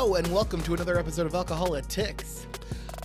Hello, 0.00 0.14
and 0.14 0.32
welcome 0.32 0.62
to 0.62 0.72
another 0.72 0.98
episode 0.98 1.26
of 1.26 1.34
Alcoholics. 1.34 2.46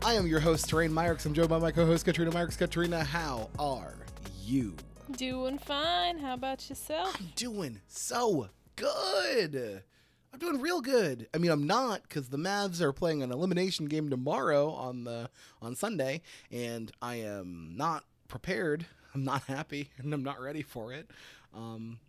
I 0.06 0.14
am 0.14 0.26
your 0.26 0.40
host, 0.40 0.70
Terrain 0.70 0.92
Myricks. 0.92 1.26
I'm 1.26 1.34
joined 1.34 1.50
by 1.50 1.60
my 1.60 1.70
co-host, 1.70 2.06
Katrina 2.06 2.32
Myricks. 2.32 2.58
Katrina, 2.58 3.04
how 3.04 3.50
are 3.60 3.98
you? 4.42 4.78
Doing 5.12 5.58
fine. 5.58 6.20
How 6.20 6.36
about 6.36 6.70
yourself? 6.70 7.14
I'm 7.20 7.34
doing 7.36 7.82
so 7.88 8.48
good. 8.78 9.84
I'm 10.32 10.40
doing 10.40 10.62
real 10.62 10.80
good. 10.80 11.28
I 11.34 11.38
mean, 11.38 11.52
I'm 11.52 11.68
not 11.68 12.04
because 12.04 12.30
the 12.30 12.38
Mavs 12.38 12.80
are 12.80 12.94
playing 12.94 13.22
an 13.22 13.30
elimination 13.34 13.88
game 13.88 14.10
tomorrow 14.10 14.70
on 14.70 15.04
the 15.04 15.30
on 15.62 15.76
Sunday, 15.76 16.22
and 16.50 16.94
I 17.02 17.16
am 17.16 17.74
not 17.76 18.06
prepared. 18.30 18.86
I'm 19.14 19.26
not 19.26 19.44
happy, 19.44 19.90
and 19.98 20.14
I'm 20.14 20.24
not 20.24 20.40
ready 20.40 20.62
for 20.62 20.94
it. 20.94 21.12
Um, 21.54 22.00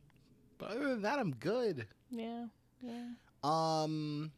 but 0.59 0.70
other 0.70 0.90
than 0.90 1.02
that, 1.02 1.18
I'm 1.18 1.32
good. 1.32 1.88
Yeah. 2.09 2.45
Yeah. 2.80 3.09
Um, 3.42 4.30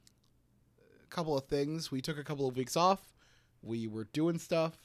couple 1.08 1.36
of 1.36 1.44
things. 1.44 1.90
We 1.90 2.00
took 2.00 2.18
a 2.18 2.24
couple 2.24 2.46
of 2.48 2.56
weeks 2.56 2.76
off. 2.76 3.12
We 3.62 3.86
were 3.86 4.04
doing 4.12 4.38
stuff 4.38 4.78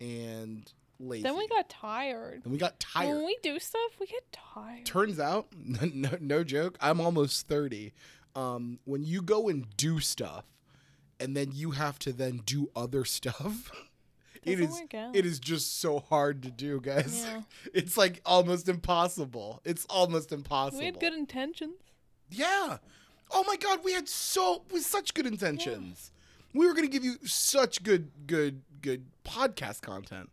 and 0.00 0.70
lazy. 0.98 1.22
Then 1.22 1.36
we 1.36 1.46
got 1.48 1.68
tired. 1.68 2.40
and 2.44 2.52
we 2.52 2.58
got 2.58 2.78
tired. 2.80 3.14
When 3.16 3.24
we 3.26 3.38
do 3.42 3.58
stuff, 3.58 3.92
we 4.00 4.06
get 4.06 4.24
tired. 4.32 4.84
Turns 4.86 5.18
out, 5.20 5.48
no, 5.56 6.16
no 6.20 6.44
joke, 6.44 6.76
I'm 6.80 7.00
almost 7.00 7.46
30. 7.48 7.92
Um, 8.34 8.78
when 8.84 9.04
you 9.04 9.22
go 9.22 9.48
and 9.48 9.66
do 9.76 9.98
stuff 10.00 10.44
and 11.18 11.36
then 11.36 11.50
you 11.52 11.72
have 11.72 11.98
to 12.00 12.12
then 12.12 12.42
do 12.44 12.70
other 12.76 13.04
stuff, 13.16 13.70
it 14.42 14.58
is 14.58 14.80
it 15.12 15.26
is 15.26 15.38
just 15.38 15.80
so 15.80 15.98
hard 15.98 16.42
to 16.44 16.50
do, 16.50 16.80
guys. 16.80 17.24
Yeah. 17.26 17.42
It's 17.74 17.96
like 17.98 18.22
almost 18.24 18.68
impossible. 18.68 19.60
It's 19.64 19.84
almost 19.90 20.32
impossible. 20.32 20.78
We 20.78 20.86
had 20.86 20.98
good 21.00 21.12
intentions. 21.12 21.74
Yeah. 22.30 22.78
Oh 23.30 23.44
my 23.46 23.56
god, 23.56 23.80
we 23.84 23.92
had 23.92 24.08
so 24.08 24.62
with 24.70 24.84
such 24.84 25.14
good 25.14 25.26
intentions. 25.26 26.10
We 26.52 26.66
were 26.66 26.72
going 26.72 26.86
to 26.86 26.90
give 26.90 27.04
you 27.04 27.16
such 27.24 27.82
good 27.82 28.10
good 28.26 28.62
good 28.82 29.06
podcast 29.24 29.82
content. 29.82 30.30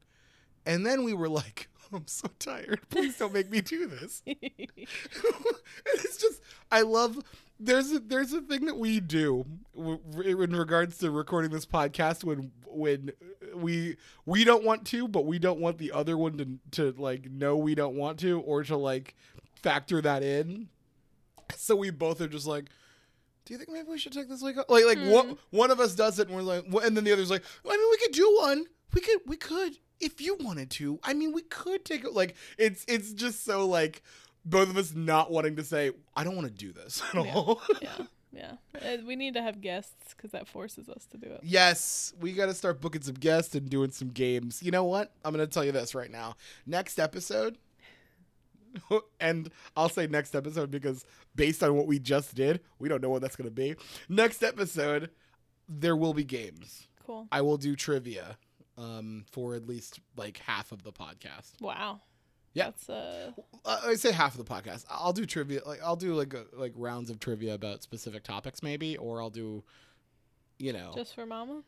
And 0.66 0.86
then 0.86 1.04
we 1.04 1.14
were 1.14 1.30
like, 1.30 1.70
I'm 1.94 2.08
so 2.08 2.30
tired. 2.40 2.82
Please 2.90 3.18
don't 3.18 3.34
make 3.34 3.50
me 3.50 3.62
do 3.62 3.88
this. 3.88 4.22
it's 4.26 6.18
just 6.18 6.42
I 6.72 6.82
love 6.82 7.20
there's 7.60 7.92
a, 7.92 8.00
there's 8.00 8.34
a 8.34 8.42
thing 8.42 8.66
that 8.66 8.78
we 8.78 9.00
do 9.00 9.46
in 9.76 10.56
regards 10.56 10.98
to 11.00 11.10
recording 11.12 11.52
this 11.52 11.66
podcast 11.66 12.24
when 12.24 12.52
when 12.66 13.12
we 13.56 13.98
we 14.26 14.44
don't 14.44 14.64
want 14.64 14.86
to 14.86 15.08
but 15.08 15.26
we 15.26 15.40
don't 15.40 15.60
want 15.60 15.78
the 15.78 15.92
other 15.92 16.18
one 16.18 16.38
to 16.38 16.92
to 16.94 17.02
like 17.02 17.30
know 17.32 17.56
we 17.56 17.74
don't 17.74 17.96
want 17.96 18.20
to 18.20 18.40
or 18.42 18.64
to 18.64 18.78
like 18.78 19.16
factor 19.56 20.02
that 20.02 20.22
in 20.22 20.70
so 21.56 21.76
we 21.76 21.90
both 21.90 22.22
are 22.22 22.28
just 22.28 22.46
like 22.46 22.66
do 23.48 23.54
you 23.54 23.58
think 23.58 23.70
maybe 23.72 23.88
we 23.90 23.98
should 23.98 24.12
take 24.14 24.28
this 24.30 24.42
week 24.44 24.58
off? 24.58 24.66
like 24.70 24.86
like 24.86 25.00
one, 25.00 25.38
one 25.52 25.72
of 25.72 25.80
us 25.80 25.96
does 25.96 26.20
it 26.20 26.28
and 26.28 26.36
we're 26.36 26.44
like 26.44 26.66
and 26.86 26.96
then 26.96 27.04
the 27.04 27.12
other's 27.12 27.32
like 27.32 27.44
well, 27.64 27.74
i 27.74 27.78
mean 27.78 27.88
we 27.90 27.98
could 27.98 28.12
do 28.12 28.38
one 28.42 28.66
we 28.94 29.02
could 29.02 29.20
we 29.26 29.38
could 29.38 29.78
if 30.00 30.22
you 30.22 30.36
wanted 30.42 30.70
to 30.70 31.00
i 31.04 31.14
mean 31.14 31.32
we 31.34 31.42
could 31.42 31.84
take 31.86 32.04
it 32.04 32.14
like 32.14 32.36
it's 32.58 32.84
it's 32.88 33.14
just 33.14 33.44
so 33.46 33.66
like 33.66 34.04
both 34.46 34.70
of 34.70 34.78
us 34.78 34.94
not 34.94 35.32
wanting 35.32 35.56
to 35.56 35.64
say 35.64 35.92
i 36.16 36.24
don't 36.24 36.36
want 36.36 36.48
to 36.48 36.54
do 36.54 36.72
this 36.74 37.02
at 37.14 37.26
Yeah. 37.26 37.34
all 37.34 37.62
yeah. 37.82 37.92
Yeah. 38.34 38.52
Uh, 38.76 38.98
we 39.08 39.16
need 39.16 39.34
to 39.34 39.42
have 39.42 39.62
guests 39.62 40.14
because 40.16 40.32
that 40.32 40.48
forces 40.48 40.90
us 40.90 41.06
to 41.12 41.18
do 41.18 41.28
it. 41.28 41.40
yes 41.44 42.14
we 42.20 42.34
got 42.34 42.48
to 42.48 42.54
start 42.54 42.82
booking 42.82 43.02
some 43.02 43.16
guests 43.16 43.56
and 43.56 43.68
doing 43.70 43.90
some 43.90 44.10
games 44.10 44.62
you 44.62 44.70
know 44.70 44.84
what 44.84 45.12
i'm 45.26 45.32
gonna 45.34 45.48
tell 45.48 45.64
you 45.66 45.72
this 45.72 45.96
right 45.96 46.12
now 46.12 46.36
next 46.68 47.00
episode 47.00 47.58
and 49.20 49.50
I'll 49.76 49.90
say 49.90 50.08
next 50.08 50.36
episode 50.36 50.72
because 50.72 51.06
based 51.36 51.64
on 51.64 51.76
what 51.76 51.88
we 51.88 52.00
just 52.00 52.36
did, 52.36 52.62
we 52.80 52.90
don't 52.90 53.02
know 53.02 53.10
what 53.10 53.22
that's 53.22 53.36
going 53.36 53.50
to 53.50 53.54
be. 53.56 53.76
Next 54.10 54.44
episode, 54.44 55.10
there 55.68 55.96
will 55.96 56.14
be 56.14 56.24
games. 56.24 56.88
Cool. 57.06 57.28
I 57.32 57.42
will 57.42 57.58
do 57.58 57.76
trivia 57.76 58.38
um, 58.78 59.26
for 59.32 59.56
at 59.56 59.68
least 59.68 60.00
like 60.16 60.38
half 60.40 60.72
of 60.72 60.84
the 60.84 60.92
podcast. 60.92 61.60
Wow. 61.62 62.02
Yeah. 62.54 62.66
That's 62.66 62.90
uh. 62.90 63.32
I 63.66 63.94
say 63.96 64.12
half 64.12 64.38
of 64.38 64.44
the 64.46 64.52
podcast. 64.52 64.86
I'll 64.90 65.14
do 65.14 65.26
trivia. 65.26 65.62
Like 65.66 65.80
I'll 65.84 65.96
do 65.96 66.14
like 66.16 66.34
a, 66.34 66.46
like 66.54 66.74
rounds 66.76 67.10
of 67.10 67.20
trivia 67.20 67.54
about 67.54 67.84
specific 67.84 68.24
topics, 68.24 68.64
maybe, 68.64 68.98
or 68.98 69.22
I'll 69.22 69.30
do, 69.30 69.64
you 70.58 70.74
know, 70.74 70.92
Just 70.96 71.14
for 71.16 71.26
mama. 71.26 71.62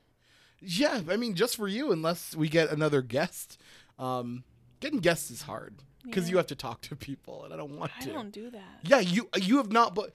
yeah. 0.59 1.01
I 1.09 1.15
mean, 1.17 1.35
just 1.35 1.55
for 1.55 1.67
you, 1.67 1.91
unless 1.91 2.35
we 2.35 2.49
get 2.49 2.71
another 2.71 3.01
guest. 3.01 3.61
Um, 3.99 4.43
getting 4.79 4.99
guests 4.99 5.29
is 5.29 5.41
hard 5.43 5.75
because 6.03 6.25
Yeah. 6.25 6.31
you 6.31 6.37
have 6.37 6.47
to 6.47 6.55
talk 6.55 6.81
to 6.81 6.95
people, 6.95 7.43
and 7.45 7.53
I 7.53 7.57
don't 7.57 7.77
want 7.77 7.91
I 7.97 8.03
to. 8.05 8.09
I 8.11 8.13
don't 8.13 8.31
do 8.31 8.49
that. 8.51 8.79
Yeah, 8.83 8.99
you 8.99 9.29
you 9.37 9.57
have 9.57 9.71
not 9.71 9.95
but 9.95 10.11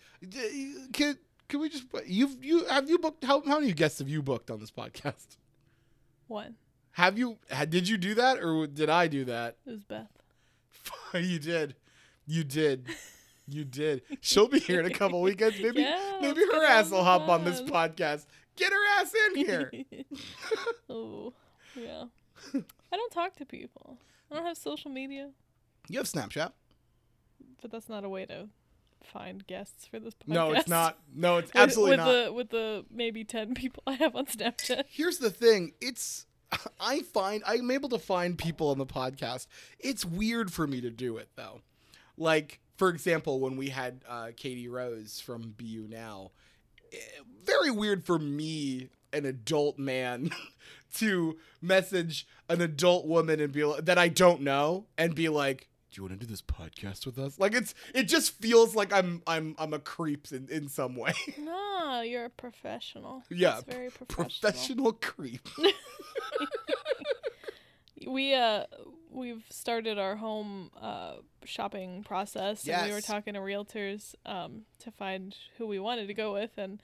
can 0.92 1.18
can 1.48 1.60
we 1.60 1.68
just 1.68 1.84
you've 2.06 2.42
you 2.44 2.64
have 2.66 2.88
you 2.88 2.98
booked 2.98 3.24
how 3.24 3.42
how 3.42 3.60
many 3.60 3.72
guests 3.72 3.98
have 3.98 4.08
you 4.08 4.22
booked 4.22 4.50
on 4.50 4.60
this 4.60 4.70
podcast? 4.70 5.36
One. 6.28 6.56
Have 6.92 7.18
you 7.18 7.38
did 7.68 7.88
you 7.88 7.96
do 7.98 8.14
that 8.14 8.38
or 8.42 8.66
did 8.66 8.88
I 8.88 9.08
do 9.08 9.24
that? 9.26 9.56
It 9.66 9.70
was 9.70 9.84
Beth. 9.84 10.08
you 11.14 11.38
did. 11.38 11.74
You 12.26 12.44
did. 12.44 12.86
You 13.46 13.64
did. 13.64 14.02
She'll 14.22 14.48
be 14.48 14.58
here 14.58 14.80
in 14.80 14.86
a 14.86 14.90
couple 14.90 15.20
weekends. 15.20 15.56
Maybe 15.62 15.82
Yeah, 15.82 16.18
maybe 16.20 16.40
her 16.40 16.64
ass 16.64 16.90
will 16.90 17.04
hop 17.04 17.28
on 17.28 17.44
this 17.44 17.60
podcast. 17.60 18.24
Get 18.56 18.72
her 18.72 19.00
ass 19.00 19.12
in 19.28 19.36
here. 19.36 19.70
oh. 20.88 21.34
Yeah. 21.76 22.04
I 22.54 22.96
don't 22.96 23.12
talk 23.12 23.34
to 23.36 23.44
people. 23.44 23.98
I 24.30 24.36
don't 24.36 24.46
have 24.46 24.56
social 24.56 24.90
media, 24.90 25.30
you 25.88 25.98
have 25.98 26.06
Snapchat? 26.06 26.52
but 27.62 27.70
that's 27.70 27.88
not 27.88 28.04
a 28.04 28.08
way 28.10 28.26
to 28.26 28.46
find 29.02 29.46
guests 29.46 29.86
for 29.86 29.98
this 29.98 30.12
podcast. 30.14 30.28
No, 30.34 30.52
it's 30.52 30.68
not. 30.68 30.98
No, 31.14 31.38
it's 31.38 31.52
With- 31.52 31.62
absolutely 31.62 31.90
with 31.96 31.98
not. 32.06 32.24
the 32.26 32.32
with 32.32 32.50
the 32.50 32.84
maybe 32.90 33.24
ten 33.24 33.54
people 33.54 33.82
I 33.86 33.92
have 33.94 34.14
on 34.16 34.26
Snapchat. 34.26 34.84
Here's 34.88 35.16
the 35.18 35.30
thing. 35.30 35.72
It's 35.80 36.26
I 36.80 37.00
find 37.00 37.42
I'm 37.46 37.70
able 37.70 37.88
to 37.90 37.98
find 37.98 38.36
people 38.36 38.68
on 38.68 38.76
the 38.78 38.84
podcast. 38.86 39.46
It's 39.78 40.04
weird 40.04 40.52
for 40.52 40.66
me 40.66 40.80
to 40.82 40.90
do 40.90 41.16
it 41.16 41.30
though. 41.36 41.60
Like 42.18 42.60
for 42.76 42.88
example, 42.90 43.40
when 43.40 43.56
we 43.56 43.68
had 43.70 44.02
uh, 44.08 44.30
Katie 44.36 44.68
Rose 44.68 45.20
from 45.20 45.54
BU 45.56 45.86
Now, 45.88 46.32
eh, 46.92 46.96
very 47.44 47.70
weird 47.70 48.04
for 48.04 48.18
me, 48.18 48.90
an 49.12 49.24
adult 49.24 49.78
man, 49.78 50.30
to 50.96 51.38
message 51.62 52.26
an 52.50 52.60
adult 52.60 53.06
woman 53.06 53.40
and 53.40 53.52
be 53.52 53.64
like, 53.64 53.84
that 53.86 53.96
I 53.96 54.08
don't 54.08 54.42
know 54.42 54.84
and 54.98 55.14
be 55.14 55.28
like. 55.30 55.68
Do 55.94 56.00
you 56.02 56.08
want 56.08 56.18
to 56.18 56.26
do 56.26 56.30
this 56.30 56.42
podcast 56.42 57.06
with 57.06 57.20
us? 57.20 57.38
Like 57.38 57.54
it's, 57.54 57.72
it 57.94 58.04
just 58.04 58.32
feels 58.40 58.74
like 58.74 58.92
I'm, 58.92 59.22
I'm, 59.28 59.54
I'm 59.58 59.72
a 59.72 59.78
creep 59.78 60.26
in, 60.32 60.48
in 60.50 60.68
some 60.68 60.96
way. 60.96 61.12
No, 61.38 62.00
you're 62.00 62.24
a 62.24 62.30
professional. 62.30 63.22
Yeah, 63.30 63.60
That's 63.60 63.64
very 63.64 63.90
professional. 63.90 64.28
Professional 64.40 64.92
creep. 64.94 65.48
We 68.06 68.34
uh 68.34 68.64
we've 69.10 69.44
started 69.48 69.98
our 69.98 70.16
home 70.16 70.70
uh 70.80 71.14
shopping 71.44 72.02
process 72.04 72.66
and 72.66 72.86
we 72.86 72.92
were 72.92 73.00
talking 73.00 73.32
to 73.34 73.40
realtors 73.40 74.14
um 74.26 74.62
to 74.80 74.90
find 74.90 75.34
who 75.56 75.66
we 75.66 75.78
wanted 75.78 76.08
to 76.08 76.14
go 76.14 76.32
with 76.34 76.50
and 76.58 76.82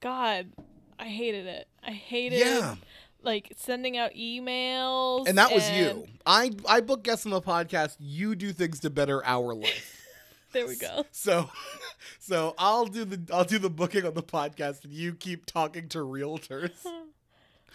God, 0.00 0.52
I 0.98 1.04
hated 1.08 1.46
it. 1.46 1.68
I 1.82 1.90
hated 1.90 2.40
Yeah. 2.40 2.76
Like 3.22 3.52
sending 3.56 3.96
out 3.96 4.12
emails. 4.14 5.26
And 5.28 5.38
that 5.38 5.52
was 5.52 5.64
and- 5.68 5.76
you. 5.76 6.06
I 6.24 6.50
I 6.68 6.80
book 6.80 7.02
guests 7.04 7.26
on 7.26 7.32
the 7.32 7.42
podcast. 7.42 7.96
You 7.98 8.34
do 8.34 8.52
things 8.52 8.80
to 8.80 8.90
better 8.90 9.24
our 9.24 9.54
life. 9.54 9.92
There 10.52 10.66
we 10.66 10.76
go. 10.76 11.04
So, 11.12 11.50
so 12.18 12.54
I'll 12.56 12.86
do 12.86 13.04
the 13.04 13.20
I'll 13.34 13.44
do 13.44 13.58
the 13.58 13.68
booking 13.68 14.06
on 14.06 14.14
the 14.14 14.22
podcast, 14.22 14.84
and 14.84 14.92
you 14.92 15.12
keep 15.12 15.44
talking 15.44 15.88
to 15.90 15.98
realtors. 15.98 16.70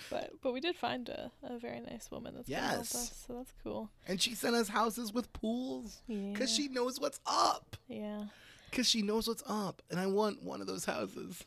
But 0.09 0.31
but 0.41 0.51
we 0.53 0.59
did 0.61 0.75
find 0.75 1.07
a, 1.09 1.31
a 1.43 1.59
very 1.59 1.79
nice 1.79 2.09
woman 2.09 2.33
that's 2.35 2.49
Yes. 2.49 2.95
us, 2.95 3.23
so 3.27 3.33
that's 3.35 3.53
cool. 3.63 3.91
And 4.07 4.19
she 4.19 4.33
sent 4.33 4.55
us 4.55 4.67
houses 4.69 5.13
with 5.13 5.31
pools 5.31 6.01
Yeah. 6.07 6.31
because 6.33 6.51
she 6.51 6.67
knows 6.69 6.99
what's 6.99 7.19
up. 7.27 7.77
Yeah. 7.87 8.23
Because 8.69 8.89
she 8.89 9.03
knows 9.03 9.27
what's 9.27 9.43
up, 9.47 9.81
and 9.91 9.99
I 9.99 10.07
want 10.07 10.41
one 10.41 10.59
of 10.59 10.65
those 10.65 10.85
houses. 10.85 11.43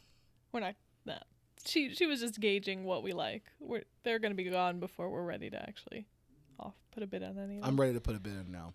We're 0.53 0.61
not 0.61 0.69
no. 0.69 0.75
She 1.67 1.95
she 1.95 2.07
was 2.07 2.21
just 2.21 2.41
gauging 2.41 2.85
what 2.85 3.03
we 3.03 3.13
like. 3.13 3.45
We're 3.61 3.85
they're 4.03 4.19
gonna 4.19 4.35
be 4.35 4.45
gone 4.45 4.81
before 4.81 5.09
we're 5.11 5.25
ready 5.25 5.51
to 5.51 5.61
actually 5.63 6.07
off 6.59 6.75
put 6.93 7.03
a 7.03 7.07
bid 7.07 7.23
on 7.23 7.39
any 7.39 7.61
I'm 7.63 7.79
ready 7.81 7.93
to 7.95 8.01
put 8.01 8.17
a 8.17 8.21
bid 8.21 8.35
in 8.35 8.53
now. 8.53 8.73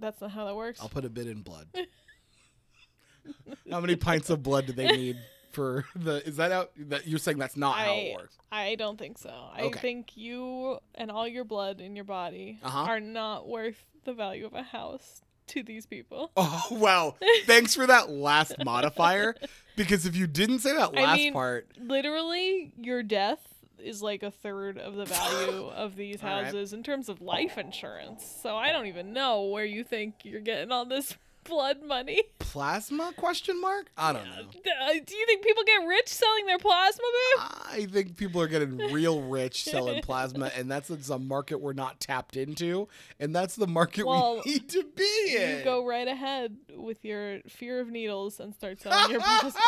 That's 0.00 0.20
not 0.20 0.30
how 0.30 0.44
that 0.46 0.54
works. 0.56 0.80
I'll 0.80 0.88
put 0.88 1.04
a 1.04 1.10
bid 1.10 1.26
in 1.26 1.42
blood. 1.42 1.68
how 3.70 3.80
many 3.80 3.96
pints 3.96 4.30
of 4.30 4.42
blood 4.42 4.66
do 4.66 4.72
they 4.72 4.86
need 4.86 5.16
for 5.50 5.84
the? 5.96 6.26
Is 6.26 6.36
that 6.36 6.52
out? 6.52 6.70
That 6.76 7.06
you're 7.06 7.18
saying 7.18 7.38
that's 7.38 7.56
not 7.56 7.76
how 7.76 7.98
it 7.98 8.14
works? 8.14 8.36
I 8.50 8.74
don't 8.76 8.98
think 8.98 9.18
so. 9.18 9.30
I 9.52 9.62
Okay. 9.64 9.80
think 9.80 10.16
you 10.16 10.78
and 10.94 11.10
all 11.10 11.28
your 11.28 11.44
blood 11.44 11.80
in 11.80 11.94
your 11.96 12.04
body 12.04 12.58
Uh-huh. 12.62 12.84
are 12.84 13.00
not 13.00 13.46
worth 13.48 13.84
the 14.04 14.14
value 14.14 14.46
of 14.46 14.54
a 14.54 14.62
house 14.62 15.20
to 15.48 15.62
these 15.62 15.84
people. 15.86 16.30
Oh 16.36 16.66
wow! 16.70 17.16
Thanks 17.44 17.74
for 17.74 17.86
that 17.86 18.10
last 18.10 18.54
modifier. 18.64 19.34
Because 19.78 20.04
if 20.04 20.14
you 20.16 20.26
didn't 20.26 20.58
say 20.58 20.72
that 20.74 20.90
I 20.94 21.02
last 21.02 21.16
mean- 21.16 21.32
part, 21.32 21.68
Literally, 21.80 22.72
your 22.80 23.02
death 23.02 23.40
is 23.78 24.02
like 24.02 24.22
a 24.22 24.30
third 24.30 24.76
of 24.76 24.96
the 24.96 25.04
value 25.06 25.66
of 25.74 25.94
these 25.96 26.22
All 26.22 26.28
right. 26.28 26.44
houses 26.46 26.72
in 26.72 26.82
terms 26.82 27.08
of 27.08 27.20
life 27.22 27.56
insurance. 27.56 28.24
So 28.42 28.56
I 28.56 28.72
don't 28.72 28.86
even 28.86 29.12
know 29.12 29.44
where 29.44 29.64
you 29.64 29.84
think 29.84 30.16
you're 30.24 30.40
getting 30.40 30.72
all 30.72 30.84
this 30.84 31.16
blood 31.48 31.82
money. 31.82 32.22
Plasma? 32.38 33.12
Question 33.16 33.60
mark. 33.60 33.90
I 33.96 34.12
don't 34.12 34.24
know. 34.24 34.42
Uh, 34.42 34.92
Do 35.04 35.14
you 35.16 35.26
think 35.26 35.42
people 35.42 35.62
get 35.64 35.86
rich 35.86 36.08
selling 36.08 36.46
their 36.46 36.58
plasma, 36.58 37.02
babe? 37.02 37.46
I 37.72 37.86
think 37.90 38.16
people 38.16 38.40
are 38.40 38.48
getting 38.48 38.76
real 38.92 39.22
rich 39.22 39.64
selling 39.64 40.02
plasma, 40.02 40.50
and 40.56 40.70
that's 40.70 40.90
a 41.10 41.18
market 41.18 41.60
we're 41.60 41.72
not 41.72 42.00
tapped 42.00 42.36
into, 42.36 42.88
and 43.18 43.34
that's 43.34 43.56
the 43.56 43.66
market 43.66 44.06
Well, 44.06 44.42
we 44.44 44.52
need 44.52 44.68
to 44.70 44.84
be 44.94 45.36
in. 45.36 45.58
You 45.58 45.64
go 45.64 45.86
right 45.86 46.08
ahead 46.08 46.56
with 46.76 47.04
your 47.04 47.40
fear 47.48 47.80
of 47.80 47.88
needles 47.88 48.40
and 48.40 48.54
start 48.54 48.80
selling 48.82 49.10
your 49.10 49.20
plasma. 49.20 49.60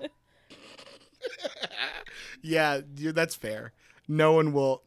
yeah, 2.42 2.80
that's 2.86 3.34
fair. 3.34 3.72
No 4.08 4.32
one 4.32 4.52
will. 4.54 4.82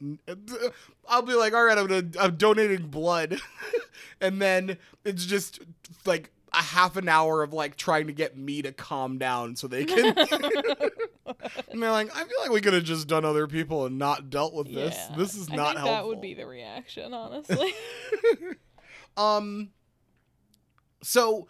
I'll 1.07 1.21
be 1.21 1.33
like, 1.35 1.53
all 1.53 1.63
right, 1.63 1.77
I'm 1.77 1.85
gonna, 1.87 2.07
I'm 2.19 2.35
donating 2.37 2.87
blood, 2.87 3.37
and 4.21 4.41
then 4.41 4.77
it's 5.05 5.25
just 5.25 5.59
like 6.05 6.31
a 6.53 6.57
half 6.61 6.97
an 6.97 7.07
hour 7.07 7.43
of 7.43 7.53
like 7.53 7.75
trying 7.75 8.07
to 8.07 8.13
get 8.13 8.35
me 8.35 8.61
to 8.63 8.71
calm 8.71 9.17
down 9.19 9.55
so 9.55 9.67
they 9.67 9.85
can. 9.85 10.05
and 10.17 11.81
they're 11.81 11.91
like, 11.91 12.09
I 12.15 12.23
feel 12.23 12.37
like 12.41 12.51
we 12.51 12.61
could 12.61 12.73
have 12.73 12.83
just 12.83 13.07
done 13.07 13.23
other 13.23 13.45
people 13.47 13.85
and 13.85 13.97
not 13.99 14.29
dealt 14.29 14.53
with 14.53 14.73
this. 14.73 14.95
Yeah, 14.95 15.15
This 15.15 15.35
is 15.35 15.49
I 15.51 15.55
not 15.55 15.65
think 15.67 15.77
helpful. 15.77 15.95
That 15.95 16.07
would 16.07 16.21
be 16.21 16.33
the 16.33 16.45
reaction, 16.47 17.13
honestly. 17.13 17.73
Um. 19.17 19.69
So, 21.03 21.47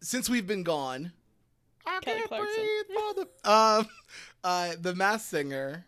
since 0.00 0.28
we've 0.30 0.46
been 0.46 0.62
gone, 0.62 1.12
I 1.86 2.00
Kelly 2.00 2.18
can't 2.18 2.28
Clarkson. 2.28 2.54
breathe, 2.54 2.96
mother- 3.16 3.28
um, 3.80 3.88
uh, 4.44 4.72
the 4.80 4.94
Masked 4.94 5.28
Singer 5.30 5.84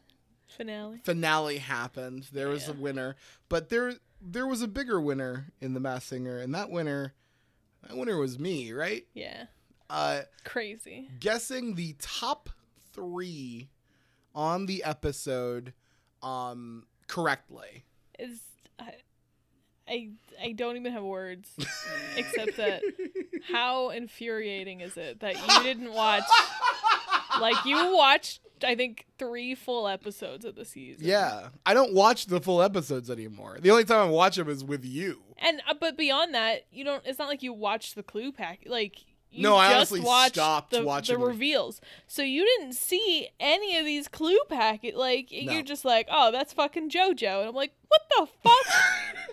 Finale. 0.61 1.01
finale 1.05 1.57
happened. 1.59 2.27
There 2.33 2.49
was 2.49 2.69
a 2.69 2.75
winner, 2.75 3.17
but 3.49 3.71
there 3.71 3.95
there 4.21 4.47
was 4.47 4.61
a 4.61 4.69
bigger 4.69 5.01
winner 5.01 5.47
in 5.61 5.73
the 5.73 5.81
Masked 5.81 6.11
Singer, 6.11 6.39
and 6.39 6.55
that 6.55 6.71
winner, 6.71 7.15
that 7.89 7.97
winner 7.97 8.19
was 8.19 8.39
me, 8.39 8.73
right? 8.75 9.07
Yeah. 9.15 9.45
Uh, 9.89 10.23
Crazy. 10.45 11.09
guessing 11.19 11.75
the 11.77 11.97
top 11.99 12.51
three 12.93 13.71
on 14.35 14.67
the 14.67 14.85
episode, 14.85 15.73
um, 16.23 16.85
correctly. 17.09 17.85
Is 18.19 18.39
I, 18.79 18.93
I 19.89 20.11
I 20.43 20.53
don't 20.53 20.77
even 20.77 20.93
have 20.93 21.03
words 21.03 21.49
except 22.17 22.59
that 22.59 22.83
how 23.51 23.89
infuriating 23.91 24.83
is 24.83 24.97
it 24.99 25.21
that 25.21 25.35
you 25.35 25.63
didn't 25.65 25.93
watch 25.95 26.25
like 27.41 27.65
you 27.65 27.95
watched 27.97 28.41
I 28.63 28.75
think 28.75 29.07
three 29.19 29.55
full 29.55 29.89
episodes 29.89 30.45
of 30.45 30.55
the 30.55 30.65
season. 30.67 31.07
Yeah, 31.07 31.49
I 31.65 31.73
don't 31.73 31.95
watch 31.95 32.27
the 32.27 32.41
full 32.41 32.61
episodes 32.63 33.09
anymore. 33.11 33.57
The 33.61 33.71
only 33.71 33.85
time 33.85 34.09
I 34.09 34.11
watch 34.11 34.37
them 34.37 34.51
is 34.51 34.63
with 34.63 34.85
you. 34.85 35.23
And 35.39 35.63
uh, 35.69 35.75
but 35.81 35.97
beyond 35.97 36.35
that, 36.35 36.67
you 36.71 36.85
don't. 36.85 37.03
It's 37.07 37.19
not 37.19 37.29
like 37.29 37.43
you 37.43 37.53
watch 37.55 37.95
the 37.95 38.03
clue 38.03 38.33
pack. 38.33 38.65
Like 38.67 39.01
you 39.31 39.43
No, 39.43 39.57
I 39.57 39.69
just 39.69 39.77
honestly 39.77 40.01
watched 40.01 40.35
stopped 40.35 40.71
the, 40.73 40.83
watching 40.85 41.15
the 41.15 41.21
the- 41.21 41.27
reveals. 41.27 41.81
So 42.07 42.21
you 42.23 42.45
didn't 42.45 42.75
see 42.75 43.29
any 43.41 43.79
of 43.79 43.87
these 43.87 44.09
clue 44.09 44.41
packet. 44.51 44.95
Like 44.97 45.29
No. 45.33 45.53
you're 45.53 45.63
just 45.63 45.85
like, 45.87 46.07
oh, 46.11 46.31
that's 46.31 46.53
fucking 46.53 46.91
JoJo, 46.91 47.41
and 47.41 47.49
I'm 47.49 47.55
like, 47.55 47.73
what 47.89 48.03
the 48.19 48.27
fuck? 48.43 48.75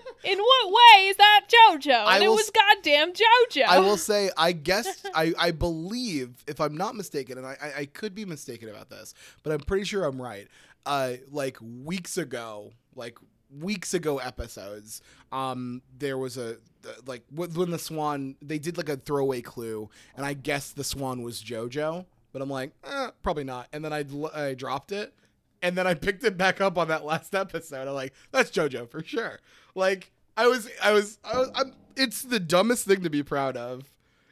In 0.27 0.37
what 0.37 0.67
way 0.67 1.07
is 1.07 1.15
that 1.17 1.45
JoJo? 1.47 2.07
And 2.07 2.23
it 2.23 2.27
was 2.27 2.51
goddamn 2.51 3.13
JoJo. 3.13 3.63
I 3.65 3.79
will 3.79 3.95
say, 3.95 4.29
I 4.37 4.51
guess, 4.51 5.03
I, 5.15 5.33
I 5.39 5.51
believe, 5.51 6.43
if 6.47 6.59
I'm 6.59 6.75
not 6.75 6.95
mistaken, 6.95 7.37
and 7.37 7.47
I, 7.47 7.57
I, 7.61 7.73
I 7.81 7.85
could 7.85 8.13
be 8.13 8.25
mistaken 8.25 8.67
about 8.67 8.89
this, 8.89 9.13
but 9.43 9.53
I'm 9.53 9.61
pretty 9.61 9.85
sure 9.85 10.03
I'm 10.03 10.21
right. 10.21 10.47
Uh, 10.85 11.13
like 11.31 11.57
weeks 11.61 12.17
ago, 12.17 12.71
like 12.95 13.17
weeks 13.59 13.93
ago 13.93 14.17
episodes, 14.17 15.01
um, 15.31 15.81
there 15.97 16.17
was 16.17 16.37
a 16.37 16.57
like 17.05 17.23
when 17.31 17.71
the 17.71 17.79
swan 17.79 18.35
they 18.41 18.59
did 18.59 18.77
like 18.77 18.89
a 18.89 18.97
throwaway 18.97 19.41
clue, 19.41 19.89
and 20.15 20.25
I 20.25 20.33
guessed 20.33 20.75
the 20.75 20.83
swan 20.83 21.21
was 21.21 21.41
JoJo, 21.41 22.05
but 22.33 22.41
I'm 22.41 22.49
like, 22.49 22.71
eh, 22.85 23.11
probably 23.23 23.43
not, 23.45 23.67
and 23.71 23.83
then 23.83 23.93
I, 23.93 24.03
I 24.33 24.53
dropped 24.53 24.91
it. 24.91 25.13
And 25.59 25.75
then 25.75 25.87
I 25.87 25.95
picked 25.95 26.23
it 26.23 26.37
back 26.37 26.61
up 26.61 26.77
on 26.77 26.87
that 26.89 27.03
last 27.03 27.33
episode. 27.33 27.87
I'm 27.87 27.95
like, 27.95 28.13
that's 28.31 28.51
JoJo 28.51 28.91
for 28.91 29.03
sure. 29.03 29.39
Like 29.73 30.11
I 30.37 30.47
was, 30.47 30.69
I 30.81 30.91
was, 30.93 31.17
I 31.23 31.37
was 31.37 31.51
I'm, 31.55 31.73
it's 31.95 32.21
the 32.21 32.39
dumbest 32.39 32.85
thing 32.85 33.01
to 33.03 33.09
be 33.09 33.23
proud 33.23 33.57
of. 33.57 33.83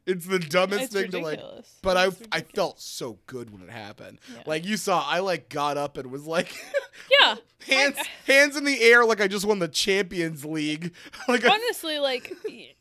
It's 0.05 0.27
the 0.27 0.37
dumbest 0.37 0.83
It's 0.83 0.93
thing 0.93 1.09
to 1.11 1.19
like. 1.19 1.39
But 1.81 1.97
I, 1.97 2.05
It's 2.07 2.21
I 2.31 2.37
ridiculous. 2.37 2.51
felt 2.53 2.79
so 2.79 3.17
good 3.25 3.49
when 3.51 3.63
it 3.63 3.71
happened. 3.71 4.19
Yeah. 4.31 4.43
Like 4.45 4.63
you 4.63 4.77
saw, 4.77 5.03
I 5.03 5.19
like 5.19 5.49
got 5.49 5.77
up 5.77 5.97
and 5.97 6.11
was 6.11 6.27
like, 6.27 6.55
yeah. 7.19 7.35
hands, 7.67 7.97
hands 8.27 8.55
in 8.55 8.65
the 8.65 8.79
air, 8.83 9.03
like 9.03 9.19
I 9.19 9.27
just 9.27 9.45
won 9.45 9.57
the 9.57 9.67
Champions 9.67 10.45
League. 10.45 10.93
like 11.27 11.43
I, 11.43 11.53
Honestly, 11.55 11.97
like 11.97 12.31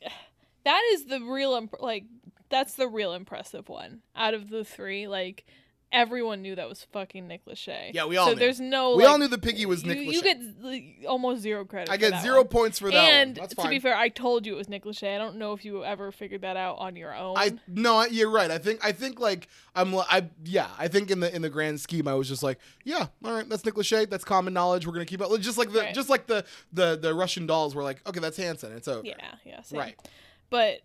that 0.64 0.82
is 0.92 1.06
the 1.06 1.20
real 1.20 1.54
imp- 1.54 1.80
like 1.80 2.04
that's 2.50 2.74
the 2.74 2.88
real 2.88 3.14
impressive 3.14 3.70
one 3.70 4.02
out 4.14 4.34
of 4.34 4.50
the 4.50 4.62
three. 4.62 5.08
Like 5.08 5.46
everyone 5.94 6.42
knew 6.42 6.54
that 6.56 6.68
was 6.68 6.86
fucking 6.92 7.26
Nick 7.28 7.46
Lachey. 7.46 7.94
Yeah, 7.94 8.04
we 8.06 8.16
all 8.16 8.26
So 8.26 8.32
knew. 8.34 8.40
there's 8.40 8.60
no. 8.60 8.96
we 8.96 9.04
like, 9.04 9.12
all 9.12 9.18
knew 9.18 9.28
the 9.28 9.38
piggy 9.38 9.64
was 9.64 9.84
Nick 9.84 9.98
you, 9.98 10.10
Lachey. 10.10 10.12
you 10.12 10.22
get 10.22 10.38
like, 10.60 10.84
almost 11.08 11.40
zero 11.40 11.64
credit. 11.64 11.90
I 11.90 11.96
get 11.96 12.20
zero 12.20 12.38
one. 12.38 12.48
points 12.48 12.78
for 12.80 12.90
that 12.90 12.96
and 12.96 13.36
to 13.36 13.68
be 13.68 13.78
fair, 13.78 13.96
I 13.96 14.08
told 14.08 14.44
you 14.44 14.54
it 14.54 14.58
was 14.58 14.68
Nick 14.68 14.84
Lachey. 14.84 15.14
I 15.14 15.18
don't 15.18 15.36
know 15.36 15.52
if 15.52 15.64
you 15.64 15.84
ever 15.84 16.10
figured 16.12 16.42
that 16.42 16.56
out 16.56 16.76
on 16.78 16.96
your 16.96 17.14
own. 17.14 17.36
I 17.38 17.52
no, 17.68 18.04
you're 18.04 18.30
right. 18.30 18.50
I 18.50 18.58
think 18.58 18.84
I 18.84 18.92
think 18.92 19.20
like 19.20 19.48
I'm 19.74 19.94
I 19.94 20.28
yeah. 20.44 20.68
I 20.78 20.88
think 20.88 21.10
in 21.10 21.20
the 21.20 21.34
in 21.34 21.42
the 21.42 21.50
grand 21.50 21.80
scheme, 21.80 22.08
I 22.08 22.14
was 22.14 22.28
just 22.28 22.42
like, 22.42 22.58
yeah, 22.84 23.06
all 23.24 23.32
right, 23.32 23.48
that's 23.48 23.64
Nick 23.64 23.74
Lachey. 23.74 24.10
That's 24.10 24.24
common 24.24 24.52
knowledge. 24.52 24.86
We're 24.86 24.92
gonna 24.92 25.06
keep 25.06 25.20
it. 25.20 25.40
Just 25.40 25.58
like 25.58 25.72
the 25.72 25.80
Right. 25.80 25.94
just 25.94 26.10
like 26.10 26.26
the 26.26 26.44
the 26.72 26.98
the 27.00 27.14
Russian 27.14 27.46
dolls 27.46 27.74
were 27.74 27.82
like, 27.82 28.06
okay, 28.06 28.20
that's 28.20 28.36
Hanson. 28.36 28.72
It's 28.72 28.88
over. 28.88 29.06
yeah, 29.06 29.14
yeah, 29.44 29.62
same. 29.62 29.78
Right. 29.78 29.96
But 30.50 30.80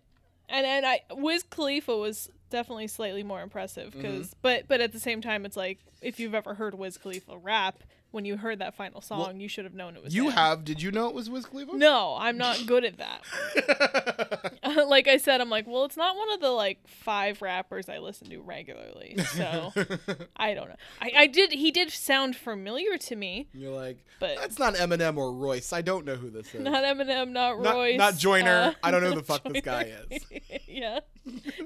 and 0.48 0.66
and 0.66 0.84
I 0.86 1.00
Wiz 1.12 1.42
Khalifa 1.44 1.96
was 1.96 2.30
definitely 2.50 2.86
slightly 2.88 3.22
more 3.22 3.40
impressive 3.40 3.92
because 3.92 4.26
Mm-hmm. 4.28 4.38
but 4.42 4.68
but 4.68 4.80
at 4.80 4.92
the 4.92 5.00
same 5.00 5.20
time 5.22 5.46
it's 5.46 5.56
like 5.56 5.78
if 6.02 6.20
you've 6.20 6.34
ever 6.34 6.54
heard 6.54 6.74
Wiz 6.74 6.98
Khalifa 6.98 7.38
rap 7.38 7.82
when 8.12 8.24
you 8.24 8.36
heard 8.36 8.58
that 8.58 8.74
final 8.74 9.00
song 9.00 9.20
Well, 9.20 9.34
you 9.34 9.48
should 9.48 9.64
have 9.64 9.74
known 9.74 9.96
it 9.96 10.02
was 10.02 10.14
You 10.14 10.26
him. 10.26 10.32
have? 10.32 10.64
Did 10.64 10.82
you 10.82 10.90
know 10.90 11.08
it 11.08 11.14
was 11.14 11.30
Wiz 11.30 11.46
Khalifa? 11.46 11.76
no 11.76 12.16
I'm 12.18 12.36
not 12.36 12.62
good 12.66 12.84
at 12.84 12.98
that 12.98 14.52
like 14.88 15.08
I 15.08 15.16
said 15.16 15.40
I'm 15.40 15.50
like 15.50 15.66
well 15.66 15.84
it's 15.84 15.96
not 15.96 16.16
one 16.16 16.30
of 16.32 16.40
the 16.40 16.50
like 16.50 16.78
five 16.86 17.40
rappers 17.42 17.88
I 17.88 17.98
listen 17.98 18.28
to 18.30 18.40
regularly 18.40 19.16
so 19.34 19.72
I 20.36 20.54
don't 20.54 20.68
know 20.68 20.76
I 21.00 21.12
I 21.16 21.26
did 21.26 21.52
he 21.52 21.70
did 21.70 21.90
sound 21.90 22.36
familiar 22.36 22.96
to 22.98 23.16
me 23.16 23.48
You're 23.52 23.72
like, 23.74 23.98
But- 24.18 24.36
that's 24.38 24.58
not 24.58 24.74
Eminem 24.74 25.16
or 25.16 25.32
Royce. 25.32 25.72
I 25.72 25.82
don't 25.82 26.04
know 26.04 26.16
who 26.16 26.30
this 26.30 26.54
is. 26.54 26.60
not 26.62 26.84
Eminem 26.84 27.30
not 27.30 27.60
Not- 27.60 27.74
Royce 27.74 27.98
not 27.98 28.16
Joyner. 28.16 28.50
uh, 28.50 28.72
I 28.82 28.90
don't 28.90 29.02
know 29.02 29.10
who 29.10 29.16
the 29.16 29.22
fuck 29.22 29.42
this 29.44 29.62
guy 29.62 29.92
is. 30.10 30.22
yeah 30.66 31.00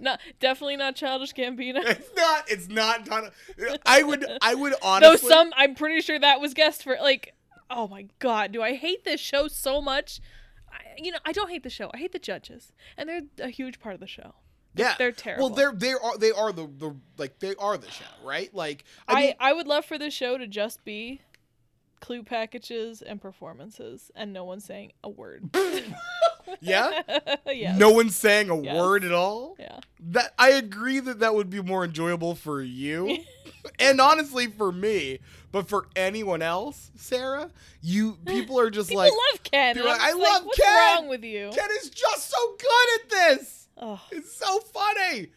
not 0.00 0.20
definitely 0.40 0.76
not 0.76 0.96
Childish 0.96 1.32
Gambino 1.32 1.80
It's 1.84 2.10
not. 2.16 2.50
It's 2.50 2.68
not. 2.68 3.04
Don- 3.04 3.30
I 3.86 4.02
would. 4.02 4.26
I 4.42 4.54
would 4.54 4.72
Though 4.72 4.78
honestly. 4.82 5.28
some, 5.28 5.52
I'm 5.56 5.74
pretty 5.74 6.00
sure 6.00 6.18
that 6.18 6.33
was 6.36 6.54
guessed 6.54 6.82
for 6.82 6.96
like, 7.00 7.34
oh 7.70 7.88
my 7.88 8.06
god, 8.18 8.52
do 8.52 8.62
I 8.62 8.74
hate 8.74 9.04
this 9.04 9.20
show 9.20 9.48
so 9.48 9.80
much? 9.80 10.20
I, 10.70 10.78
you 10.98 11.12
know, 11.12 11.18
I 11.24 11.32
don't 11.32 11.50
hate 11.50 11.62
the 11.62 11.70
show. 11.70 11.90
I 11.94 11.98
hate 11.98 12.12
the 12.12 12.18
judges, 12.18 12.72
and 12.96 13.08
they're 13.08 13.22
a 13.40 13.50
huge 13.50 13.80
part 13.80 13.94
of 13.94 14.00
the 14.00 14.06
show. 14.06 14.34
yeah, 14.74 14.94
they're 14.98 15.12
terrible. 15.12 15.46
Well, 15.48 15.54
they're 15.56 15.72
they 15.72 15.92
are 15.92 16.18
they 16.18 16.32
are 16.32 16.52
the 16.52 16.66
the 16.66 16.96
like 17.16 17.38
they 17.38 17.54
are 17.56 17.76
the 17.76 17.90
show, 17.90 18.04
right? 18.24 18.52
Like 18.54 18.84
I 19.08 19.12
I, 19.12 19.20
mean, 19.20 19.34
I, 19.40 19.52
would 19.52 19.66
love 19.66 19.84
for 19.84 19.98
the 19.98 20.10
show 20.10 20.36
to 20.38 20.46
just 20.46 20.84
be 20.84 21.20
clue 22.00 22.22
packages 22.22 23.00
and 23.00 23.20
performances, 23.20 24.10
and 24.14 24.32
no 24.32 24.44
one 24.44 24.60
saying 24.60 24.92
a 25.02 25.08
word. 25.08 25.48
yeah. 26.60 27.02
yeah. 27.46 27.76
No 27.76 27.90
one's 27.90 28.16
saying 28.16 28.50
a 28.50 28.60
Yes. 28.60 28.76
word 28.76 29.04
at 29.04 29.12
all. 29.12 29.56
Yeah. 29.58 29.80
That 30.00 30.34
I 30.38 30.50
agree 30.50 31.00
that 31.00 31.20
that 31.20 31.34
would 31.34 31.50
be 31.50 31.62
more 31.62 31.84
enjoyable 31.84 32.34
for 32.34 32.60
you, 32.60 33.18
and 33.78 34.00
honestly 34.00 34.46
for 34.48 34.72
me. 34.72 35.20
But 35.54 35.68
for 35.68 35.86
anyone 35.94 36.42
else, 36.42 36.90
Sarah, 36.96 37.48
you 37.80 38.18
people 38.26 38.58
are 38.58 38.70
just 38.70 38.88
People 38.88 39.04
like 39.04 39.12
love 39.12 39.42
Ken. 39.44 39.78
Are 39.78 39.82
I'm 39.82 40.18
like, 40.18 40.32
love 40.32 40.46
What's 40.46 40.58
Ken." 40.58 40.66
What's 40.74 41.00
wrong 41.00 41.08
with 41.08 41.22
you? 41.22 41.52
Ken 41.54 41.68
is 41.80 41.90
just 41.90 42.28
so 42.28 42.56
good 42.58 43.00
at 43.00 43.10
this. 43.10 43.68
Ugh. 43.78 44.00
It's 44.10 44.34
so 44.34 44.58
funny. 44.58 45.28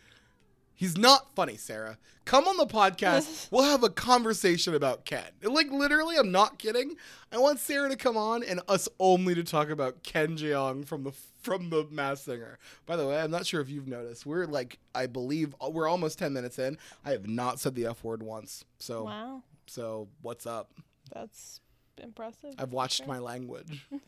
He's 0.73 0.97
not 0.97 1.35
funny, 1.35 1.55
Sarah. 1.55 1.99
Come 2.25 2.47
on 2.47 2.57
the 2.57 2.65
podcast. 2.65 3.47
we'll 3.51 3.61
have 3.61 3.83
a 3.83 3.89
conversation 3.89 4.73
about 4.73 5.05
Ken. 5.05 5.21
Like 5.43 5.69
literally, 5.69 6.17
I'm 6.17 6.31
not 6.31 6.57
kidding. 6.57 6.95
I 7.31 7.37
want 7.37 7.59
Sarah 7.59 7.87
to 7.89 7.95
come 7.95 8.17
on 8.17 8.41
and 8.43 8.59
us 8.67 8.89
only 8.99 9.35
to 9.35 9.43
talk 9.43 9.69
about 9.69 10.01
Ken 10.01 10.35
Jeong 10.35 10.83
from 10.83 11.03
the 11.03 11.11
from 11.43 11.69
the 11.69 11.87
Masked 11.91 12.25
Singer. 12.25 12.57
By 12.87 12.95
the 12.95 13.07
way, 13.07 13.19
I'm 13.19 13.29
not 13.29 13.45
sure 13.45 13.61
if 13.61 13.69
you've 13.69 13.87
noticed. 13.87 14.25
We're 14.25 14.47
like, 14.47 14.79
I 14.95 15.05
believe 15.05 15.53
we're 15.61 15.87
almost 15.87 16.17
10 16.17 16.33
minutes 16.33 16.57
in. 16.57 16.79
I 17.05 17.11
have 17.11 17.27
not 17.27 17.59
said 17.59 17.75
the 17.75 17.85
F 17.85 18.03
word 18.03 18.23
once. 18.23 18.65
So 18.79 19.03
Wow, 19.03 19.43
so 19.67 20.07
what's 20.21 20.45
up? 20.45 20.71
that's 21.13 21.61
impressive. 21.99 22.53
I've 22.59 22.73
watched 22.73 23.01
Okay. 23.01 23.07
my 23.07 23.19
language. 23.19 23.87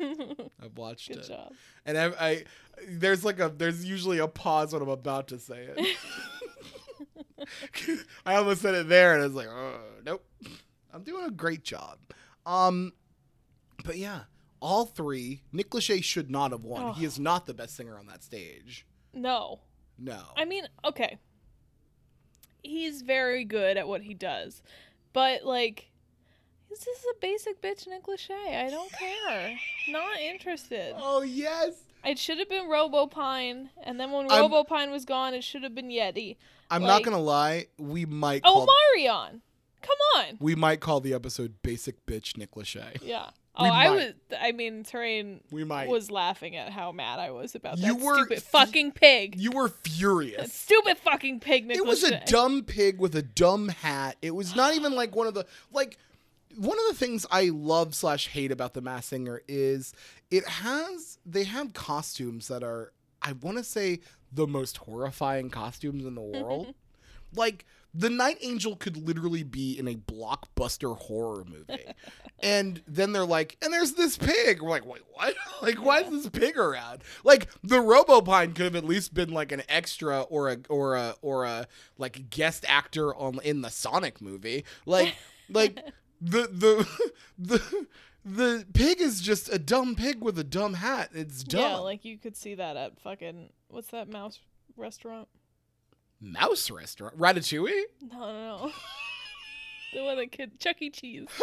I've 0.62 0.78
watched 0.78 1.08
Good 1.08 1.20
it. 1.20 1.28
job. 1.28 1.54
And 1.86 1.98
I, 1.98 2.06
I 2.20 2.44
there's 2.88 3.24
like 3.25 3.39
a 3.39 3.50
there's 3.50 3.86
usually 3.86 4.20
a 4.20 4.28
pause 4.28 4.74
when 4.74 4.82
I'm 4.82 4.89
about 4.89 5.28
to 5.30 5.39
say 5.39 5.68
it. 5.75 5.98
I 8.25 8.36
almost 8.36 8.62
said 8.62 8.75
it 8.75 8.89
there, 8.89 9.13
and 9.13 9.24
I 9.24 9.25
was 9.25 9.36
like, 9.36 9.48
oh, 9.50 9.80
nope. 10.06 10.24
I'm 10.94 11.04
doing 11.04 11.25
a 11.25 11.32
great 11.32 11.63
job. 11.63 11.98
Um, 12.46 12.94
but 13.86 13.98
yeah, 13.98 14.22
all 14.60 14.86
three. 14.86 15.42
Nick 15.51 15.70
Lachey 15.72 16.04
should 16.04 16.30
not 16.30 16.51
have 16.51 16.63
won. 16.63 16.84
Oh. 16.84 16.94
He 16.94 17.06
is 17.06 17.20
not 17.20 17.46
the 17.46 17.54
best 17.54 17.75
singer 17.75 17.98
on 17.98 18.08
that 18.08 18.24
stage. 18.24 18.86
No. 19.13 19.62
No. 19.98 20.20
I 20.36 20.46
mean, 20.46 20.68
okay. 20.86 21.18
He's 22.63 23.01
very 23.04 23.46
good 23.46 23.78
at 23.78 23.88
what 23.88 24.01
he 24.01 24.13
does. 24.13 24.62
But 25.13 25.44
like 25.44 25.89
this 26.70 26.82
is 26.82 27.06
a 27.12 27.20
basic 27.20 27.62
bitch 27.62 27.88
Nick 27.88 28.04
Lachey. 28.06 28.32
I 28.32 28.70
don't 28.70 28.92
care. 28.92 29.58
Not 29.89 30.20
interested. 30.20 30.94
oh 30.98 31.22
yes. 31.22 31.74
It 32.06 32.18
should 32.18 32.38
have 32.39 32.48
been 32.48 32.66
Robopine, 32.70 33.70
and 33.84 34.00
then 34.00 34.12
when 34.12 34.32
I'm- 34.32 34.50
Robopine 34.50 34.89
was 34.89 35.04
gone, 35.04 35.34
it 35.34 35.44
should 35.44 35.63
have 35.63 35.75
been 35.75 35.89
Yeti. 35.89 36.38
I'm 36.72 36.82
Like- 36.84 36.88
not 36.88 37.04
gonna 37.04 37.22
lie. 37.22 37.68
We 37.78 38.06
might 38.06 38.42
Oh, 38.46 38.66
Marion! 38.96 39.42
Come 39.82 39.98
on! 40.16 40.38
we 40.39 40.56
might 40.56 40.80
call 40.80 41.00
the 41.01 41.13
episode 41.13 41.62
"Basic 41.63 42.06
Bitch 42.06 42.38
Nick 42.38 42.51
Lachey." 42.51 43.00
Yeah. 43.01 43.32
We 43.60 43.68
Oh, 43.68 43.72
I 43.72 43.89
might. 43.89 43.96
was. 43.96 44.13
I 44.39 44.51
mean, 44.51 44.84
Terrain 44.84 45.42
We 45.51 45.63
might. 45.63 45.89
was 45.89 46.10
laughing 46.10 46.56
at 46.56 46.72
how 46.72 46.92
mad 46.92 47.20
I 47.20 47.32
was 47.32 47.56
about 47.56 47.78
You 47.78 47.94
that 47.96 48.04
were 48.04 48.16
stupid 48.16 48.38
f- 48.38 48.44
fucking 48.44 48.92
pig. 48.94 49.36
you 49.39 49.51
were 49.51 49.68
That 49.70 49.88
furious. 49.89 50.54
stupid 50.54 50.98
fucking 50.98 51.39
pig, 51.42 51.70
It 51.72 51.86
was 51.86 52.04
a 52.04 52.24
dumb 52.25 52.63
pig 52.63 53.00
with 53.00 53.16
a 53.16 53.22
dumb 53.22 53.70
hat. 53.70 54.18
It 54.22 54.32
was 54.36 54.56
not 54.56 54.75
even 54.75 54.94
like 54.94 55.16
one 55.16 55.28
of 55.28 55.34
the 55.34 55.46
like 55.72 55.98
one 56.56 56.78
of 56.80 56.86
the 56.89 56.96
things 56.96 57.25
I 57.32 57.50
love 57.50 57.94
slash 57.96 58.28
hate 58.28 58.51
about 58.51 58.74
the 58.74 58.82
Masked 58.82 59.10
Singer 59.10 59.42
is 59.48 59.94
it 60.32 60.46
has 60.48 61.20
they 61.25 61.44
have 61.44 61.74
costumes 61.74 62.48
that 62.48 62.63
are 62.63 62.92
I 63.22 63.34
want 63.34 63.58
to 63.58 63.63
say 63.63 64.00
the 64.32 64.48
most 64.48 64.78
horrifying 64.78 65.50
costumes 65.50 66.06
in 66.06 66.16
the 66.16 66.22
world. 66.22 66.74
like 67.36 67.66
the 67.93 68.10
Night 68.10 68.38
Angel 68.41 68.75
could 68.75 68.98
literally 68.98 69.43
be 69.43 69.77
in 69.77 69.88
a 69.88 69.96
blockbuster 69.96 70.96
horror 70.96 71.43
movie. 71.46 71.86
and 72.39 72.81
then 72.88 73.13
they're 73.13 73.25
like, 73.25 73.58
and 73.62 73.74
there's 73.74 73.93
this 73.93 74.17
pig. 74.17 74.62
We're 74.62 74.69
like, 74.69 74.86
wait, 74.86 75.01
what? 75.13 75.36
like, 75.62 75.84
why 75.84 76.01
is 76.01 76.10
this 76.10 76.29
pig 76.29 76.58
around? 76.58 77.03
Like, 77.24 77.50
the 77.63 77.77
Robopine 77.77 78.53
could 78.55 78.65
have 78.65 78.75
at 78.75 78.86
least 78.86 79.13
been 79.13 79.31
like 79.31 79.51
an 79.51 79.63
extra 79.67 80.22
or 80.22 80.50
a 80.50 80.58
or 80.69 80.96
a 80.96 81.15
or 81.22 81.46
a 81.46 81.67
like 81.98 82.29
guest 82.29 82.63
actor 82.67 83.15
on 83.15 83.39
in 83.43 83.62
the 83.62 83.69
Sonic 83.69 84.22
movie. 84.22 84.65
Like, 84.86 85.15
like 85.50 85.79
the 86.22 86.48
the 86.51 87.10
the 87.38 87.88
the 88.24 88.65
pig 88.74 89.01
is 89.01 89.22
just 89.22 89.51
a 89.51 89.58
dumb 89.58 89.96
pig 89.96 90.22
with 90.22 90.38
a 90.38 90.43
dumb 90.43 90.75
hat. 90.75 91.10
It's 91.13 91.43
dumb. 91.43 91.62
Yeah, 91.62 91.77
like 91.77 92.05
you 92.05 92.17
could 92.17 92.38
see 92.38 92.55
that 92.55 92.77
at 92.77 93.00
fucking 93.00 93.50
what's 93.69 93.89
that 93.89 94.10
mouse 94.10 94.39
restaurant? 94.77 95.27
Mouse 96.22 96.70
restaurant, 96.70 97.18
Ratatouille. 97.18 97.84
No, 98.12 98.20
no, 98.20 98.58
no. 98.68 98.72
the 99.94 100.04
one 100.04 100.18
that 100.18 100.32
kid 100.32 100.60
Chuck 100.60 100.82
E. 100.82 100.90
Cheese. 100.90 101.28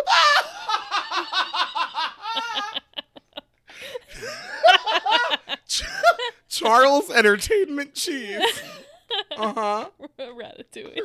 Charles 6.49 7.11
Entertainment 7.11 7.95
Cheese. 7.95 8.41
Uh 9.37 9.53
huh. 9.53 9.89
Ratatouille. 10.19 10.99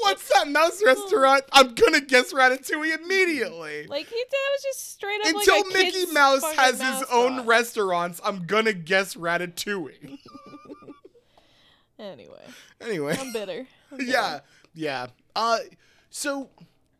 What's 0.00 0.28
that 0.32 0.48
mouse 0.48 0.82
restaurant? 0.84 1.44
I'm 1.52 1.74
gonna 1.74 2.00
guess 2.00 2.32
Ratatouille 2.32 2.96
immediately. 3.02 3.86
Like 3.86 4.06
he 4.06 4.14
did. 4.16 4.26
that 4.30 4.48
was 4.52 4.62
just 4.62 4.92
straight 4.92 5.20
up 5.20 5.26
Until 5.34 5.56
like 5.56 5.64
a 5.66 5.72
Mickey 5.72 6.06
Mouse 6.12 6.44
has 6.54 6.72
his 6.72 6.80
mascot. 6.80 7.08
own 7.12 7.46
restaurants, 7.46 8.20
I'm 8.24 8.46
gonna 8.46 8.72
guess 8.72 9.14
Ratatouille. 9.14 10.18
Anyway, 12.00 12.42
Anyway, 12.80 13.16
I'm 13.18 13.32
bitter. 13.32 13.66
I'm 13.92 13.98
bitter. 13.98 14.10
yeah, 14.12 14.40
yeah. 14.74 15.06
Uh, 15.36 15.58
so 16.08 16.48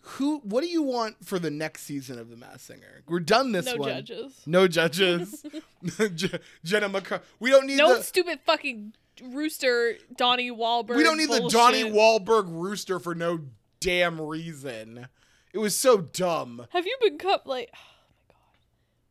who? 0.00 0.38
What 0.40 0.62
do 0.62 0.68
you 0.68 0.82
want 0.82 1.24
for 1.24 1.38
the 1.38 1.50
next 1.50 1.82
season 1.84 2.18
of 2.18 2.28
The 2.30 2.36
Masked 2.36 2.60
Singer? 2.66 3.02
We're 3.08 3.20
done 3.20 3.52
this 3.52 3.66
No 3.66 3.76
one. 3.76 3.88
judges. 3.88 4.42
No 4.46 4.68
judges. 4.78 5.44
Je- 6.14 6.38
Jenna 6.64 6.88
McCar- 6.90 7.22
We 7.38 7.50
don't 7.50 7.66
need 7.66 7.76
No 7.78 7.96
the. 7.96 8.02
stupid 8.02 8.40
fucking 8.44 8.92
rooster 9.22 9.96
Donnie 10.16 10.50
Wahlberg. 10.50 10.96
We 10.96 11.02
don't 11.02 11.16
need 11.18 11.30
the 11.30 11.40
bullshit. 11.40 11.58
Donnie 11.58 11.84
Wahlberg 11.90 12.44
rooster 12.48 12.98
for 12.98 13.14
no 13.14 13.40
damn 13.80 14.20
reason. 14.20 15.08
It 15.52 15.58
was 15.58 15.74
so 15.76 15.98
dumb. 15.98 16.66
Have 16.70 16.86
you 16.86 16.96
been 17.00 17.18
cut 17.18 17.46
like? 17.46 17.72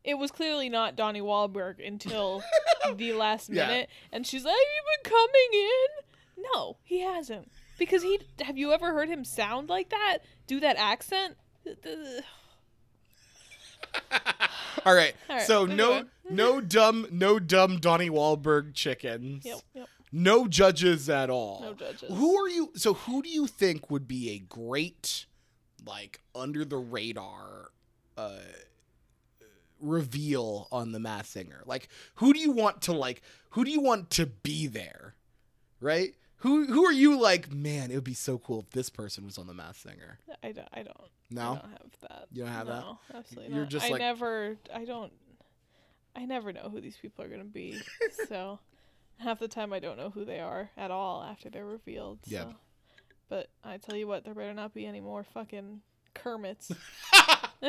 It 0.04 0.14
was 0.14 0.30
clearly 0.30 0.68
not 0.68 0.96
Donnie 0.96 1.20
Wahlberg 1.20 1.86
until 1.86 2.42
the 2.96 3.12
last 3.12 3.50
Yeah. 3.50 3.66
minute, 3.66 3.90
and 4.12 4.26
she's 4.26 4.44
like, 4.44 4.54
"Have 4.54 4.58
you 4.58 4.82
been 5.02 5.12
coming 5.12 5.50
in?" 5.52 6.44
No, 6.54 6.76
he 6.84 7.00
hasn't. 7.00 7.50
Because 7.78 8.02
he 8.02 8.18
have 8.42 8.56
you 8.58 8.72
ever 8.72 8.92
heard 8.92 9.08
him 9.08 9.24
sound 9.24 9.68
like 9.68 9.90
that? 9.90 10.18
Do 10.46 10.60
that 10.60 10.76
accent? 10.76 11.36
All 14.86 14.94
right. 14.94 15.14
All 15.28 15.36
right, 15.36 15.46
so 15.46 15.66
no 15.66 16.04
no 16.30 16.60
dumb 16.60 17.06
no 17.10 17.38
dumb 17.38 17.78
Donnie 17.78 18.10
Wahlberg 18.10 18.74
chickens. 18.74 19.44
Yep, 19.44 19.58
yep. 19.74 19.88
No 20.12 20.48
judges 20.48 21.08
at 21.08 21.30
all. 21.30 21.60
No 21.62 21.74
judges. 21.74 22.10
Who 22.12 22.36
are 22.36 22.48
you? 22.48 22.72
So 22.76 22.94
who 22.94 23.22
do 23.22 23.28
you 23.28 23.46
think 23.46 23.90
would 23.90 24.08
be 24.08 24.30
a 24.30 24.38
great, 24.38 25.26
like 25.86 26.20
under 26.34 26.64
the 26.64 26.78
radar, 26.78 27.70
uh, 28.16 28.38
reveal 29.80 30.68
on 30.72 30.92
the 30.92 31.00
Masked 31.00 31.32
Singer? 31.32 31.62
Like 31.66 31.88
who 32.16 32.32
do 32.32 32.38
you 32.40 32.50
want 32.52 32.82
to 32.82 32.92
like? 32.92 33.22
Who 33.50 33.64
do 33.64 33.70
you 33.70 33.80
want 33.80 34.10
to 34.10 34.26
be 34.26 34.66
there? 34.66 35.14
Right? 35.80 36.14
Who 36.38 36.66
who 36.66 36.84
are 36.86 36.92
you 36.92 37.20
like? 37.20 37.52
Man, 37.52 37.90
it 37.90 37.94
would 37.96 38.04
be 38.04 38.14
so 38.14 38.38
cool 38.38 38.60
if 38.60 38.70
this 38.70 38.88
person 38.90 39.24
was 39.24 39.36
on 39.38 39.46
the 39.46 39.54
Masked 39.54 39.82
Singer. 39.82 40.18
I 40.42 40.52
don't. 40.52 40.68
I 40.72 40.82
don't. 40.82 40.96
I 40.98 41.34
No. 41.34 41.54
don't 41.54 41.70
have 41.70 41.90
that. 42.02 42.26
You 42.32 42.44
don't 42.44 42.52
have 42.52 42.66
that? 42.66 42.80
no, 42.80 42.98
absolutely 43.14 43.52
You're 43.54 43.62
not. 43.64 43.70
just 43.70 43.86
I 43.86 43.90
like- 43.90 44.00
never. 44.00 44.56
I 44.74 44.84
don't. 44.84 45.12
I 46.16 46.24
never 46.24 46.52
know 46.52 46.68
who 46.70 46.80
these 46.80 46.96
people 46.96 47.24
are 47.24 47.28
gonna 47.28 47.44
be. 47.44 47.80
so 48.28 48.58
half 49.18 49.38
the 49.38 49.48
time 49.48 49.72
I 49.72 49.78
don't 49.80 49.96
know 49.98 50.10
who 50.10 50.24
they 50.24 50.40
are 50.40 50.70
at 50.76 50.90
all 50.90 51.22
after 51.22 51.50
they're 51.50 51.66
revealed. 51.66 52.18
So. 52.26 52.54
But 53.28 53.48
I 53.62 53.76
tell 53.76 53.94
you 53.96 54.08
what, 54.08 54.24
there 54.24 54.34
better 54.34 54.54
not 54.54 54.74
be 54.74 54.86
any 54.86 55.00
more 55.00 55.22
fucking 55.22 55.82
Kermits. 56.14 56.70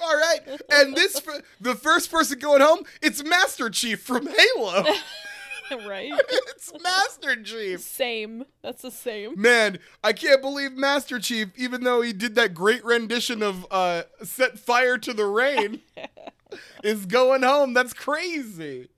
All 0.00 0.16
right, 0.16 0.40
and 0.70 0.94
this 0.94 1.20
the 1.60 1.74
first 1.74 2.10
person 2.10 2.38
going 2.38 2.60
home. 2.60 2.84
It's 3.02 3.24
Master 3.24 3.70
Chief 3.70 4.00
from 4.00 4.26
Halo. 4.26 4.84
right? 5.86 6.12
it's 6.48 6.72
Master 6.82 7.42
Chief. 7.42 7.80
Same. 7.80 8.44
That's 8.62 8.82
the 8.82 8.90
same. 8.90 9.40
Man, 9.40 9.78
I 10.02 10.12
can't 10.12 10.40
believe 10.40 10.72
Master 10.72 11.18
Chief, 11.18 11.48
even 11.56 11.84
though 11.84 12.00
he 12.00 12.12
did 12.12 12.34
that 12.36 12.54
great 12.54 12.84
rendition 12.84 13.42
of 13.42 13.66
uh, 13.70 14.02
"Set 14.22 14.58
Fire 14.58 14.98
to 14.98 15.12
the 15.12 15.26
Rain," 15.26 15.80
is 16.82 17.06
going 17.06 17.42
home. 17.42 17.74
That's 17.74 17.92
crazy. 17.92 18.88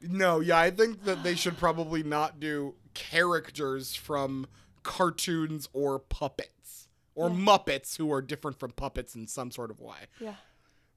No, 0.00 0.40
yeah, 0.40 0.58
I 0.58 0.70
think 0.70 1.04
that 1.04 1.22
they 1.22 1.34
should 1.34 1.56
probably 1.56 2.02
not 2.02 2.38
do 2.38 2.74
characters 2.92 3.94
from 3.94 4.46
cartoons 4.82 5.68
or 5.72 5.98
puppets 5.98 6.53
or 7.14 7.28
Yeah. 7.28 7.36
Muppets 7.36 7.96
who 7.96 8.12
are 8.12 8.20
different 8.22 8.58
from 8.58 8.72
puppets 8.72 9.14
in 9.14 9.26
some 9.26 9.50
sort 9.50 9.70
of 9.70 9.80
way. 9.80 9.96
Yeah. 10.20 10.34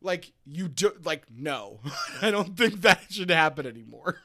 Like 0.01 0.31
you 0.45 0.67
do, 0.67 0.91
like 1.03 1.25
no, 1.35 1.79
I 2.21 2.29
don't 2.31 2.55
think 2.57 2.81
that 2.81 3.01
should 3.11 3.29
happen 3.31 3.65
anymore. 3.65 4.19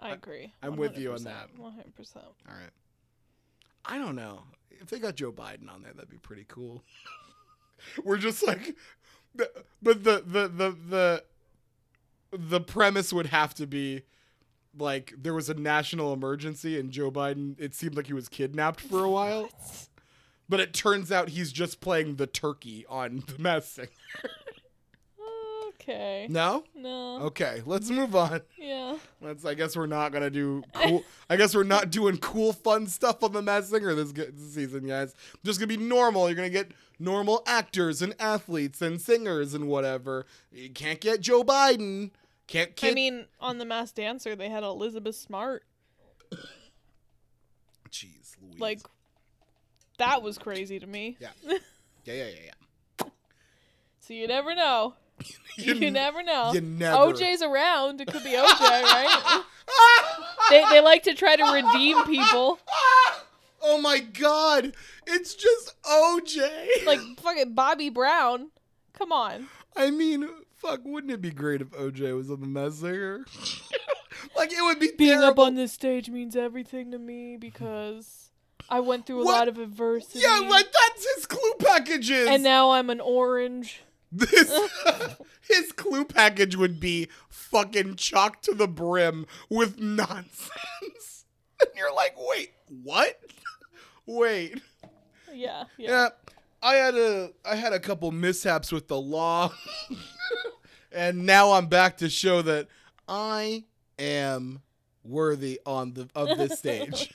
I 0.00 0.10
agree. 0.10 0.52
I'm 0.62 0.76
with 0.76 0.98
you 0.98 1.12
on 1.12 1.24
that. 1.24 1.48
100%. 1.58 2.16
All 2.16 2.32
right. 2.48 2.70
I 3.84 3.98
don't 3.98 4.16
know. 4.16 4.42
If 4.70 4.88
they 4.88 4.98
got 4.98 5.14
Joe 5.16 5.32
Biden 5.32 5.72
on 5.72 5.82
there, 5.82 5.92
that'd 5.94 6.10
be 6.10 6.18
pretty 6.18 6.44
cool. 6.48 6.82
We're 8.04 8.18
just 8.18 8.46
like 8.46 8.74
but 9.34 9.54
the 9.82 10.22
the 10.26 10.48
the 10.48 10.76
the 10.88 11.24
the 12.32 12.60
premise 12.60 13.12
would 13.12 13.26
have 13.26 13.54
to 13.54 13.66
be 13.66 14.02
like 14.78 15.12
there 15.16 15.34
was 15.34 15.48
a 15.48 15.54
national 15.54 16.12
emergency 16.12 16.78
and 16.78 16.90
Joe 16.90 17.10
Biden 17.10 17.54
it 17.58 17.74
seemed 17.74 17.96
like 17.96 18.06
he 18.06 18.12
was 18.12 18.28
kidnapped 18.28 18.80
for 18.80 19.04
a 19.04 19.10
while. 19.10 19.50
But 20.48 20.60
it 20.60 20.72
turns 20.72 21.10
out 21.10 21.30
he's 21.30 21.52
just 21.52 21.80
playing 21.80 22.16
the 22.16 22.26
turkey 22.26 22.84
on 22.88 23.24
the 23.26 23.38
Masked 23.38 23.74
Singer. 23.74 23.88
Okay. 25.88 26.26
No? 26.28 26.64
No. 26.74 27.20
Okay, 27.22 27.62
let's 27.64 27.90
move 27.90 28.16
on. 28.16 28.40
Yeah. 28.58 28.96
Let's. 29.20 29.44
I 29.44 29.54
guess 29.54 29.76
we're 29.76 29.86
not 29.86 30.10
gonna 30.10 30.30
do 30.30 30.64
cool. 30.72 31.04
I 31.30 31.36
guess 31.36 31.54
we're 31.54 31.62
not 31.62 31.90
doing 31.90 32.16
cool, 32.18 32.52
fun 32.52 32.88
stuff 32.88 33.22
on 33.22 33.32
the 33.32 33.42
Masked 33.42 33.70
Singer 33.70 33.94
this, 33.94 34.10
this 34.10 34.54
season, 34.54 34.86
guys. 34.86 35.14
Just 35.44 35.60
gonna 35.60 35.68
be 35.68 35.76
normal. 35.76 36.28
You're 36.28 36.34
gonna 36.34 36.50
get 36.50 36.72
normal 36.98 37.42
actors 37.46 38.02
and 38.02 38.14
athletes 38.18 38.82
and 38.82 39.00
singers 39.00 39.54
and 39.54 39.68
whatever. 39.68 40.26
You 40.50 40.70
can't 40.70 41.00
get 41.00 41.20
Joe 41.20 41.44
Biden. 41.44 42.10
Can't. 42.48 42.70
I 42.70 42.72
can't 42.72 42.94
mean, 42.94 43.26
on 43.38 43.58
The 43.58 43.64
Masked 43.64 43.96
Dancer, 43.96 44.34
they 44.34 44.48
had 44.48 44.64
Elizabeth 44.64 45.14
Smart. 45.16 45.64
jeez, 47.90 48.34
Louise. 48.42 48.60
Like, 48.60 48.80
that 49.98 50.22
was 50.22 50.38
crazy 50.38 50.78
to 50.78 50.86
me. 50.86 51.16
yeah, 51.20 51.28
yeah, 51.46 51.58
yeah, 52.04 52.14
yeah. 52.14 52.24
yeah. 53.00 53.06
So 54.00 54.14
you 54.14 54.26
never 54.26 54.54
know. 54.54 54.94
You, 55.58 55.72
n- 55.74 55.94
never 55.94 56.22
know. 56.22 56.52
you 56.52 56.60
never. 56.60 56.94
OJ's 56.98 57.40
around. 57.40 58.02
It 58.02 58.08
could 58.08 58.22
be 58.22 58.32
OJ, 58.32 58.60
right? 58.60 59.42
they, 60.50 60.62
they 60.68 60.80
like 60.82 61.02
to 61.04 61.14
try 61.14 61.34
to 61.34 61.42
redeem 61.44 62.04
people. 62.04 62.58
oh 63.62 63.80
my 63.80 64.00
God! 64.00 64.74
It's 65.06 65.34
just 65.34 65.74
OJ. 65.82 66.84
Like 66.84 67.00
fucking 67.22 67.54
Bobby 67.54 67.88
Brown. 67.88 68.50
Come 68.92 69.12
on. 69.12 69.46
I 69.74 69.90
mean, 69.90 70.28
fuck. 70.56 70.80
Wouldn't 70.84 71.10
it 71.10 71.22
be 71.22 71.30
great 71.30 71.62
if 71.62 71.70
OJ 71.70 72.14
was 72.14 72.30
on 72.30 72.42
the 72.42 72.46
Masked 72.46 72.80
Singer? 72.82 73.24
like 74.36 74.52
it 74.52 74.60
would 74.62 74.78
be 74.78 74.90
Being 74.98 75.22
up 75.22 75.38
on 75.38 75.54
this 75.54 75.72
stage 75.72 76.10
means 76.10 76.36
everything 76.36 76.90
to 76.90 76.98
me 76.98 77.38
because 77.38 78.25
I 78.68 78.80
went 78.80 79.06
through 79.06 79.22
a 79.22 79.24
What? 79.24 79.32
lot 79.34 79.48
of 79.48 79.58
adversity. 79.58 80.20
Yeah, 80.20 80.40
like 80.48 80.66
that's 80.72 81.14
his 81.16 81.26
clue 81.26 81.52
packages. 81.58 82.28
and 82.28 82.42
now 82.42 82.70
I'm 82.72 82.90
an 82.90 83.00
orange. 83.00 83.82
This 84.12 84.50
his 85.48 85.72
clue 85.72 86.04
package 86.04 86.56
would 86.56 86.80
be 86.80 87.08
fucking 87.28 87.96
chocked 87.96 88.44
to 88.46 88.54
the 88.54 88.68
brim 88.68 89.26
with 89.48 89.78
nonsense. 89.80 90.50
And 91.58 91.70
you're 91.74 91.94
like, 91.94 92.14
wait, 92.18 92.52
what? 92.82 93.18
Wait. 94.04 94.60
Yeah, 95.32 95.64
yeah. 95.78 95.90
Yeah. 95.90 96.08
I 96.62 96.74
had 96.74 96.94
a 96.94 97.30
I 97.46 97.54
had 97.54 97.72
a 97.72 97.80
couple 97.80 98.10
mishaps 98.12 98.70
with 98.72 98.88
the 98.88 99.00
law. 99.00 99.52
and 100.92 101.24
now 101.24 101.52
I'm 101.52 101.66
back 101.68 101.96
to 101.98 102.10
show 102.10 102.42
that 102.42 102.68
I 103.08 103.64
am 103.98 104.60
worthy 105.02 105.60
on 105.64 105.94
the 105.94 106.08
of 106.14 106.36
this 106.36 106.58
stage. 106.58 107.10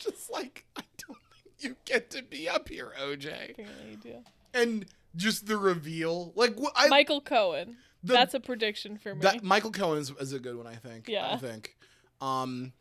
Just 0.00 0.30
like, 0.32 0.64
I 0.76 0.82
don't 0.98 1.18
think 1.32 1.54
you 1.60 1.76
get 1.84 2.10
to 2.10 2.22
be 2.22 2.48
up 2.48 2.68
here, 2.68 2.92
OJ. 3.00 3.50
Apparently 3.50 3.90
you 3.90 3.96
do. 3.96 4.14
And 4.52 4.86
just 5.14 5.46
the 5.46 5.56
reveal. 5.56 6.32
Like 6.34 6.58
wh- 6.58 6.72
I 6.74 6.88
Michael 6.88 7.20
Cohen. 7.20 7.76
the- 8.02 8.14
That's 8.14 8.34
a 8.34 8.40
prediction 8.40 8.96
for 8.98 9.14
me. 9.14 9.20
That 9.20 9.42
Michael 9.44 9.70
Cohen 9.72 9.98
is, 9.98 10.10
is 10.18 10.32
a 10.32 10.38
good 10.40 10.56
one, 10.56 10.66
I 10.66 10.74
think. 10.76 11.08
Yeah, 11.08 11.30
I 11.32 11.36
think. 11.36 11.76
Um, 12.20 12.72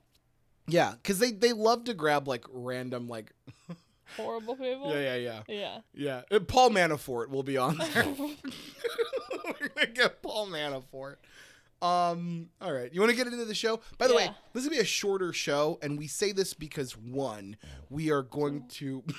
yeah, 0.68 0.94
because 1.02 1.20
they 1.20 1.32
they 1.32 1.54
love 1.54 1.84
to 1.86 1.94
grab 1.94 2.28
like 2.28 2.46
random 2.52 3.08
like. 3.08 3.32
Horrible 4.18 4.56
people. 4.56 4.92
Yeah, 4.92 5.16
yeah, 5.16 5.16
yeah, 5.16 5.42
Yeah. 5.94 6.22
yeah. 6.32 6.38
Uh, 6.38 6.40
Paul 6.40 6.72
Manafort 6.72 7.30
will 7.30 7.44
be 7.44 7.58
on 7.58 7.78
there. 7.78 8.06
We're 9.62 9.68
gonna 9.76 9.88
get 9.94 10.22
Paul 10.24 10.48
Manafort. 10.48 11.18
Um. 11.82 12.50
All 12.62 12.74
right. 12.74 12.94
You 12.94 13.00
want 13.00 13.12
to 13.12 13.16
get 13.18 13.28
into 13.28 13.46
the 13.46 13.56
show? 13.56 13.80
By 13.98 14.08
the 14.08 14.16
way, 14.16 14.30
this 14.54 14.64
is 14.64 14.68
gonna 14.70 14.78
be 14.78 14.82
a 14.82 14.86
shorter 14.86 15.32
show, 15.32 15.80
and 15.82 15.98
we 15.98 16.08
say 16.08 16.32
this 16.32 16.54
because 16.54 16.98
one, 16.98 17.56
we 17.90 18.12
are 18.12 18.24
going 18.24 18.66
to. 18.72 19.04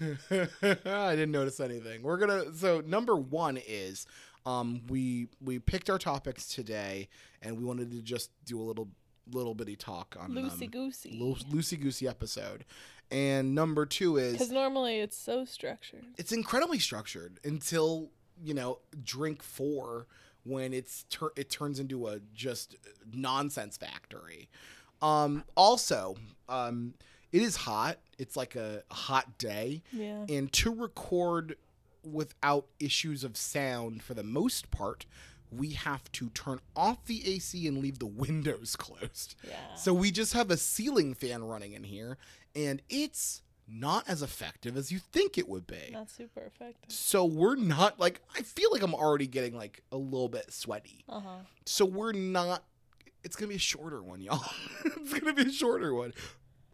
I 0.00 1.10
didn't 1.16 1.32
notice 1.32 1.60
anything. 1.60 2.02
We're 2.02 2.16
gonna. 2.18 2.54
So 2.54 2.80
number 2.86 3.16
one 3.16 3.58
is, 3.66 4.06
um, 4.44 4.82
we 4.88 5.28
we 5.40 5.58
picked 5.58 5.90
our 5.90 5.98
topics 5.98 6.48
today, 6.48 7.08
and 7.42 7.58
we 7.58 7.64
wanted 7.64 7.90
to 7.90 8.00
just 8.02 8.30
do 8.44 8.60
a 8.60 8.62
little 8.64 8.88
little 9.32 9.54
bitty 9.54 9.76
talk 9.76 10.16
on 10.18 10.30
Loosey 10.32 10.62
um, 10.64 10.68
goosey. 10.68 11.18
loosey 11.52 11.80
goosey 11.80 12.06
episode. 12.08 12.64
And 13.10 13.54
number 13.54 13.86
two 13.86 14.16
is 14.16 14.32
Because 14.32 14.50
normally 14.50 14.98
it's 14.98 15.16
so 15.16 15.44
structured. 15.44 16.04
it's 16.18 16.32
incredibly 16.32 16.78
structured 16.80 17.38
until 17.44 18.10
you 18.42 18.54
know 18.54 18.78
drink 19.04 19.42
four 19.42 20.06
when 20.44 20.72
it's 20.72 21.04
tur- 21.10 21.32
it 21.36 21.50
turns 21.50 21.80
into 21.80 22.06
a 22.06 22.20
just 22.34 22.76
nonsense 23.12 23.76
factory 23.76 24.48
um 25.02 25.42
also 25.56 26.16
um 26.48 26.94
it 27.32 27.42
is 27.42 27.56
hot 27.56 27.98
it's 28.18 28.36
like 28.36 28.54
a 28.56 28.82
hot 28.90 29.36
day 29.38 29.82
Yeah. 29.92 30.24
and 30.28 30.52
to 30.54 30.72
record 30.74 31.56
without 32.04 32.66
issues 32.78 33.24
of 33.24 33.36
sound 33.36 34.02
for 34.02 34.14
the 34.14 34.22
most 34.22 34.70
part 34.70 35.06
we 35.50 35.70
have 35.70 36.10
to 36.12 36.28
turn 36.30 36.60
off 36.74 37.04
the 37.06 37.22
AC 37.34 37.66
and 37.68 37.78
leave 37.78 37.98
the 37.98 38.06
windows 38.24 38.76
closed 38.76 39.34
Yeah. 39.46 39.74
so 39.74 39.92
we 39.92 40.10
just 40.10 40.32
have 40.32 40.50
a 40.50 40.56
ceiling 40.56 41.14
fan 41.14 41.42
running 41.44 41.72
in 41.72 41.84
here, 41.84 42.16
and 42.54 42.80
it's 42.88 43.42
not 43.68 44.08
as 44.08 44.22
effective 44.22 44.76
as 44.76 44.92
you 44.92 44.98
think 44.98 45.38
it 45.38 45.48
would 45.48 45.66
be. 45.66 45.90
Not 45.92 46.10
super 46.10 46.40
effective. 46.40 46.90
So 46.90 47.24
we're 47.24 47.56
not 47.56 47.98
like 47.98 48.20
I 48.36 48.42
feel 48.42 48.70
like 48.72 48.82
I'm 48.82 48.94
already 48.94 49.26
getting 49.26 49.56
like 49.56 49.82
a 49.92 49.96
little 49.96 50.28
bit 50.28 50.52
sweaty. 50.52 51.04
Uh 51.08 51.20
huh. 51.20 51.36
So 51.64 51.84
we're 51.84 52.12
not. 52.12 52.62
It's 53.24 53.34
gonna 53.36 53.48
be 53.48 53.56
a 53.56 53.58
shorter 53.58 54.02
one, 54.02 54.20
y'all. 54.20 54.44
it's 54.84 55.12
gonna 55.14 55.32
be 55.34 55.42
a 55.42 55.52
shorter 55.52 55.92
one. 55.94 56.12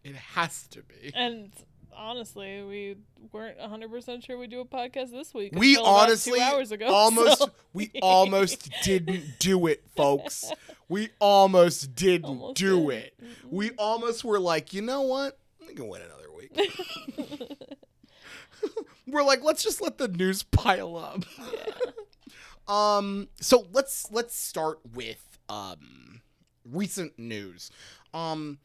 It 0.05 0.15
has 0.17 0.67
to 0.69 0.83
be. 0.83 1.13
And 1.15 1.53
honestly, 1.97 2.63
we 2.63 2.97
weren't 3.33 3.59
100% 3.59 4.25
sure 4.25 4.37
we'd 4.37 4.51
do 4.51 4.61
a 4.61 4.65
podcast 4.65 5.11
this 5.13 5.33
week. 5.33 5.53
We 5.55 5.77
honestly 5.77 6.39
two 6.41 6.45
hours 6.45 6.73
ago. 6.73 6.87
almost 6.93 7.39
so- 7.39 7.51
we 7.73 7.91
almost 8.03 8.71
didn't 8.83 9.39
do 9.39 9.67
it, 9.67 9.83
folks. 9.97 10.51
We 10.89 11.11
almost 11.21 11.95
didn't 11.95 12.25
Almost 12.27 12.57
do 12.57 12.91
did. 12.91 12.99
it. 13.05 13.19
We 13.49 13.71
almost 13.73 14.25
were 14.25 14.41
like, 14.41 14.75
you 14.75 14.83
know 14.83 15.03
what? 15.03 15.39
We 15.67 15.75
can 15.75 15.89
win 15.89 16.03
another. 16.03 16.22
we're 19.07 19.23
like, 19.25 19.43
let's 19.43 19.63
just 19.63 19.81
let 19.81 19.99
the 19.99 20.09
news 20.09 20.43
pile 20.43 20.97
up. 20.97 21.25
um, 22.73 23.29
so 23.41 23.67
let's 23.73 24.11
let's 24.11 24.35
start 24.37 24.81
with 24.95 25.39
um 25.49 26.21
recent 26.65 27.19
news. 27.19 27.71
Um 28.15 28.59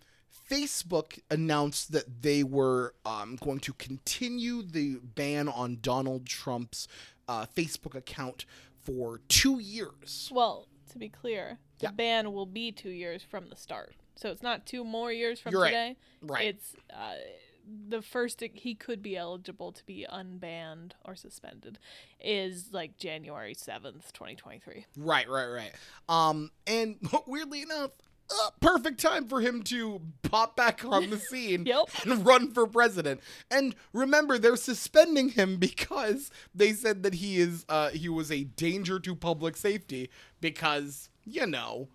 Facebook 0.50 1.19
announced 1.30 1.91
that 1.91 2.21
they 2.21 2.41
were 2.41 2.93
um, 3.06 3.36
going 3.36 3.60
to 3.60 3.73
continue 3.73 4.62
the 4.63 4.95
ban 5.04 5.50
on 5.50 5.80
Donald 5.82 6.26
Trump's 6.26 6.88
uh, 7.28 7.45
Facebook 7.54 7.95
account 7.95 8.45
for 8.82 9.19
two 9.28 9.60
years. 9.60 10.32
Well, 10.34 10.69
to 10.89 10.97
be 10.97 11.10
clear, 11.10 11.58
the 11.80 11.88
Yeah. 11.88 11.91
ban 11.91 12.32
will 12.32 12.45
be 12.45 12.71
two 12.71 12.91
years 12.91 13.23
from 13.23 13.50
the 13.50 13.58
start. 13.58 13.95
So 14.15 14.30
it's 14.32 14.41
not 14.41 14.65
two 14.65 14.86
more 14.86 15.12
years 15.12 15.41
from 15.41 15.52
You're 15.52 15.63
right. 15.63 15.67
today. 15.69 15.95
Right. 16.21 16.45
It's 16.45 16.73
uh, 16.93 17.15
the 17.90 18.02
first 18.02 18.42
he 18.54 18.76
could 18.76 19.02
be 19.02 19.18
eligible 19.18 19.72
to 19.72 19.86
be 19.86 20.06
unbanned 20.12 20.92
or 21.06 21.16
suspended 21.16 21.80
is 22.20 22.70
like 22.72 22.98
January 22.98 23.54
7th, 23.56 24.12
2023. 24.14 24.86
Right, 24.98 25.30
right, 25.30 25.48
right. 25.48 25.72
Um, 26.08 26.52
and 26.66 26.98
weirdly 27.28 27.62
enough, 27.64 27.92
uh, 28.30 28.50
perfect 28.60 29.00
time 29.00 29.26
for 29.28 29.40
him 29.40 29.64
to 29.64 30.02
pop 30.22 30.56
back 30.58 30.84
on 30.84 31.10
the 31.10 31.18
scene 31.30 31.66
Yep. 31.66 31.86
and 32.04 32.26
run 32.26 32.52
for 32.52 32.68
president. 32.68 33.22
And 33.50 33.74
remember, 33.94 34.38
they're 34.38 34.58
suspending 34.58 35.30
him 35.30 35.56
because 35.60 36.30
they 36.54 36.74
said 36.74 37.04
that 37.04 37.16
he 37.16 37.40
is 37.40 37.66
uh, 37.70 37.90
he 37.90 38.10
was 38.10 38.32
a 38.32 38.44
danger 38.44 39.00
to 39.00 39.16
public 39.16 39.56
safety 39.56 40.10
because 40.42 41.10
you 41.24 41.46
know 41.46 41.88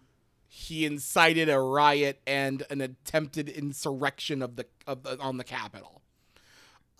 he 0.55 0.85
incited 0.85 1.49
a 1.49 1.59
riot 1.59 2.21
and 2.27 2.63
an 2.69 2.83
attempted 2.83 3.49
insurrection 3.49 4.43
of 4.43 4.57
the 4.57 4.67
of 4.87 5.03
the, 5.03 5.19
on 5.19 5.39
the 5.39 5.45
Capitol. 5.45 6.03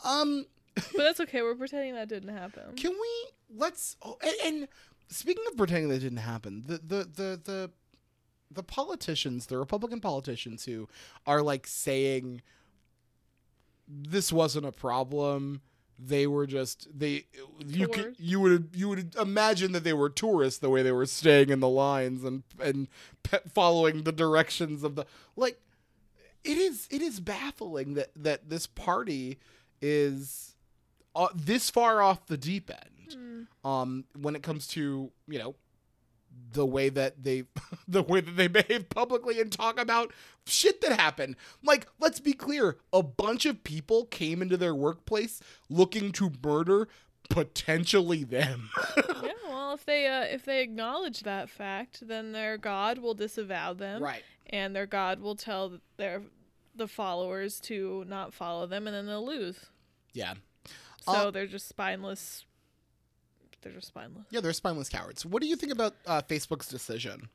Um, 0.03 0.47
But 0.75 0.97
that's 0.97 1.21
okay. 1.21 1.43
We're 1.43 1.55
pretending 1.55 1.95
that 1.95 2.09
didn't 2.09 2.35
happen. 2.35 2.63
can 2.77 2.93
we 2.93 3.27
let's 3.55 3.97
oh, 4.01 4.17
and, 4.23 4.35
and 4.43 4.69
speaking 5.09 5.45
of 5.51 5.59
pretending 5.59 5.91
that 5.91 5.99
didn't 5.99 6.17
happen, 6.17 6.65
the 6.67 6.79
the 6.79 7.05
the 7.05 7.41
the 7.45 7.71
the 8.51 8.63
politicians, 8.63 9.47
the 9.47 9.59
Republican 9.59 10.01
politicians 10.01 10.65
who 10.65 10.89
are 11.27 11.43
like 11.43 11.67
saying 11.67 12.41
this 13.87 14.33
wasn't 14.33 14.65
a 14.65 14.73
problem. 14.73 15.61
They 16.05 16.27
were 16.27 16.47
just 16.47 16.89
they 16.99 17.27
you 17.65 17.87
could, 17.89 18.17
you 18.19 18.41
would 18.41 18.71
you 18.75 18.89
would 18.89 19.15
imagine 19.17 19.73
that 19.73 19.85
they 19.85 19.93
were 19.93 20.11
tourists 20.11 20.59
the 20.59 20.69
way 20.71 20.83
they 20.83 20.93
were 20.93 21.07
staying 21.07 21.51
in 21.51 21.61
the 21.61 21.69
lines 21.69 22.25
and 22.25 22.43
and 22.61 22.89
pe- 23.23 23.39
following 23.53 24.03
the 24.03 24.13
directions 24.13 24.83
of 24.83 24.97
the 24.97 25.05
like 25.37 25.61
it 26.45 26.59
is 26.59 26.89
it 26.91 27.03
is 27.03 27.21
baffling 27.21 27.95
that 27.95 28.11
that 28.17 28.49
this 28.51 28.67
party 28.67 29.39
is 29.81 30.55
uh, 31.15 31.29
this 31.35 31.71
far 31.71 32.03
off 32.03 32.27
the 32.27 32.37
deep 32.37 32.71
end 32.71 32.79
Mm. 33.13 33.47
um 33.69 34.05
when 34.19 34.35
it 34.35 34.43
comes 34.43 34.67
to 34.69 35.11
you 35.29 35.39
know 35.39 35.55
the 36.53 36.67
way 36.67 36.89
that 36.89 37.23
they 37.25 37.45
the 37.89 38.03
way 38.03 38.21
that 38.21 38.37
they 38.37 38.49
behave 38.49 38.89
publicly 38.89 39.41
and 39.41 39.51
talk 39.53 39.81
about 39.81 40.13
shit 40.47 40.81
that 40.81 40.99
happened 40.99 41.37
like 41.65 41.87
let's 42.01 42.21
be 42.21 42.33
clear 42.33 42.77
a 42.93 43.03
bunch 43.03 43.47
of 43.47 43.65
people 43.65 44.05
came 44.07 44.43
into 44.43 44.57
their 44.57 44.75
workplace 44.75 45.41
looking 45.71 46.13
to 46.13 46.31
murder 46.45 46.89
potentially 47.31 48.25
them 48.25 48.69
yeah, 49.23 49.33
well, 49.49 49.73
if 49.73 49.85
they 49.87 50.07
uh, 50.07 50.23
if 50.23 50.45
they 50.45 50.61
acknowledge 50.63 51.21
that 51.21 51.49
fact, 51.49 52.07
then 52.07 52.33
their 52.33 52.59
god 52.59 52.99
will 52.99 53.15
disavow 53.15 53.73
them, 53.73 54.03
right 54.03 54.23
and 54.51 54.75
their 54.77 54.87
god 54.87 55.21
will 55.21 55.37
tell 55.37 55.79
their 55.97 56.23
the 56.75 56.89
followers 56.89 57.61
to 57.61 58.05
not 58.09 58.35
follow 58.35 58.67
them, 58.67 58.87
and 58.87 58.95
then 58.95 59.07
they'll 59.07 59.25
lose. 59.27 59.67
yeah 60.13 60.35
So 61.07 61.13
Uh, 61.13 61.31
they're 61.31 61.47
just 61.47 61.69
spineless. 61.69 62.45
They're 63.63 63.73
just 63.73 63.89
spineless. 63.89 64.25
yeah 64.31 64.41
they're 64.41 64.53
spineless 64.53 64.89
cowards 64.89 65.25
what 65.25 65.41
do 65.43 65.49
you 65.49 65.57
think 65.57 65.73
about 65.73 65.95
uh, 66.07 66.21
facebook's 66.23 66.69
decision 66.69 67.29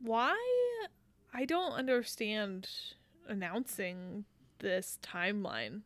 Why? 0.00 0.36
I 1.34 1.44
don't 1.44 1.72
understand 1.72 2.68
announcing 3.26 4.24
this 4.60 4.98
timeline. 5.02 5.82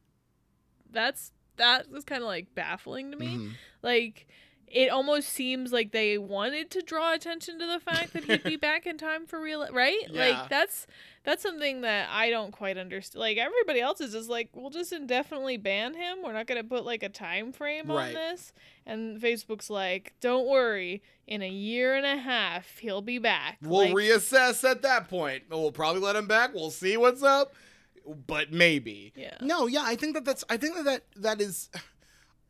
That's 0.90 1.32
that 1.56 1.86
is 1.94 2.04
kind 2.04 2.22
of 2.22 2.26
like 2.26 2.54
baffling 2.54 3.10
to 3.12 3.16
me. 3.16 3.36
Mhm. 3.36 3.52
Like 3.82 4.26
it 4.72 4.88
almost 4.88 5.28
seems 5.28 5.70
like 5.70 5.92
they 5.92 6.16
wanted 6.16 6.70
to 6.70 6.80
draw 6.80 7.12
attention 7.12 7.58
to 7.58 7.66
the 7.66 7.78
fact 7.78 8.14
that 8.14 8.24
he'd 8.24 8.42
be 8.42 8.56
back 8.68 8.86
in 8.86 8.96
time 8.96 9.26
for 9.26 9.40
real, 9.40 9.66
right? 9.70 10.00
Yeah. 10.10 10.20
Like 10.20 10.48
that's 10.48 10.86
that's 11.24 11.42
something 11.42 11.82
that 11.82 12.08
I 12.10 12.30
don't 12.30 12.52
quite 12.52 12.78
understand. 12.78 13.20
Like 13.20 13.36
everybody 13.36 13.80
else 13.80 14.00
is 14.00 14.12
just 14.12 14.30
like, 14.30 14.48
we'll 14.54 14.70
just 14.70 14.92
indefinitely 14.92 15.58
ban 15.58 15.94
him. 15.94 16.22
We're 16.24 16.32
not 16.32 16.46
gonna 16.46 16.64
put 16.64 16.86
like 16.86 17.02
a 17.02 17.10
time 17.10 17.52
frame 17.52 17.90
on 17.90 18.14
this. 18.14 18.54
And 18.86 19.20
Facebook's 19.20 19.68
like, 19.68 20.14
don't 20.20 20.48
worry, 20.48 21.02
in 21.26 21.42
a 21.42 21.48
year 21.48 21.94
and 21.94 22.06
a 22.06 22.16
half 22.16 22.78
he'll 22.78 23.02
be 23.02 23.18
back. 23.18 23.58
We'll 23.62 23.86
like, 23.86 23.94
reassess 23.94 24.68
at 24.68 24.82
that 24.82 25.08
point. 25.08 25.44
We'll 25.50 25.70
probably 25.70 26.00
let 26.00 26.16
him 26.16 26.26
back. 26.26 26.54
We'll 26.54 26.70
see 26.70 26.96
what's 26.96 27.22
up, 27.22 27.52
but 28.26 28.52
maybe. 28.52 29.12
Yeah. 29.14 29.36
No, 29.42 29.66
yeah, 29.66 29.82
I 29.84 29.96
think 29.96 30.14
that 30.14 30.24
that's. 30.24 30.44
I 30.48 30.56
think 30.56 30.76
that 30.76 30.84
that, 30.84 31.02
that 31.16 31.40
is. 31.40 31.68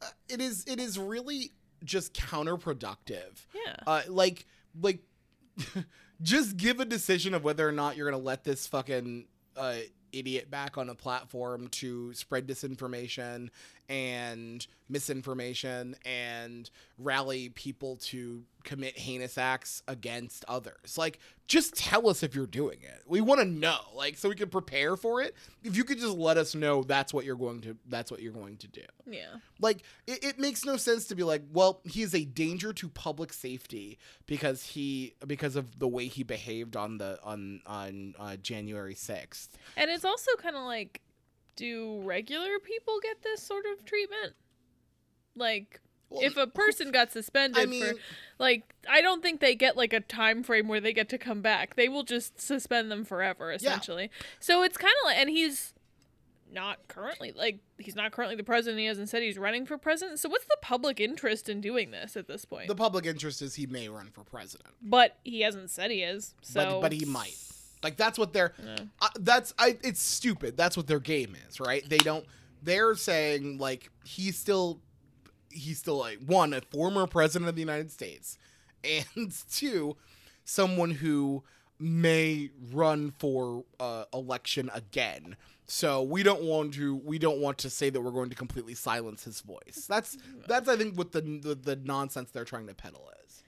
Uh, 0.05 0.07
it 0.29 0.41
is. 0.41 0.65
It 0.67 0.81
is 0.81 0.99
really 0.99 1.53
just 1.85 2.15
counterproductive. 2.15 3.47
Yeah. 3.55 3.77
Uh, 3.87 4.03
like, 4.09 4.47
like, 4.81 5.01
just 6.23 6.57
give 6.57 6.81
a 6.81 6.85
decision 6.85 7.35
of 7.35 7.45
whether 7.45 7.69
or 7.69 7.73
not 7.73 7.97
you're 7.97 8.11
gonna 8.11 8.23
let 8.23 8.45
this 8.45 8.67
fucking 8.67 9.27
uh, 9.57 9.77
idiot 10.13 10.51
back 10.51 10.79
on 10.79 10.89
a 10.89 10.95
platform 10.95 11.69
to 11.69 12.13
spread 12.15 12.47
disinformation 12.47 13.49
and 13.89 14.67
misinformation 14.93 15.97
and 16.05 16.71
rally 16.99 17.49
people 17.49 17.97
to 17.97 18.45
commit 18.65 18.97
heinous 18.97 19.37
acts 19.39 19.83
against 19.89 20.45
others. 20.47 20.97
Like, 20.97 21.19
just 21.49 21.75
tell 21.75 22.09
us 22.09 22.23
if 22.23 22.35
you're 22.35 22.47
doing 22.47 22.79
it. 22.83 23.03
We 23.07 23.21
want 23.21 23.41
to 23.41 23.47
know, 23.47 23.79
like, 23.95 24.17
so 24.17 24.29
we 24.29 24.35
can 24.35 24.49
prepare 24.49 24.97
for 24.97 25.21
it. 25.21 25.35
If 25.65 25.77
you 25.77 25.85
could 25.85 25.99
just 25.99 26.17
let 26.17 26.37
us 26.37 26.55
know 26.55 26.83
that's 26.83 27.13
what 27.13 27.25
you're 27.25 27.37
going 27.37 27.61
to 27.63 27.77
that's 27.89 28.11
what 28.11 28.23
you're 28.23 28.33
going 28.33 28.57
to 28.59 28.69
do. 28.69 28.83
yeah. 29.07 29.37
Like 29.59 29.83
it, 30.07 30.25
it 30.25 30.39
makes 30.39 30.65
no 30.65 30.77
sense 30.77 31.07
to 31.07 31.15
be 31.15 31.23
like, 31.23 31.43
well, 31.53 31.81
he 31.85 32.03
is 32.03 32.15
a 32.15 32.25
danger 32.25 32.73
to 32.75 32.89
public 32.89 33.33
safety 33.33 33.99
because 34.27 34.63
he 34.65 35.15
because 35.27 35.57
of 35.57 35.79
the 35.79 35.89
way 35.89 36.07
he 36.07 36.23
behaved 36.23 36.77
on 36.77 36.99
the 36.99 37.19
on 37.23 37.61
on 37.67 38.15
uh, 38.19 38.37
January 38.37 38.95
sixth. 38.95 39.59
And 39.77 39.91
it's 39.91 40.05
also 40.05 40.31
kind 40.39 40.57
of 40.57 40.63
like, 40.63 41.01
do 41.57 42.01
regular 42.03 42.59
people 42.61 42.99
get 43.03 43.23
this 43.23 43.43
sort 43.43 43.65
of 43.67 43.85
treatment? 43.85 44.35
Like, 45.37 45.81
if 46.11 46.37
a 46.37 46.47
person 46.47 46.91
got 46.91 47.13
suspended 47.13 47.63
I 47.63 47.67
mean, 47.67 47.85
for, 47.85 47.95
like, 48.39 48.75
I 48.89 49.01
don't 49.01 49.23
think 49.23 49.41
they 49.41 49.55
get 49.55 49.77
like 49.77 49.93
a 49.93 50.01
time 50.01 50.43
frame 50.43 50.69
where 50.69 50.81
they 50.81 50.93
get 50.93 51.09
to 51.11 51.19
come 51.19 51.41
back. 51.41 51.77
They 51.77 51.89
will 51.89 52.03
just 52.03 52.41
suspend 52.41 52.91
them 52.91 53.05
forever, 53.05 53.51
essentially. 53.53 54.11
So 54.41 54.63
it's 54.63 54.77
kind 54.77 54.95
of 55.03 55.07
like, 55.07 55.17
and 55.19 55.31
he's 55.31 55.75
not 56.53 56.87
currently 56.89 57.33
like 57.33 57.61
he's 57.79 57.97
not 57.97 58.13
currently 58.13 58.37
the 58.37 58.45
president. 58.45 58.79
He 58.79 58.87
hasn't 58.87 59.09
said 59.09 59.23
he's 59.23 59.39
running 59.39 59.67
for 59.67 59.79
president. 59.79 60.19
So 60.19 60.29
what's 60.29 60.45
the 60.45 60.59
public 60.61 61.01
interest 61.01 61.49
in 61.49 61.61
doing 61.61 61.91
this 61.91 62.17
at 62.17 62.29
this 62.29 62.45
point? 62.45 62.69
the 62.69 62.75
public 62.75 63.07
interest 63.07 63.43
is 63.43 63.55
he 63.55 63.67
may 63.67 63.89
run 63.89 64.11
for 64.13 64.23
president, 64.25 64.75
but 64.83 65.19
he 65.25 65.41
hasn't 65.41 65.71
said 65.71 65.91
he 65.91 66.03
is. 66.03 66.35
So, 66.43 66.65
but 66.65 66.81
but 66.83 66.93
he 66.93 67.05
might. 67.05 67.37
Like 67.83 67.97
that's 67.97 68.19
what 68.19 68.33
they're. 68.33 68.53
Yeah. 68.63 68.77
Uh, 69.01 69.09
that's 69.21 69.55
I. 69.59 69.79
It's 69.83 70.01
stupid. 70.03 70.57
That's 70.57 70.77
what 70.77 70.87
their 70.87 71.01
game 71.01 71.37
is, 71.49 71.59
right? 71.59 71.89
They 71.89 71.99
don't. 71.99 72.25
They're 72.63 72.95
saying 72.95 73.59
like 73.59 73.91
he's 74.05 74.39
still, 74.39 74.81
he's 75.53 75.79
still 75.79 75.99
like 75.99 76.19
one 76.25 76.53
a 76.53 76.61
former 76.61 77.07
president 77.07 77.49
of 77.49 77.55
the 77.55 77.63
United 77.63 77.91
States, 77.91 78.39
and 78.85 79.33
two, 79.51 79.97
someone 80.45 80.91
who 80.91 81.45
may 81.79 82.51
run 82.73 83.13
for 83.19 83.65
uh, 83.81 84.05
election 84.13 84.71
again. 84.73 85.37
So 85.67 86.03
we 86.03 86.23
don't 86.23 86.43
want 86.43 86.75
to. 86.75 86.97
We 86.97 87.19
don't 87.19 87.41
want 87.41 87.59
to 87.59 87.71
say 87.71 87.89
that 87.91 88.01
we're 88.01 88.11
going 88.11 88.31
to 88.31 88.37
completely 88.37 88.75
silence 88.75 89.25
his 89.25 89.41
voice. 89.41 89.87
That's 89.89 90.19
that's 90.47 90.69
I 90.69 90.77
think 90.77 90.97
what 90.97 91.13
the 91.13 91.21
the, 91.21 91.55
the 91.55 91.77
nonsense 91.77 92.31
they're 92.31 92.45
trying 92.45 92.67
to 92.67 92.75
peddle 92.75 93.11
is. 93.25 93.43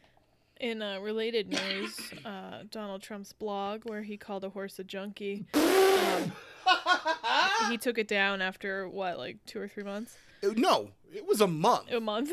In 0.61 0.81
uh, 0.81 1.01
related 1.01 1.51
news, 1.51 1.99
uh, 2.25 2.62
Donald 2.71 3.03
Trump's 3.03 3.33
blog, 3.33 3.83
where 3.85 4.03
he 4.03 4.17
called 4.17 4.45
a 4.45 4.51
horse 4.51 4.79
a 4.79 4.85
junkie, 4.85 5.45
um, 5.55 6.33
he 7.69 7.77
took 7.77 7.99
it 7.99 8.09
down 8.09 8.40
after 8.40 8.88
what, 8.88 9.19
like 9.19 9.37
two 9.47 9.61
or 9.61 9.69
three 9.69 9.83
months? 9.83 10.17
No, 10.52 10.90
it 11.14 11.26
was 11.26 11.40
a 11.40 11.46
month. 11.46 11.92
A 11.92 12.00
month. 12.00 12.30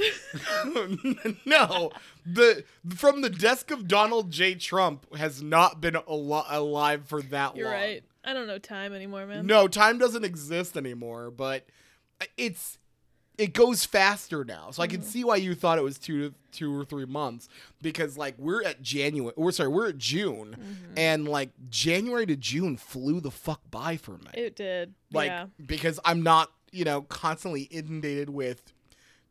no, 1.45 1.91
the 2.25 2.63
from 2.95 3.21
the 3.21 3.29
desk 3.29 3.71
of 3.71 3.87
Donald 3.87 4.31
J. 4.31 4.55
Trump 4.55 5.13
has 5.15 5.41
not 5.41 5.81
been 5.81 5.95
al- 5.95 6.45
alive 6.49 7.05
for 7.05 7.21
that 7.21 7.47
long. 7.47 7.55
You're 7.57 7.67
long. 7.67 7.75
right. 7.75 8.03
I 8.23 8.33
don't 8.33 8.47
know 8.47 8.59
time 8.59 8.93
anymore, 8.93 9.25
man. 9.25 9.45
No, 9.45 9.67
time 9.67 9.97
doesn't 9.97 10.23
exist 10.23 10.77
anymore, 10.77 11.31
but 11.31 11.65
it's 12.37 12.77
it 13.37 13.53
goes 13.53 13.85
faster 13.85 14.45
now. 14.45 14.69
So 14.71 14.83
I 14.83 14.87
can 14.87 15.01
mm-hmm. 15.01 15.09
see 15.09 15.23
why 15.23 15.37
you 15.37 15.55
thought 15.55 15.79
it 15.79 15.83
was 15.83 15.97
two 15.97 16.29
to 16.29 16.35
two 16.51 16.79
or 16.79 16.85
three 16.85 17.05
months 17.05 17.49
because 17.81 18.17
like 18.17 18.35
we're 18.37 18.63
at 18.63 18.81
January. 18.81 19.33
We're 19.35 19.51
sorry, 19.51 19.69
we're 19.69 19.89
at 19.89 19.97
June, 19.97 20.55
mm-hmm. 20.59 20.93
and 20.97 21.27
like 21.27 21.51
January 21.69 22.25
to 22.27 22.35
June 22.35 22.77
flew 22.77 23.19
the 23.19 23.31
fuck 23.31 23.61
by 23.71 23.97
for 23.97 24.13
me. 24.13 24.29
It 24.33 24.55
did. 24.55 24.93
like 25.11 25.29
yeah. 25.29 25.47
because 25.65 25.99
I'm 26.05 26.21
not 26.21 26.51
you 26.71 26.83
know 26.85 27.01
constantly 27.03 27.63
inundated 27.63 28.29
with 28.29 28.73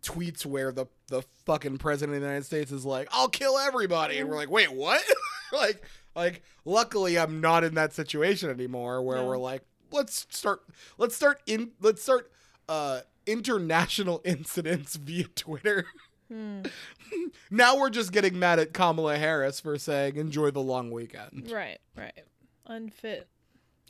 tweets 0.03 0.46
where 0.46 0.72
the 0.72 0.87
the 1.09 1.22
fucking 1.44 1.79
president 1.79 2.16
of 2.16 2.22
the 2.22 2.26
United 2.26 2.44
States 2.46 2.72
is 2.72 2.85
like 2.85 3.09
I'll 3.12 3.29
kill 3.29 3.59
everybody 3.59 4.18
and 4.18 4.29
we're 4.29 4.37
like 4.37 4.50
wait 4.50 4.72
what 4.72 5.03
like 5.53 5.83
like 6.14 6.42
luckily 6.64 7.18
I'm 7.18 7.40
not 7.40 7.64
in 7.64 7.74
that 7.74 7.92
situation 7.92 8.48
anymore 8.50 9.03
where 9.03 9.18
No. 9.18 9.26
we're 9.26 9.38
like 9.38 9.62
let's 9.90 10.26
start 10.31 10.62
let's 10.98 11.14
start 11.16 11.42
in 11.46 11.72
let's 11.81 12.03
start 12.03 12.31
uh 12.68 13.00
international 13.26 14.22
incidents 14.24 14.96
via 14.96 15.24
Twitter 15.24 15.87
Hmm. 16.33 16.61
now 17.50 17.76
we're 17.76 17.90
just 17.90 18.12
getting 18.12 18.38
mad 18.38 18.61
at 18.61 18.72
Kamala 18.72 19.18
Harris 19.18 19.59
for 19.59 19.76
saying 19.79 20.14
enjoy 20.14 20.53
the 20.53 20.61
long 20.62 20.92
weekend 20.92 21.50
Right, 21.53 21.79
right. 21.96 22.20
Unfit. 22.66 23.26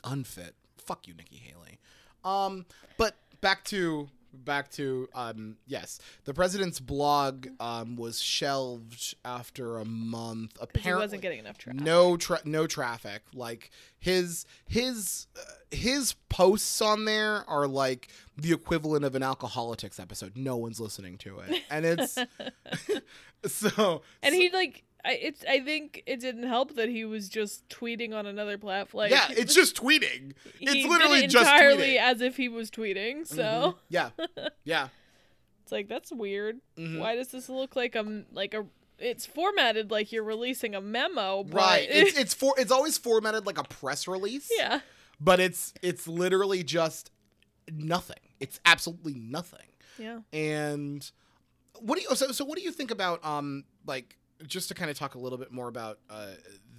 unfit. 0.04 0.54
Fuck 0.78 1.06
you, 1.06 1.12
Nikki 1.12 1.36
Haley. 1.36 1.78
Um, 2.24 2.64
but 2.96 3.14
back 3.40 3.64
to 3.64 4.08
back 4.32 4.70
to 4.70 5.08
um 5.12 5.56
yes 5.66 5.98
the 6.24 6.32
president's 6.32 6.78
blog 6.78 7.48
um 7.58 7.96
was 7.96 8.20
shelved 8.20 9.14
after 9.24 9.78
a 9.78 9.84
month. 9.84 10.52
Because 10.54 10.68
he 10.72 10.78
apparently 10.80 11.04
wasn't 11.04 11.22
getting 11.22 11.38
enough 11.40 11.58
traffic. 11.58 11.80
no 11.80 12.16
tra- 12.16 12.40
no 12.44 12.66
traffic. 12.66 13.22
Like 13.34 13.70
his 13.98 14.46
his 14.66 15.26
uh, 15.36 15.40
his 15.72 16.14
posts 16.28 16.80
on 16.80 17.04
there 17.06 17.48
are 17.48 17.66
like 17.66 18.08
the 18.36 18.52
equivalent 18.52 19.04
of 19.04 19.14
an 19.14 19.22
alcoholics 19.22 19.98
episode. 19.98 20.36
No 20.36 20.56
one's 20.56 20.80
listening 20.80 21.18
to 21.18 21.40
it. 21.40 21.62
And 21.70 21.84
it's 21.84 22.16
so 23.46 24.02
And 24.22 24.34
he 24.34 24.50
like 24.50 24.84
I 25.04 25.12
it's 25.14 25.44
I 25.48 25.60
think 25.60 26.02
it 26.06 26.20
didn't 26.20 26.44
help 26.48 26.74
that 26.76 26.88
he 26.88 27.04
was 27.04 27.28
just 27.28 27.68
tweeting 27.68 28.12
on 28.14 28.26
another 28.26 28.58
platform. 28.58 29.00
Like, 29.02 29.10
yeah 29.12 29.26
it's 29.30 29.54
just 29.54 29.76
tweeting 29.76 30.32
it's 30.60 30.86
literally 30.88 31.20
it 31.24 31.28
just 31.30 31.50
entirely 31.50 31.94
tweeting. 31.94 32.00
as 32.00 32.20
if 32.20 32.36
he 32.36 32.48
was 32.48 32.70
tweeting. 32.70 33.26
So 33.26 33.42
Mhm. 33.42 33.74
yeah 33.88 34.10
yeah 34.64 34.88
it's 35.62 35.72
like 35.72 35.88
that's 35.88 36.12
weird. 36.12 36.58
Mhm. 36.78 36.98
Why 36.98 37.16
does 37.16 37.28
this 37.28 37.48
look 37.48 37.76
like 37.76 37.94
a 37.94 38.24
like 38.32 38.54
a? 38.54 38.66
It's 38.98 39.24
formatted 39.24 39.90
like 39.90 40.12
you're 40.12 40.22
releasing 40.24 40.74
a 40.74 40.80
memo. 40.80 41.44
But 41.44 41.54
Right. 41.56 41.88
It's 41.90 42.18
it's 42.18 42.34
for 42.34 42.54
it's 42.58 42.70
always 42.72 42.98
formatted 42.98 43.46
like 43.46 43.56
a 43.58 43.64
press 43.64 44.06
release. 44.08 44.50
yeah. 44.56 44.80
But 45.20 45.40
it's 45.40 45.72
it's 45.82 46.06
literally 46.08 46.62
just 46.62 47.10
nothing. 47.72 48.16
It's 48.40 48.58
absolutely 48.66 49.14
nothing. 49.14 49.66
Yeah. 49.98 50.20
And 50.32 51.08
what 51.78 51.96
do 51.96 52.02
you 52.02 52.14
so 52.16 52.32
so 52.32 52.44
what 52.44 52.58
do 52.58 52.64
you 52.64 52.72
think 52.72 52.90
about 52.90 53.24
um 53.24 53.64
like 53.86 54.16
just 54.46 54.68
to 54.68 54.74
kind 54.74 54.90
of 54.90 54.98
talk 54.98 55.14
a 55.14 55.18
little 55.18 55.38
bit 55.38 55.52
more 55.52 55.68
about 55.68 55.98
uh 56.08 56.28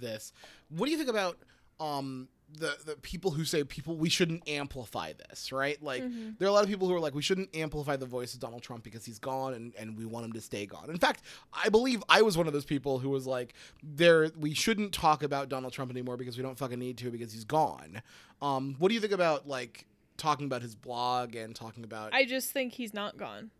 this. 0.00 0.32
What 0.68 0.86
do 0.86 0.92
you 0.92 0.98
think 0.98 1.10
about 1.10 1.38
um 1.80 2.28
the 2.58 2.76
the 2.84 2.96
people 2.96 3.30
who 3.30 3.44
say 3.46 3.64
people 3.64 3.96
we 3.96 4.10
shouldn't 4.10 4.46
amplify 4.46 5.14
this, 5.14 5.52
right? 5.52 5.82
Like 5.82 6.02
Mhm. 6.02 6.38
there 6.38 6.46
are 6.46 6.50
a 6.50 6.52
lot 6.52 6.62
of 6.64 6.68
people 6.68 6.86
who 6.86 6.94
are 6.94 7.00
like 7.00 7.14
we 7.14 7.22
shouldn't 7.22 7.54
amplify 7.56 7.96
the 7.96 8.04
voice 8.04 8.34
of 8.34 8.40
Donald 8.40 8.62
Trump 8.62 8.84
because 8.84 9.06
he's 9.06 9.18
gone 9.18 9.54
and, 9.54 9.74
and 9.76 9.96
we 9.96 10.04
want 10.04 10.26
him 10.26 10.32
to 10.34 10.40
stay 10.40 10.66
gone. 10.66 10.90
In 10.90 10.98
fact, 10.98 11.22
I 11.52 11.70
believe 11.70 12.04
I 12.10 12.20
was 12.20 12.36
one 12.36 12.46
of 12.46 12.52
those 12.52 12.66
people 12.66 12.98
who 12.98 13.08
was 13.08 13.26
like 13.26 13.54
there 13.82 14.30
we 14.38 14.52
shouldn't 14.52 14.92
talk 14.92 15.22
about 15.22 15.48
Donald 15.48 15.72
Trump 15.72 15.90
anymore 15.90 16.18
because 16.18 16.36
we 16.36 16.42
don't 16.42 16.58
fucking 16.58 16.78
need 16.78 16.98
to 16.98 17.10
because 17.10 17.32
he's 17.32 17.44
gone. 17.44 18.02
Um 18.42 18.76
what 18.78 18.88
do 18.88 18.94
you 18.94 19.00
think 19.00 19.14
about 19.14 19.48
like 19.48 19.86
talking 20.18 20.44
about 20.44 20.60
his 20.60 20.74
blog 20.76 21.34
and 21.34 21.56
talking 21.56 21.84
about 21.84 22.12
I 22.12 22.26
just 22.26 22.50
think 22.50 22.74
he's 22.74 22.92
not 22.92 23.16
gone. 23.16 23.50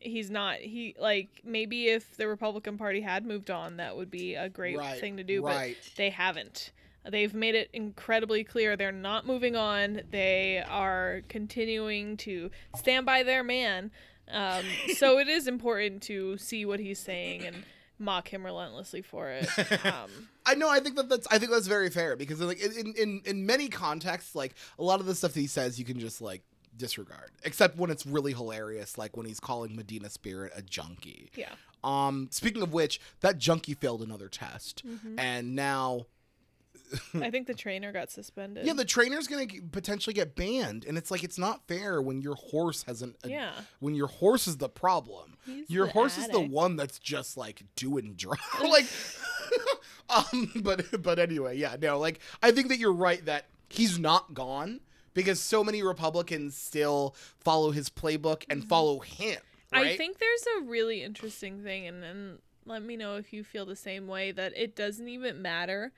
He's 0.00 0.30
not. 0.30 0.56
He 0.58 0.94
like 0.98 1.28
maybe 1.44 1.88
if 1.88 2.16
the 2.16 2.28
Republican 2.28 2.78
Party 2.78 3.00
had 3.00 3.26
moved 3.26 3.50
on, 3.50 3.76
that 3.78 3.96
would 3.96 4.10
be 4.10 4.34
a 4.34 4.48
great 4.48 4.76
Right, 4.78 5.00
thing 5.00 5.16
to 5.16 5.24
do. 5.24 5.44
right. 5.44 5.76
But 5.82 5.96
they 5.96 6.10
haven't. 6.10 6.72
They've 7.08 7.32
made 7.32 7.54
it 7.54 7.70
incredibly 7.72 8.44
clear 8.44 8.76
they're 8.76 8.92
not 8.92 9.26
moving 9.26 9.56
on. 9.56 10.02
They 10.10 10.62
are 10.68 11.22
continuing 11.28 12.16
to 12.18 12.50
stand 12.76 13.06
by 13.06 13.22
their 13.22 13.42
man. 13.42 13.90
Um, 14.30 14.64
so 14.96 15.18
it 15.20 15.28
is 15.28 15.46
important 15.48 16.02
to 16.04 16.36
see 16.36 16.64
what 16.66 16.80
he's 16.80 16.98
saying 16.98 17.46
and 17.46 17.64
mock 17.98 18.28
him 18.28 18.44
relentlessly 18.44 19.00
for 19.02 19.30
it. 19.30 19.48
Um, 19.84 20.28
I 20.44 20.54
know. 20.54 20.68
I 20.70 20.80
think 20.80 20.96
that 20.96 21.08
that's. 21.08 21.26
I 21.30 21.38
think 21.38 21.50
that's 21.50 21.66
very 21.66 21.90
fair 21.90 22.16
because 22.16 22.40
like 22.40 22.60
in 22.60 22.94
in 22.94 23.22
in 23.26 23.46
many 23.46 23.68
contexts, 23.68 24.34
like 24.34 24.54
a 24.78 24.82
lot 24.82 24.98
of 25.00 25.06
the 25.06 25.14
stuff 25.14 25.32
that 25.34 25.40
he 25.40 25.46
says, 25.46 25.78
you 25.78 25.84
can 25.84 25.98
just 26.00 26.20
like 26.22 26.42
disregard. 26.78 27.30
Except 27.44 27.76
when 27.76 27.90
it's 27.90 28.06
really 28.06 28.32
hilarious, 28.32 28.96
like 28.96 29.16
when 29.16 29.26
he's 29.26 29.40
calling 29.40 29.76
Medina 29.76 30.08
Spirit 30.08 30.52
a 30.56 30.62
junkie. 30.62 31.30
Yeah. 31.36 31.50
Um, 31.84 32.28
speaking 32.30 32.62
of 32.62 32.72
which, 32.72 33.00
that 33.20 33.38
junkie 33.38 33.74
failed 33.74 34.02
another 34.02 34.28
test, 34.28 34.82
Mhm. 34.86 35.18
and 35.18 35.54
now 35.54 36.06
I 37.14 37.30
think 37.30 37.46
the 37.46 37.54
trainer 37.54 37.92
got 37.92 38.10
suspended. 38.10 38.64
yeah, 38.66 38.72
the 38.72 38.84
trainer's 38.84 39.26
gonna 39.28 39.46
g- 39.46 39.60
potentially 39.60 40.14
get 40.14 40.34
banned, 40.34 40.84
and 40.86 40.96
it's 40.96 41.10
like 41.10 41.22
it's 41.22 41.36
not 41.38 41.66
fair 41.68 42.00
when 42.00 42.20
your 42.22 42.34
horse 42.34 42.82
hasn't. 42.84 43.16
yeah. 43.24 43.52
When 43.80 43.94
your 43.94 44.06
horse 44.06 44.48
is 44.48 44.56
the 44.56 44.68
problem, 44.70 45.36
He's 45.44 45.68
your 45.70 45.86
the 45.86 45.92
horse 45.92 46.16
is 46.18 46.28
the 46.28 46.40
one 46.40 46.76
that's 46.76 46.98
just 46.98 47.36
like 47.36 47.62
doing 47.76 48.14
drugs. 48.16 48.40
like, 48.62 48.86
um, 50.10 50.50
but 50.62 51.02
but 51.02 51.18
anyway, 51.18 51.56
yeah, 51.58 51.76
no, 51.80 51.98
like 51.98 52.20
I 52.42 52.50
think 52.50 52.68
that 52.68 52.78
you're 52.78 52.92
right 52.92 53.24
that 53.26 53.46
he's 53.68 53.98
not 53.98 54.32
gone 54.34 54.80
because 55.14 55.40
so 55.40 55.62
many 55.64 55.82
Republicans 55.82 56.56
still 56.56 57.14
follow 57.40 57.70
his 57.70 57.88
playbook 57.90 58.44
and 58.50 58.64
follow 58.64 59.00
him. 59.00 59.38
Right? 59.72 59.82
Mm-hmm. 59.82 59.88
I 59.92 59.96
think 59.96 60.18
there's 60.18 60.44
a 60.58 60.64
really 60.64 61.02
interesting 61.02 61.62
thing, 61.62 61.86
and 61.86 62.02
then 62.02 62.38
let 62.64 62.82
me 62.82 62.96
know 62.96 63.16
if 63.16 63.32
you 63.32 63.44
feel 63.44 63.66
the 63.66 63.76
same 63.76 64.06
way 64.06 64.30
that 64.32 64.52
it 64.56 64.74
doesn't 64.76 65.08
even 65.08 65.42
matter 65.42 65.92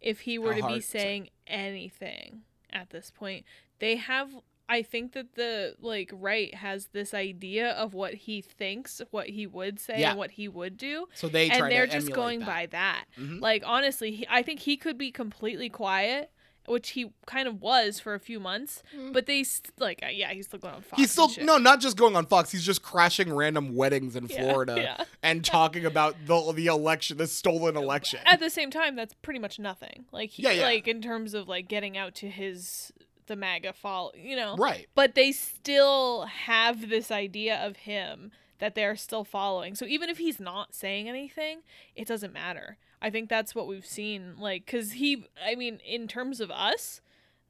if 0.00 0.20
he 0.20 0.38
were 0.38 0.54
How 0.54 0.66
to 0.68 0.74
be 0.74 0.80
saying 0.80 1.30
anything 1.46 2.42
at 2.70 2.90
this 2.90 3.10
point. 3.10 3.44
They 3.78 3.96
have. 3.96 4.30
I 4.68 4.82
think 4.82 5.12
that 5.12 5.34
the 5.34 5.74
like 5.80 6.10
right 6.14 6.54
has 6.54 6.86
this 6.92 7.12
idea 7.12 7.72
of 7.72 7.92
what 7.94 8.14
he 8.14 8.40
thinks, 8.40 9.02
what 9.10 9.28
he 9.28 9.46
would 9.46 9.78
say, 9.78 10.00
Yeah. 10.00 10.10
and 10.10 10.18
what 10.18 10.30
he 10.32 10.48
would 10.48 10.76
do, 10.78 11.08
so 11.14 11.28
they 11.28 11.50
and 11.50 11.70
they're 11.70 11.86
just 11.86 12.12
going 12.12 12.40
that. 12.40 12.46
by 12.46 12.66
that. 12.66 13.04
Mhm. 13.18 13.40
Like 13.40 13.64
honestly, 13.66 14.12
he, 14.12 14.26
I 14.30 14.42
think 14.42 14.60
he 14.60 14.76
could 14.76 14.96
be 14.96 15.10
completely 15.10 15.68
quiet, 15.68 16.30
which 16.66 16.90
he 16.90 17.12
kind 17.26 17.48
of 17.48 17.60
was 17.60 17.98
for 18.00 18.14
a 18.14 18.20
few 18.20 18.38
months. 18.40 18.82
But 19.12 19.26
they 19.26 19.42
st- 19.44 19.72
like, 19.78 20.00
uh, 20.02 20.08
yeah, 20.08 20.32
he's 20.32 20.46
still 20.46 20.58
going 20.58 20.74
on 20.74 20.82
Fox. 20.82 21.00
He's 21.00 21.10
still 21.10 21.30
no, 21.42 21.58
not 21.58 21.80
just 21.80 21.96
going 21.96 22.16
on 22.16 22.26
Fox. 22.26 22.50
He's 22.52 22.64
just 22.64 22.82
crashing 22.82 23.32
random 23.32 23.74
weddings 23.74 24.16
in 24.16 24.26
Yeah, 24.26 24.42
Florida 24.42 24.74
yeah. 24.78 25.04
and 25.22 25.44
talking 25.44 25.84
about 25.84 26.16
the 26.26 26.52
the 26.52 26.66
election, 26.66 27.16
the 27.18 27.26
stolen 27.26 27.76
election. 27.76 28.20
At 28.26 28.40
the 28.40 28.50
same 28.50 28.70
time, 28.70 28.96
that's 28.96 29.14
pretty 29.22 29.40
much 29.40 29.58
nothing. 29.58 30.04
Like, 30.12 30.30
he, 30.30 30.42
Yeah, 30.42 30.50
yeah. 30.52 30.64
like 30.64 30.86
in 30.88 31.00
terms 31.02 31.34
of 31.34 31.48
like 31.48 31.68
getting 31.68 31.96
out 31.96 32.14
to 32.16 32.28
his 32.28 32.92
the 33.26 33.36
MAGA 33.36 33.72
fall, 33.72 34.12
you 34.16 34.36
know. 34.36 34.56
Right. 34.56 34.86
But 34.94 35.14
they 35.14 35.32
still 35.32 36.22
have 36.26 36.88
this 36.88 37.10
idea 37.10 37.56
of 37.64 37.76
him 37.76 38.32
that 38.58 38.74
they're 38.74 38.96
still 38.96 39.24
following. 39.24 39.74
So 39.74 39.86
even 39.86 40.08
if 40.08 40.18
he's 40.18 40.38
not 40.38 40.74
saying 40.74 41.08
anything, 41.08 41.60
it 41.96 42.06
doesn't 42.06 42.32
matter. 42.32 42.78
I 43.02 43.10
think 43.10 43.28
that's 43.28 43.54
what 43.54 43.66
we've 43.66 43.84
seen. 43.84 44.34
Like, 44.38 44.66
cause 44.66 44.92
he, 44.92 45.26
I 45.44 45.54
mean, 45.56 45.80
in 45.84 46.06
terms 46.08 46.40
of 46.40 46.50
us, 46.50 47.00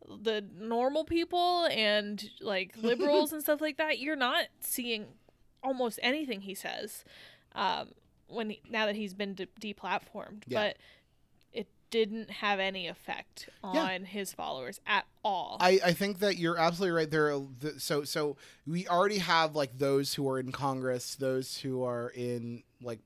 the 0.09 0.45
normal 0.59 1.05
people 1.05 1.67
and 1.71 2.29
like 2.41 2.75
liberals 2.83 3.33
and 3.33 3.43
stuff 3.43 3.61
like 3.61 3.77
that, 3.77 3.99
you're 4.01 4.17
not 4.17 4.47
seeing 4.61 5.07
almost 5.62 5.99
anything 6.03 6.41
he 6.41 6.55
says. 6.55 7.05
Um, 7.55 7.91
when 8.29 8.51
he, 8.51 8.62
now 8.71 8.87
that 8.87 8.97
he's 8.97 9.12
been 9.15 9.35
de- 9.35 9.47
deplatformed, 9.61 10.45
Yeah. 10.47 10.69
but 10.69 10.77
it 11.53 11.69
didn't 11.91 12.31
have 12.31 12.59
any 12.59 12.88
effect 12.88 13.51
on 13.62 13.75
Yeah. 13.75 13.99
his 13.99 14.33
followers 14.33 14.81
at 14.87 15.05
all. 15.23 15.59
I, 15.61 15.79
I 15.85 15.93
think 15.93 16.21
that 16.21 16.38
you're 16.38 16.57
absolutely 16.57 16.97
right 16.97 17.11
there. 17.11 17.38
The- 17.61 17.79
So 17.79 18.05
so 18.05 18.38
we 18.67 18.88
already 18.88 19.19
have 19.19 19.55
like 19.55 19.77
those 19.79 20.15
who 20.15 20.27
are 20.31 20.38
in 20.41 20.51
Congress, 20.51 21.15
those 21.15 21.59
who 21.59 21.85
are 21.85 22.09
in 22.09 22.62
like 22.81 23.01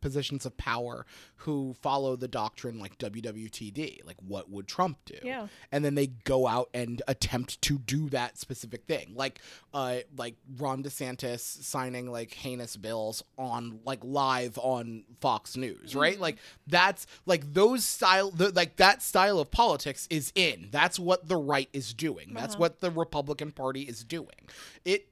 positions 0.00 0.46
of 0.46 0.56
power 0.56 1.04
who 1.42 1.74
follow 1.80 2.16
the 2.16 2.28
doctrine 2.28 2.78
like 2.78 2.98
WWTD, 2.98 4.04
like 4.04 4.16
what 4.26 4.50
would 4.50 4.66
Trump 4.66 4.98
do? 5.04 5.16
Yeah. 5.22 5.48
And 5.72 5.84
then 5.84 5.94
they 5.94 6.08
go 6.08 6.46
out 6.46 6.70
and 6.74 7.02
attempt 7.08 7.60
to 7.62 7.78
do 7.78 8.08
that 8.10 8.38
specific 8.38 8.84
thing. 8.86 9.12
Like 9.14 9.40
uh 9.74 9.98
like 10.16 10.36
Ron 10.58 10.82
DeSantis 10.82 11.40
signing 11.40 12.10
like 12.10 12.32
heinous 12.32 12.76
bills 12.76 13.22
on 13.36 13.80
like 13.84 14.00
live 14.02 14.58
on 14.58 15.04
Fox 15.20 15.56
News, 15.56 15.94
right? 15.94 16.16
Mhm. 16.16 16.20
Like 16.20 16.38
that's 16.66 17.06
like 17.26 17.52
those 17.52 17.84
style 17.84 18.30
the, 18.30 18.50
like 18.50 18.76
that 18.76 19.02
style 19.02 19.38
of 19.38 19.50
politics 19.50 20.06
is 20.10 20.32
in. 20.34 20.68
That's 20.70 20.98
what 20.98 21.28
the 21.28 21.36
right 21.36 21.68
is 21.72 21.94
doing. 21.94 22.32
That's 22.34 22.54
Uh-huh. 22.54 22.60
what 22.60 22.80
the 22.80 22.90
Republican 22.90 23.52
Party 23.52 23.82
is 23.82 24.04
doing. 24.04 24.48
It 24.84 25.08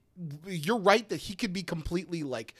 you're 0.46 0.78
right 0.78 1.06
that 1.10 1.18
he 1.18 1.34
could 1.34 1.52
be 1.52 1.62
completely 1.62 2.22
like 2.22 2.54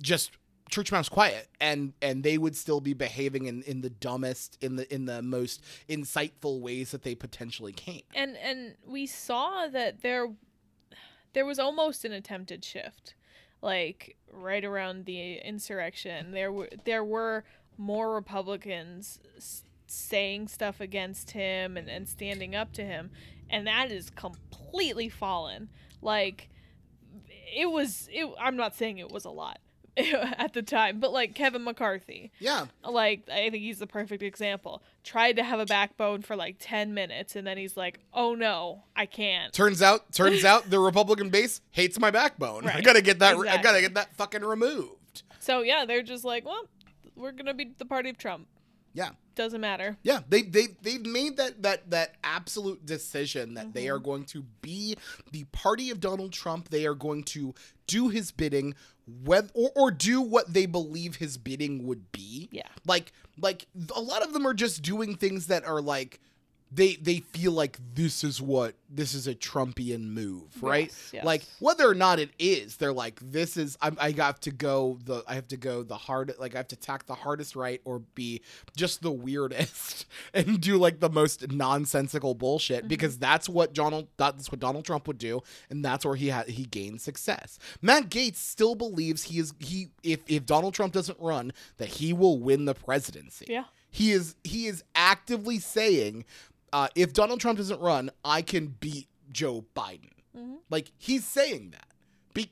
just 0.00 0.30
church 0.70 0.92
mouse 0.92 1.08
quiet 1.08 1.48
and 1.60 1.92
and 2.00 2.22
they 2.22 2.38
would 2.38 2.56
still 2.56 2.80
be 2.80 2.94
behaving 2.94 3.46
in 3.46 3.62
in 3.62 3.80
the 3.80 3.90
dumbest 3.90 4.56
in 4.60 4.76
the 4.76 4.92
in 4.92 5.06
the 5.06 5.20
most 5.20 5.62
insightful 5.88 6.60
ways 6.60 6.92
that 6.92 7.02
they 7.02 7.14
potentially 7.14 7.72
can. 7.72 8.00
And 8.14 8.36
and 8.36 8.74
we 8.86 9.06
saw 9.06 9.66
that 9.68 10.02
there 10.02 10.28
there 11.32 11.44
was 11.44 11.58
almost 11.58 12.04
an 12.04 12.12
attempted 12.12 12.64
shift 12.64 13.14
like 13.62 14.16
right 14.32 14.64
around 14.64 15.04
the 15.04 15.36
insurrection. 15.36 16.32
There 16.32 16.52
were 16.52 16.68
there 16.84 17.04
were 17.04 17.44
more 17.76 18.14
republicans 18.14 19.18
saying 19.86 20.46
stuff 20.46 20.80
against 20.80 21.32
him 21.32 21.76
and, 21.76 21.88
and 21.88 22.08
standing 22.08 22.54
up 22.54 22.72
to 22.72 22.84
him 22.84 23.10
and 23.48 23.66
that 23.66 23.90
is 23.90 24.10
completely 24.10 25.08
fallen. 25.08 25.68
Like 26.00 26.48
it 27.52 27.70
was 27.70 28.08
it 28.12 28.28
i'm 28.38 28.56
not 28.56 28.74
saying 28.76 28.98
it 28.98 29.10
was 29.10 29.24
a 29.24 29.30
lot 29.30 29.58
at 30.38 30.52
the 30.52 30.62
time 30.62 31.00
but 31.00 31.12
like 31.12 31.34
kevin 31.34 31.62
mccarthy 31.64 32.30
yeah 32.38 32.66
like 32.84 33.28
I 33.28 33.50
think 33.50 33.62
he's 33.62 33.78
the 33.78 33.86
perfect 33.86 34.22
example. 34.22 34.82
Tried 35.04 35.36
to 35.36 35.42
have 35.44 35.60
a 35.60 35.66
backbone 35.66 36.22
for 36.22 36.36
like 36.36 36.56
10 36.58 36.92
minutes 36.92 37.36
and 37.36 37.46
then 37.46 37.56
he's 37.56 37.76
like, 37.76 38.00
"Oh 38.12 38.34
no, 38.34 38.82
I 38.94 39.06
can't." 39.06 39.52
turns 39.52 39.80
out 39.82 40.12
turns 40.12 40.44
out 40.44 40.68
the 40.70 40.78
republican 40.78 41.30
base 41.30 41.60
hates 41.70 41.98
my 41.98 42.10
backbone 42.10 42.66
i 42.68 42.80
gotta 42.80 43.00
get 43.02 43.18
that 43.20 43.36
i 43.36 43.60
gotta 43.62 43.80
get 43.80 43.94
that 43.94 44.14
fucking 44.16 44.42
removed 44.42 45.22
So 45.38 45.62
yeah, 45.62 45.84
they're 45.86 46.02
just 46.02 46.24
like, 46.24 46.44
"Well, 46.44 46.66
we're 47.16 47.32
going 47.32 47.46
to 47.46 47.54
be 47.54 47.72
the 47.78 47.84
party 47.84 48.10
of 48.10 48.18
Trump. 48.18 48.46
Yeah 48.92 49.10
Doesn't 49.34 49.60
matter." 49.60 49.96
Yeah, 50.02 50.20
they 50.28 50.42
they 50.42 50.68
they've 50.82 51.04
made 51.04 51.36
that 51.38 51.62
that 51.62 51.90
that 51.90 52.16
absolute 52.24 52.84
decision 52.84 53.54
that 53.54 53.72
they 53.72 53.84
Mhm. 53.86 53.94
are 53.94 53.98
going 53.98 54.24
to 54.26 54.42
be 54.60 54.96
the 55.32 55.44
party 55.44 55.90
of 55.90 56.00
Donald 56.00 56.32
Trump. 56.32 56.68
They 56.68 56.84
are 56.86 56.94
going 56.94 57.22
to 57.24 57.54
do 57.86 58.08
his 58.08 58.32
bidding, 58.32 58.74
whether 59.24 59.48
or, 59.54 59.70
or 59.74 59.90
do 59.90 60.20
what 60.20 60.52
they 60.52 60.66
believe 60.66 61.16
his 61.16 61.38
bidding 61.38 61.86
would 61.86 62.10
be. 62.12 62.48
Yeah. 62.52 62.68
Like 62.84 63.12
like 63.38 63.66
a 63.94 64.00
lot 64.00 64.22
of 64.22 64.32
them 64.34 64.46
are 64.46 64.54
just 64.54 64.82
doing 64.82 65.14
things 65.16 65.46
that 65.46 65.64
are 65.64 65.80
like 65.80 66.20
they 66.72 66.94
they 66.96 67.18
feel 67.18 67.52
like 67.52 67.78
this 67.94 68.22
is 68.22 68.40
what 68.40 68.74
this 68.88 69.14
is 69.14 69.26
a 69.26 69.34
Trumpian 69.34 70.08
move, 70.10 70.62
right? 70.62 70.86
Yes, 70.86 71.10
yes. 71.12 71.24
Like 71.24 71.42
whether 71.58 71.88
or 71.88 71.94
not 71.94 72.18
it 72.20 72.30
is, 72.38 72.76
they're 72.76 72.92
like 72.92 73.18
this 73.20 73.56
is 73.56 73.76
I'm, 73.80 73.96
I 74.00 74.10
have 74.12 74.38
to 74.40 74.50
go 74.52 74.98
the 75.04 75.24
I 75.26 75.34
have 75.34 75.48
to 75.48 75.56
go 75.56 75.82
the 75.82 75.96
hard 75.96 76.32
like 76.38 76.54
I 76.54 76.58
have 76.58 76.68
to 76.68 76.76
tack 76.76 77.06
the 77.06 77.14
hardest 77.14 77.56
right 77.56 77.80
or 77.84 78.00
be 78.14 78.42
just 78.76 79.02
the 79.02 79.10
weirdest 79.10 80.06
and 80.34 80.60
do 80.60 80.76
like 80.76 81.00
the 81.00 81.10
most 81.10 81.50
nonsensical 81.50 82.34
bullshit 82.34 82.84
Mhm. 82.84 82.88
because 82.88 83.18
that's 83.18 83.48
what 83.48 83.74
Donald 83.74 84.06
that's 84.16 84.50
what 84.52 84.60
Donald 84.60 84.84
Trump 84.84 85.08
would 85.08 85.18
do 85.18 85.40
and 85.70 85.84
that's 85.84 86.04
where 86.04 86.16
he 86.16 86.28
had 86.28 86.48
he 86.48 86.64
gained 86.64 87.00
success. 87.00 87.58
Matt 87.82 88.10
Gaetz 88.10 88.36
still 88.36 88.74
believes 88.76 89.24
he 89.24 89.38
is 89.40 89.54
he 89.58 89.88
if 90.02 90.20
if 90.28 90.46
Donald 90.46 90.74
Trump 90.74 90.92
doesn't 90.92 91.18
run 91.20 91.52
that 91.78 91.88
he 91.88 92.12
will 92.12 92.38
win 92.38 92.64
the 92.64 92.74
presidency. 92.74 93.46
Yeah. 93.48 93.64
He 93.92 94.12
is 94.12 94.36
he 94.44 94.66
is 94.68 94.84
actively 94.94 95.58
saying 95.58 96.24
uh, 96.72 96.88
if 96.94 97.12
Donald 97.12 97.40
Trump 97.40 97.58
doesn't 97.58 97.80
run, 97.80 98.10
I 98.24 98.42
can 98.42 98.68
beat 98.80 99.08
Joe 99.32 99.64
Biden. 99.76 100.10
Mhm. 100.36 100.58
Like 100.70 100.92
he's 100.98 101.24
saying 101.24 101.70
that. 101.72 101.86
Be- 102.32 102.48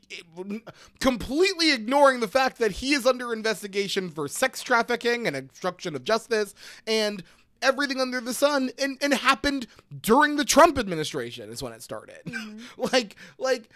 completely 1.01 1.73
ignoring 1.73 2.21
the 2.21 2.29
fact 2.29 2.59
that 2.59 2.73
he 2.73 2.95
is 2.95 3.07
under 3.07 3.33
investigation 3.33 4.11
for 4.11 4.27
sex 4.29 4.63
trafficking 4.63 5.27
and 5.27 5.37
obstruction 5.37 5.95
of 5.95 6.05
justice 6.05 6.55
and 6.87 7.23
everything 7.63 8.01
under 8.01 8.21
the 8.21 8.35
sun 8.35 8.71
and, 8.79 8.99
and 9.01 9.15
happened 9.15 9.67
during 10.03 10.37
the 10.37 10.45
Trump 10.45 10.79
administration 10.79 11.51
is 11.51 11.63
when 11.63 11.73
it 11.73 11.83
started. 11.83 12.21
Mhm. 12.27 12.61
like 12.93 13.17
like 13.39 13.69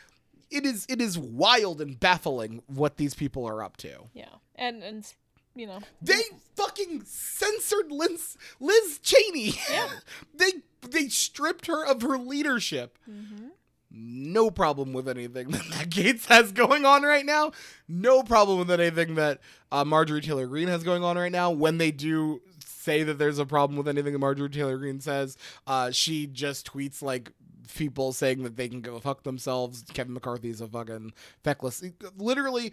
it 0.51 0.67
is 0.67 0.87
it 0.89 1.01
is 1.01 1.19
wild 1.19 1.81
and 1.81 1.99
baffling 1.99 2.63
what 2.67 2.97
these 2.97 3.15
people 3.15 3.45
are 3.47 3.63
up 3.63 3.77
to. 3.79 4.09
Yeah. 4.13 4.27
And 4.57 4.83
and 4.83 5.05
you 5.55 5.67
know, 5.67 5.81
They 6.01 6.21
fucking 6.57 7.03
censored 7.05 7.91
Liz, 7.93 8.37
Liz 8.61 8.99
Cheney. 9.03 9.55
Yeah. 9.71 9.89
they 10.35 10.53
they 10.89 11.09
stripped 11.09 11.67
her 11.67 11.85
of 11.87 12.03
her 12.03 12.19
leadership. 12.19 12.99
Mhm. 13.09 13.51
No 13.91 14.51
problem 14.51 14.93
with 14.95 15.09
anything 15.09 15.49
that 15.51 15.69
Matt 15.69 15.91
Gaetz 15.91 16.27
has 16.27 16.53
going 16.53 16.85
on 16.87 17.03
right 17.03 17.27
now. 17.27 17.53
No 17.87 18.23
problem 18.23 18.59
with 18.59 18.71
anything 18.71 19.15
that 19.17 19.41
uh, 19.71 19.85
Marjorie 19.85 20.23
Taylor 20.23 20.47
Greene 20.47 20.69
has 20.69 20.83
going 20.83 21.05
on 21.05 21.17
right 21.19 21.33
now. 21.33 21.51
When 21.51 21.79
they 21.79 21.91
do 21.91 22.41
say 22.65 23.03
that 23.03 23.19
there's 23.19 23.39
a 23.39 23.47
problem 23.47 23.77
with 23.77 23.87
anything 23.89 24.13
that 24.15 24.19
Marjorie 24.19 24.49
Taylor 24.49 24.79
Greene 24.79 25.01
says, 25.01 25.37
uh, 25.67 25.91
she 25.91 26.27
just 26.27 26.73
tweets 26.73 27.03
like 27.03 27.33
people 27.75 28.13
saying 28.13 28.43
that 28.43 28.57
they 28.57 28.69
can 28.69 28.81
go 28.81 28.99
fuck 28.99 29.23
themselves. 29.23 29.85
Kevin 29.95 30.15
McCarthy's 30.15 30.61
a 30.61 30.67
fucking 30.67 31.13
feckless. 31.45 31.83
Literally, 32.17 32.73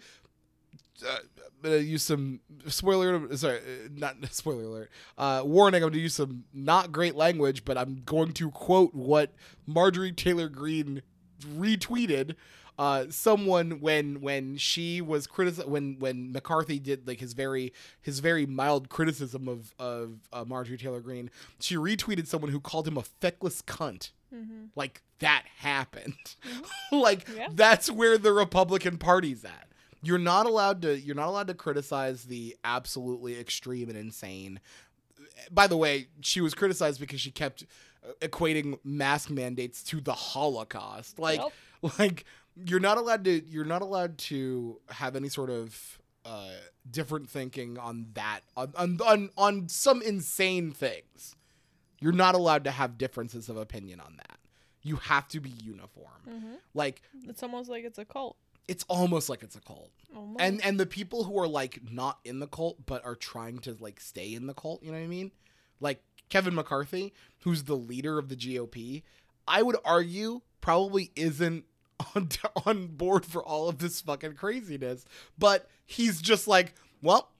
uh, 1.02 1.18
I'm 1.46 1.62
gonna 1.70 1.76
use 1.78 2.02
some 2.02 2.40
spoiler. 2.66 3.36
Sorry, 3.36 3.60
not 3.94 4.16
spoiler 4.30 4.64
alert. 4.64 4.90
Uh, 5.18 5.42
warning: 5.44 5.82
I'm 5.82 5.90
gonna 5.90 6.00
use 6.02 6.14
some 6.14 6.44
not 6.52 6.92
great 6.92 7.14
language, 7.14 7.64
but 7.64 7.76
I'm 7.78 8.02
going 8.04 8.32
to 8.34 8.50
quote 8.50 8.94
what 8.94 9.32
Marjorie 9.66 10.12
Taylor 10.12 10.48
Greene 10.48 11.02
retweeted 11.56 12.34
uh, 12.78 13.04
someone 13.10 13.80
when 13.80 14.20
when 14.20 14.56
she 14.56 15.00
was 15.00 15.26
critic 15.26 15.66
when 15.66 15.96
when 15.98 16.32
McCarthy 16.32 16.78
did 16.78 17.06
like 17.06 17.20
his 17.20 17.34
very 17.34 17.72
his 18.00 18.20
very 18.20 18.46
mild 18.46 18.88
criticism 18.88 19.48
of 19.48 19.74
of 19.78 20.20
uh, 20.32 20.44
Marjorie 20.46 20.78
Taylor 20.78 21.00
Greene. 21.00 21.30
She 21.60 21.76
retweeted 21.76 22.26
someone 22.26 22.50
who 22.50 22.60
called 22.60 22.88
him 22.88 22.96
a 22.96 23.02
feckless 23.02 23.62
cunt. 23.62 24.12
Mm-hmm. 24.34 24.66
Like 24.76 25.02
that 25.18 25.44
happened. 25.58 26.36
like 26.92 27.28
Yeah. 27.36 27.48
that's 27.52 27.90
where 27.90 28.16
the 28.16 28.32
Republican 28.32 28.96
Party's 28.96 29.44
at. 29.44 29.66
You're 30.02 30.18
not 30.18 30.46
allowed 30.46 30.82
to 30.82 30.98
you're 30.98 31.14
not 31.14 31.28
allowed 31.28 31.48
to 31.48 31.54
criticize 31.54 32.24
the 32.24 32.56
absolutely 32.64 33.38
extreme 33.38 33.88
and 33.88 33.98
insane. 33.98 34.60
By 35.50 35.66
the 35.66 35.76
way, 35.76 36.08
she 36.20 36.40
was 36.40 36.54
criticized 36.54 37.00
because 37.00 37.20
she 37.20 37.30
kept 37.30 37.64
uh, 38.06 38.12
equating 38.20 38.78
mask 38.84 39.30
mandates 39.30 39.82
to 39.84 40.00
the 40.00 40.14
Holocaust. 40.14 41.18
Like 41.18 41.40
Yep. 41.82 41.98
like 41.98 42.24
you're 42.56 42.80
not 42.80 42.98
allowed 42.98 43.24
to 43.24 43.44
you're 43.46 43.64
not 43.64 43.82
allowed 43.82 44.18
to 44.18 44.80
have 44.88 45.16
any 45.16 45.28
sort 45.28 45.50
of 45.50 45.98
uh 46.24 46.50
different 46.90 47.28
thinking 47.30 47.78
on 47.78 48.06
that 48.14 48.40
on 48.56 48.72
on 48.76 48.98
on, 49.04 49.30
on 49.36 49.68
some 49.68 50.02
insane 50.02 50.70
things. 50.72 51.36
You're 52.00 52.12
not 52.12 52.34
allowed 52.34 52.64
to 52.64 52.70
have 52.70 52.96
differences 52.96 53.48
of 53.50 53.56
opinion 53.58 54.00
on 54.00 54.16
that. 54.16 54.38
You 54.82 54.96
have 54.96 55.28
to 55.28 55.40
be 55.40 55.50
uniform. 55.50 56.22
Mm-hmm. 56.28 56.54
Like 56.72 57.02
It's 57.28 57.42
almost 57.42 57.68
like 57.68 57.84
it's 57.84 57.98
a 57.98 58.06
cult. 58.06 58.36
It's 58.70 58.84
almost 58.86 59.28
like 59.28 59.42
it's 59.42 59.56
a 59.56 59.60
cult. 59.60 59.90
Almost. 60.14 60.40
And 60.40 60.64
and 60.64 60.78
the 60.78 60.86
people 60.86 61.24
who 61.24 61.36
are 61.40 61.48
like 61.48 61.80
not 61.90 62.20
in 62.24 62.38
the 62.38 62.46
cult 62.46 62.86
but 62.86 63.04
are 63.04 63.16
trying 63.16 63.58
to 63.60 63.76
like 63.80 64.00
stay 64.00 64.32
in 64.32 64.46
the 64.46 64.54
cult, 64.54 64.80
you 64.84 64.92
know 64.92 64.98
what 64.98 65.02
I 65.02 65.08
mean? 65.08 65.32
Like 65.80 66.04
Kevin 66.28 66.54
McCarthy, 66.54 67.12
who's 67.40 67.64
the 67.64 67.74
leader 67.74 68.16
of 68.16 68.28
the 68.28 68.36
GOP, 68.36 69.02
I 69.48 69.62
would 69.62 69.76
argue 69.84 70.42
probably 70.60 71.10
isn't 71.16 71.64
on 72.14 72.28
on 72.64 72.86
board 72.86 73.26
for 73.26 73.42
all 73.42 73.68
of 73.68 73.78
this 73.78 74.00
fucking 74.02 74.34
craziness, 74.34 75.04
but 75.36 75.68
he's 75.84 76.22
just 76.22 76.46
like, 76.46 76.74
well, 77.02 77.32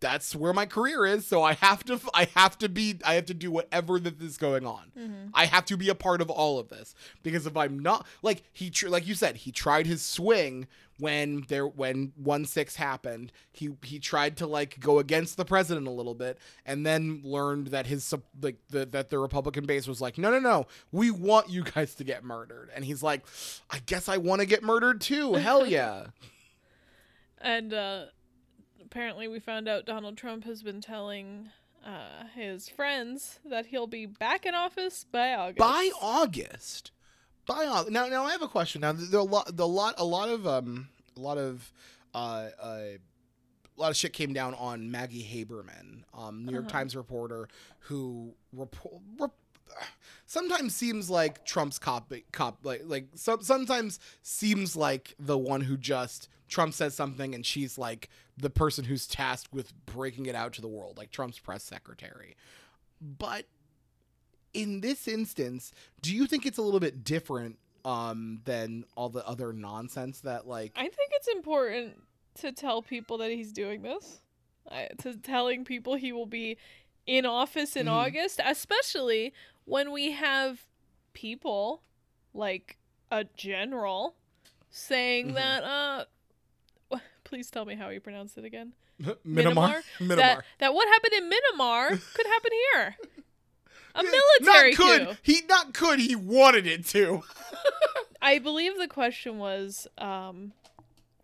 that's 0.00 0.34
where 0.34 0.52
my 0.52 0.66
career 0.66 1.04
is, 1.06 1.26
so 1.26 1.42
I 1.42 1.52
have 1.54 1.84
to 1.84 2.00
I 2.14 2.28
have 2.34 2.56
to 2.58 2.68
be 2.68 2.98
I 3.04 3.14
have 3.14 3.26
to 3.26 3.34
do 3.34 3.50
whatever 3.50 4.00
that 4.00 4.20
is 4.22 4.36
going 4.38 4.66
on. 4.66 4.92
Mhm. 4.98 5.30
I 5.34 5.46
have 5.46 5.64
to 5.66 5.76
be 5.76 5.88
a 5.88 5.94
part 5.94 6.20
of 6.20 6.30
all 6.30 6.58
of 6.58 6.68
this 6.68 6.94
because 7.22 7.46
if 7.46 7.56
I'm 7.56 7.78
not 7.78 8.06
like 8.22 8.42
he 8.52 8.70
tr- 8.70 8.88
like 8.88 9.06
you 9.06 9.14
said 9.14 9.36
he 9.36 9.52
tried 9.52 9.86
his 9.86 10.02
swing 10.02 10.66
when 10.98 11.44
there 11.48 11.66
when 11.66 12.12
one 12.16 12.44
six 12.44 12.76
happened 12.76 13.32
he 13.52 13.70
he 13.82 13.98
tried 13.98 14.36
to 14.36 14.46
like 14.46 14.78
go 14.80 14.98
against 14.98 15.36
the 15.38 15.44
president 15.46 15.86
a 15.86 15.90
little 15.90 16.14
bit 16.14 16.36
and 16.66 16.84
then 16.84 17.20
learned 17.24 17.68
that 17.68 17.86
his 17.86 18.12
like 18.42 18.56
the, 18.68 18.84
that 18.84 19.08
the 19.08 19.18
Republican 19.18 19.64
base 19.64 19.86
was 19.86 20.00
like 20.02 20.18
no 20.18 20.30
no 20.30 20.38
no 20.38 20.66
we 20.92 21.10
want 21.10 21.48
you 21.48 21.62
guys 21.64 21.94
to 21.94 22.04
get 22.04 22.22
murdered 22.22 22.68
and 22.74 22.84
he's 22.84 23.02
like 23.02 23.24
I 23.70 23.78
guess 23.86 24.08
I 24.10 24.18
want 24.18 24.40
to 24.40 24.46
get 24.46 24.62
murdered 24.62 25.00
too 25.00 25.34
hell 25.34 25.64
yeah 25.78 26.08
And 27.38 27.72
uh, 27.72 28.04
apparently, 28.90 29.28
we 29.28 29.38
found 29.38 29.68
out 29.68 29.86
Donald 29.86 30.16
Trump 30.16 30.44
has 30.44 30.62
been 30.62 30.80
telling 30.80 31.50
uh, 31.86 32.24
his 32.34 32.68
friends 32.68 33.38
that 33.44 33.66
he'll 33.66 33.86
be 33.86 34.04
back 34.06 34.44
in 34.44 34.54
office 34.54 35.04
by 35.10 35.32
August. 35.32 35.58
by 35.58 35.90
August. 36.00 36.90
By 37.46 37.66
August. 37.66 37.92
Now, 37.92 38.06
now 38.08 38.24
I 38.24 38.32
have 38.32 38.42
a 38.42 38.48
question. 38.48 38.80
Now, 38.80 38.92
there 38.92 39.20
are 39.20 39.22
a 39.22 39.24
lot, 39.24 39.56
the 39.56 39.66
lot, 39.68 39.94
a 39.98 40.04
lot 40.04 40.28
of, 40.28 40.46
um, 40.46 40.88
a 41.16 41.20
lot 41.20 41.38
of, 41.38 41.72
uh, 42.14 42.48
uh, 42.60 42.66
a 42.66 42.98
lot 43.76 43.90
of 43.90 43.96
shit 43.96 44.12
came 44.12 44.32
down 44.32 44.54
on 44.54 44.90
Maggie 44.90 45.22
Haberman, 45.24 46.02
um, 46.12 46.44
New 46.44 46.52
York 46.52 46.64
Uh-huh. 46.66 46.78
Times 46.78 46.96
reporter, 46.96 47.48
who 47.80 48.34
report. 48.52 49.00
Rep- 49.18 49.32
sometimes 50.26 50.74
seems 50.74 51.08
like 51.08 51.44
Trump's 51.46 51.78
cop, 51.78 52.12
cop, 52.32 52.58
like, 52.64 52.82
like 52.84 53.06
some, 53.14 53.40
sometimes 53.40 54.00
seems 54.22 54.74
like 54.74 55.14
the 55.18 55.38
one 55.38 55.60
who 55.62 55.76
just 55.76 56.28
Trump 56.50 56.74
says 56.74 56.94
something 56.94 57.34
and 57.34 57.46
she's 57.46 57.78
like 57.78 58.10
the 58.36 58.50
person 58.50 58.84
who's 58.84 59.06
tasked 59.06 59.52
with 59.54 59.72
breaking 59.86 60.26
it 60.26 60.34
out 60.34 60.52
to 60.54 60.60
the 60.60 60.68
world, 60.68 60.98
like 60.98 61.10
Trump's 61.10 61.38
press 61.38 61.62
secretary. 61.62 62.36
But 63.00 63.46
in 64.52 64.80
this 64.80 65.08
instance, 65.08 65.72
do 66.02 66.14
you 66.14 66.26
think 66.26 66.44
it's 66.44 66.58
a 66.58 66.62
little 66.62 66.80
bit 66.80 67.04
different 67.04 67.58
um 67.82 68.42
than 68.44 68.84
all 68.94 69.08
the 69.08 69.26
other 69.26 69.54
nonsense 69.54 70.20
that 70.20 70.46
like 70.46 70.72
I 70.76 70.82
think 70.82 71.10
it's 71.12 71.28
important 71.28 71.94
to 72.40 72.52
tell 72.52 72.82
people 72.82 73.16
that 73.18 73.30
he's 73.30 73.52
doing 73.52 73.80
this. 73.80 74.20
I, 74.70 74.88
to 74.98 75.16
telling 75.16 75.64
people 75.64 75.94
he 75.94 76.12
will 76.12 76.26
be 76.26 76.58
in 77.06 77.24
office 77.24 77.76
in 77.76 77.86
Mhm. 77.86 77.92
August, 77.92 78.38
especially 78.44 79.32
when 79.64 79.92
we 79.92 80.12
have 80.12 80.66
people 81.14 81.82
like 82.34 82.76
a 83.10 83.24
general 83.24 84.14
saying 84.68 85.30
Mhm. 85.30 85.34
that 85.34 85.64
uh 85.64 86.04
please 87.30 87.50
tell 87.50 87.64
me 87.64 87.74
how 87.76 87.88
you 87.88 88.00
pronounce 88.00 88.36
it 88.36 88.44
again. 88.44 88.72
Minamar? 89.26 89.80
That 90.00 90.00
Minamar. 90.00 90.42
that 90.58 90.74
what 90.74 90.86
happened 90.88 91.12
in 91.14 91.30
Myanmar 91.30 91.88
could 92.14 92.26
happen 92.26 92.50
here. 92.74 92.96
A 93.94 94.02
military 94.04 94.70
not 94.72 94.76
could 94.76 95.06
coup. 95.08 95.14
he 95.22 95.40
not 95.48 95.72
could 95.74 95.98
he 96.00 96.14
wanted 96.14 96.66
it 96.66 96.84
to. 96.88 97.22
I 98.22 98.38
believe 98.38 98.76
the 98.78 98.86
question 98.86 99.38
was, 99.38 99.88
um, 99.98 100.52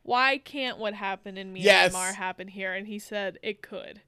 why 0.02 0.38
can't 0.38 0.78
what 0.78 0.94
happened 0.94 1.38
in 1.38 1.52
Myanmar 1.54 1.62
Yes. 1.62 2.14
happen 2.16 2.48
here? 2.48 2.72
And 2.72 2.86
he 2.88 2.98
said 2.98 3.38
it 3.42 3.60
could. 3.62 4.00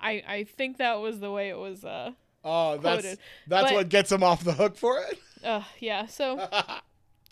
I 0.00 0.22
I 0.26 0.44
think 0.44 0.78
that 0.78 0.94
was 1.00 1.20
the 1.20 1.30
way 1.30 1.50
it 1.50 1.58
was. 1.58 1.84
Uh, 1.84 2.12
Oh, 2.42 2.78
that's 2.78 3.02
Quoted. 3.02 3.18
that's 3.46 3.64
But- 3.68 3.74
what 3.74 3.88
gets 3.90 4.10
him 4.10 4.22
off 4.24 4.42
the 4.42 4.54
hook 4.54 4.76
for 4.78 4.98
it. 5.02 5.18
uh 5.44 5.62
yeah. 5.78 6.06
So 6.06 6.36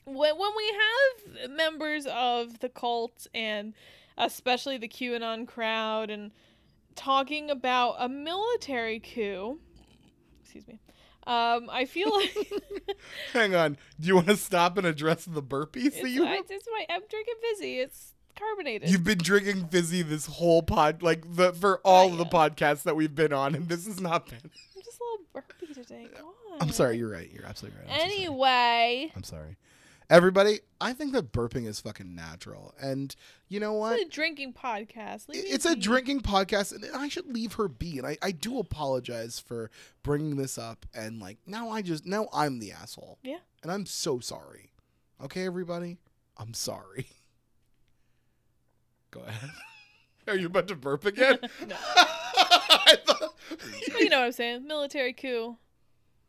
when 0.04 0.36
when 0.38 0.50
we 0.56 0.72
have 0.84 1.50
members 1.50 2.06
of 2.06 2.60
the 2.60 2.68
cult 2.68 3.26
and 3.34 3.72
especially 4.18 4.76
the 4.76 4.88
QAnon 4.88 5.46
crowd 5.46 6.10
and 6.10 6.32
talking 6.94 7.50
about 7.50 7.96
a 7.98 8.08
military 8.08 9.00
coup, 9.00 9.58
excuse 10.42 10.66
me. 10.68 10.80
Um, 11.26 11.68
I 11.70 11.84
feel 11.84 12.10
like 12.10 12.34
Hang 13.34 13.54
on. 13.54 13.76
Do 14.00 14.08
you 14.08 14.14
want 14.14 14.28
to 14.28 14.36
stop 14.36 14.78
and 14.78 14.86
address 14.86 15.26
the 15.26 15.42
burpees 15.42 15.92
that 15.92 16.04
it's, 16.04 16.08
you 16.08 16.26
I, 16.26 16.40
it's 16.48 16.66
my, 16.72 16.86
I'm 16.88 17.02
drinking 17.08 17.34
fizzy. 17.42 17.80
It's 17.80 18.14
carbonated. 18.34 18.88
You've 18.88 19.04
been 19.04 19.18
drinking 19.18 19.68
fizzy 19.68 20.00
this 20.00 20.24
whole 20.24 20.62
pod, 20.62 21.02
like 21.02 21.36
the 21.36 21.52
for 21.52 21.80
all 21.84 22.12
of 22.12 22.16
the 22.16 22.24
podcasts 22.24 22.82
that 22.84 22.96
we've 22.96 23.14
been 23.14 23.34
on, 23.34 23.54
and 23.54 23.68
this 23.68 23.86
has 23.86 24.00
not 24.00 24.26
been. 24.26 24.40
I'm 24.42 24.82
just 24.82 24.98
a 24.98 25.04
little 25.04 25.26
burpy 25.34 25.74
today. 25.74 26.08
Come 26.16 26.26
on. 26.26 26.58
I'm 26.62 26.70
sorry. 26.70 26.96
You're 26.96 27.10
right. 27.10 27.30
You're 27.30 27.44
absolutely 27.44 27.80
right. 27.80 27.90
I'm 27.90 27.98
so 27.98 28.06
sorry. 28.06 28.14
Anyway, 28.14 29.12
I'm 29.14 29.22
sorry. 29.22 29.56
Everybody, 30.10 30.60
I 30.80 30.94
think 30.94 31.12
that 31.12 31.32
burping 31.32 31.66
is 31.66 31.80
fucking 31.80 32.14
natural. 32.14 32.74
And 32.80 33.14
you 33.48 33.60
know 33.60 33.74
what? 33.74 33.98
it's 34.00 34.08
a 34.08 34.10
drinking 34.10 34.54
podcast. 34.54 35.28
Leave 35.28 35.44
It's 35.46 35.66
a 35.66 35.74
be. 35.74 35.80
drinking 35.82 36.20
podcast, 36.22 36.72
and 36.74 36.84
I 36.96 37.08
should 37.08 37.26
leave 37.32 37.54
her 37.54 37.68
be. 37.68 37.98
And 37.98 38.06
I, 38.06 38.16
I 38.22 38.30
do 38.30 38.58
apologize 38.58 39.38
for 39.38 39.70
bringing 40.02 40.36
this 40.36 40.56
up. 40.56 40.86
And 40.94 41.20
like, 41.20 41.36
now 41.46 41.68
I 41.68 41.82
just, 41.82 42.06
now 42.06 42.28
I'm 42.32 42.58
the 42.58 42.72
asshole. 42.72 43.18
Yeah. 43.22 43.38
And 43.62 43.70
I'm 43.70 43.84
so 43.84 44.18
sorry. 44.18 44.70
Okay, 45.22 45.44
everybody? 45.44 45.98
I'm 46.38 46.54
sorry. 46.54 47.08
Go 49.10 49.20
ahead. 49.20 49.50
Are 50.28 50.36
you 50.36 50.46
about 50.46 50.68
to 50.68 50.76
burp 50.76 51.04
again? 51.04 51.38
No. 51.66 51.76
Thought- 53.04 53.34
you 53.98 54.08
know 54.08 54.20
what 54.20 54.26
I'm 54.26 54.32
saying? 54.32 54.66
Military 54.66 55.12
coup. 55.12 55.56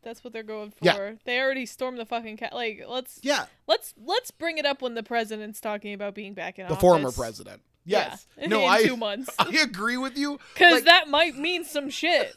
That's 0.02 0.24
what 0.24 0.34
they're 0.34 0.44
going 0.44 0.72
for. 0.72 0.78
Yeah. 0.82 1.12
They 1.26 1.40
already 1.40 1.66
stormed 1.66 1.98
the 1.98 2.06
fucking 2.06 2.38
cat. 2.38 2.54
Like, 2.54 2.84
let's 2.88 3.20
yeah, 3.22 3.46
let's 3.68 3.94
let's 4.04 4.32
bring 4.32 4.58
it 4.58 4.66
up 4.66 4.82
when 4.82 4.94
the 4.96 5.04
president's 5.04 5.60
talking 5.60 5.94
about 5.94 6.16
being 6.16 6.34
back 6.34 6.58
in 6.60 6.66
the 6.68 6.74
office. 6.74 6.82
former 6.82 7.12
president. 7.12 7.62
Yes. 7.86 8.28
Yeah. 8.38 8.48
No, 8.48 8.66
I 8.66 8.84
two 8.84 8.98
months. 8.98 9.30
I 9.40 9.58
agree 9.64 9.98
with 9.98 10.18
you. 10.18 10.40
Because 10.54 10.74
like- 10.74 10.86
that 10.86 11.10
might 11.10 11.36
mean 11.36 11.64
some 11.64 11.90
shit. 11.90 12.34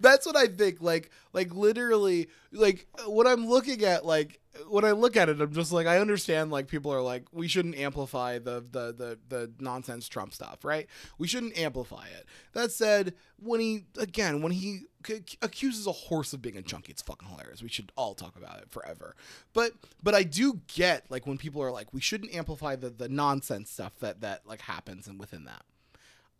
That's 0.00 0.26
what 0.26 0.36
I 0.36 0.46
think. 0.46 0.80
Like, 0.80 1.10
like 1.32 1.54
literally, 1.54 2.28
like 2.52 2.86
when 3.06 3.26
I'm 3.26 3.46
looking 3.46 3.84
at 3.84 4.04
like 4.04 4.40
when 4.68 4.84
I 4.84 4.90
look 4.92 5.16
at 5.16 5.28
it, 5.28 5.40
I'm 5.40 5.52
just 5.52 5.72
like 5.72 5.86
I 5.86 5.98
understand. 5.98 6.50
Like 6.50 6.66
people 6.66 6.92
are 6.92 7.00
like, 7.00 7.24
we 7.32 7.46
shouldn't 7.48 7.76
amplify 7.76 8.38
the 8.38 8.64
the 8.70 8.92
the 8.92 9.18
the 9.28 9.52
nonsense 9.60 10.08
Trump 10.08 10.34
stuff, 10.34 10.64
right? 10.64 10.86
We 11.18 11.28
shouldn't 11.28 11.56
amplify 11.56 12.06
it. 12.06 12.26
That 12.52 12.72
said, 12.72 13.14
when 13.38 13.60
he 13.60 13.84
again 13.96 14.42
when 14.42 14.52
he 14.52 14.82
c- 15.06 15.22
accuses 15.40 15.86
a 15.86 15.92
horse 15.92 16.32
of 16.32 16.42
being 16.42 16.56
a 16.56 16.62
junkie, 16.62 16.92
it's 16.92 17.02
fucking 17.02 17.28
hilarious. 17.28 17.62
We 17.62 17.68
should 17.68 17.92
all 17.96 18.14
talk 18.14 18.36
about 18.36 18.58
it 18.58 18.70
forever. 18.70 19.14
But 19.52 19.72
but 20.02 20.14
I 20.14 20.24
do 20.24 20.60
get 20.66 21.04
like 21.10 21.26
when 21.26 21.38
people 21.38 21.62
are 21.62 21.70
like, 21.70 21.92
we 21.92 22.00
shouldn't 22.00 22.34
amplify 22.34 22.76
the 22.76 22.90
the 22.90 23.08
nonsense 23.08 23.70
stuff 23.70 23.92
that 24.00 24.20
that 24.22 24.46
like 24.46 24.62
happens 24.62 25.06
and 25.06 25.18
within 25.18 25.44
that. 25.44 25.62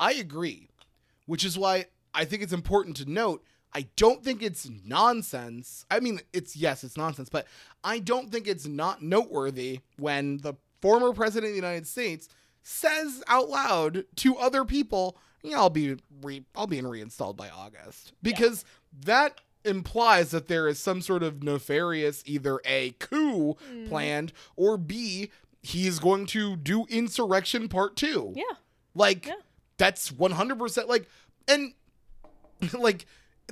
I 0.00 0.14
agree, 0.14 0.68
which 1.26 1.44
is 1.44 1.58
why 1.58 1.86
I 2.14 2.24
think 2.24 2.42
it's 2.42 2.52
important 2.52 2.96
to 2.96 3.10
note. 3.10 3.44
I 3.72 3.86
don't 3.96 4.24
think 4.24 4.42
it's 4.42 4.68
nonsense. 4.84 5.84
I 5.90 6.00
mean, 6.00 6.20
it's 6.32 6.56
yes, 6.56 6.82
it's 6.84 6.96
nonsense, 6.96 7.28
but 7.28 7.46
I 7.84 7.98
don't 7.98 8.30
think 8.30 8.46
it's 8.48 8.66
not 8.66 9.02
noteworthy 9.02 9.80
when 9.98 10.38
the 10.38 10.54
former 10.82 11.12
president 11.12 11.50
of 11.50 11.52
the 11.52 11.56
United 11.68 11.86
States 11.86 12.28
says 12.62 13.22
out 13.28 13.48
loud 13.48 14.04
to 14.16 14.36
other 14.36 14.64
people, 14.64 15.16
"Yeah, 15.42 15.58
I'll 15.58 15.70
be 15.70 15.96
re- 16.22 16.44
I'll 16.56 16.66
be 16.66 16.80
reinstalled 16.80 17.36
by 17.36 17.48
August," 17.50 18.12
because 18.22 18.64
that 19.04 19.40
implies 19.64 20.30
that 20.30 20.48
there 20.48 20.66
is 20.68 20.78
some 20.78 21.00
sort 21.02 21.22
of 21.22 21.42
nefarious 21.42 22.22
either 22.26 22.60
a 22.64 22.90
coup 22.98 23.54
Mm. 23.70 23.88
planned 23.88 24.32
or 24.56 24.76
b 24.78 25.30
he 25.62 25.86
is 25.86 25.98
going 25.98 26.24
to 26.24 26.56
do 26.56 26.86
insurrection 26.86 27.68
part 27.68 27.94
2 27.94 28.32
Yeah. 28.34 28.42
like 28.94 29.26
Yeah. 29.26 29.34
that's 29.76 30.10
100% 30.10 30.88
like 30.88 31.06
and 31.46 31.74
like 32.72 33.04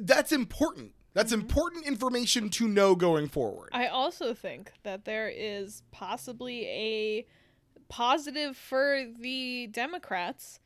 that's 0.03 0.33
important 0.33 0.93
that's 1.15 1.33
Mhm. 1.33 1.41
important 1.41 1.85
information 1.87 2.49
to 2.51 2.69
know 2.69 2.95
going 2.95 3.29
forward 3.29 3.71
I 3.73 3.87
also 3.89 4.35
think 4.35 4.73
that 4.83 5.05
there 5.05 5.29
is 5.29 5.83
possibly 5.91 6.67
a 6.67 7.27
positive 7.89 8.57
for 8.57 9.07
the 9.19 9.67
Democrats. 9.69 10.61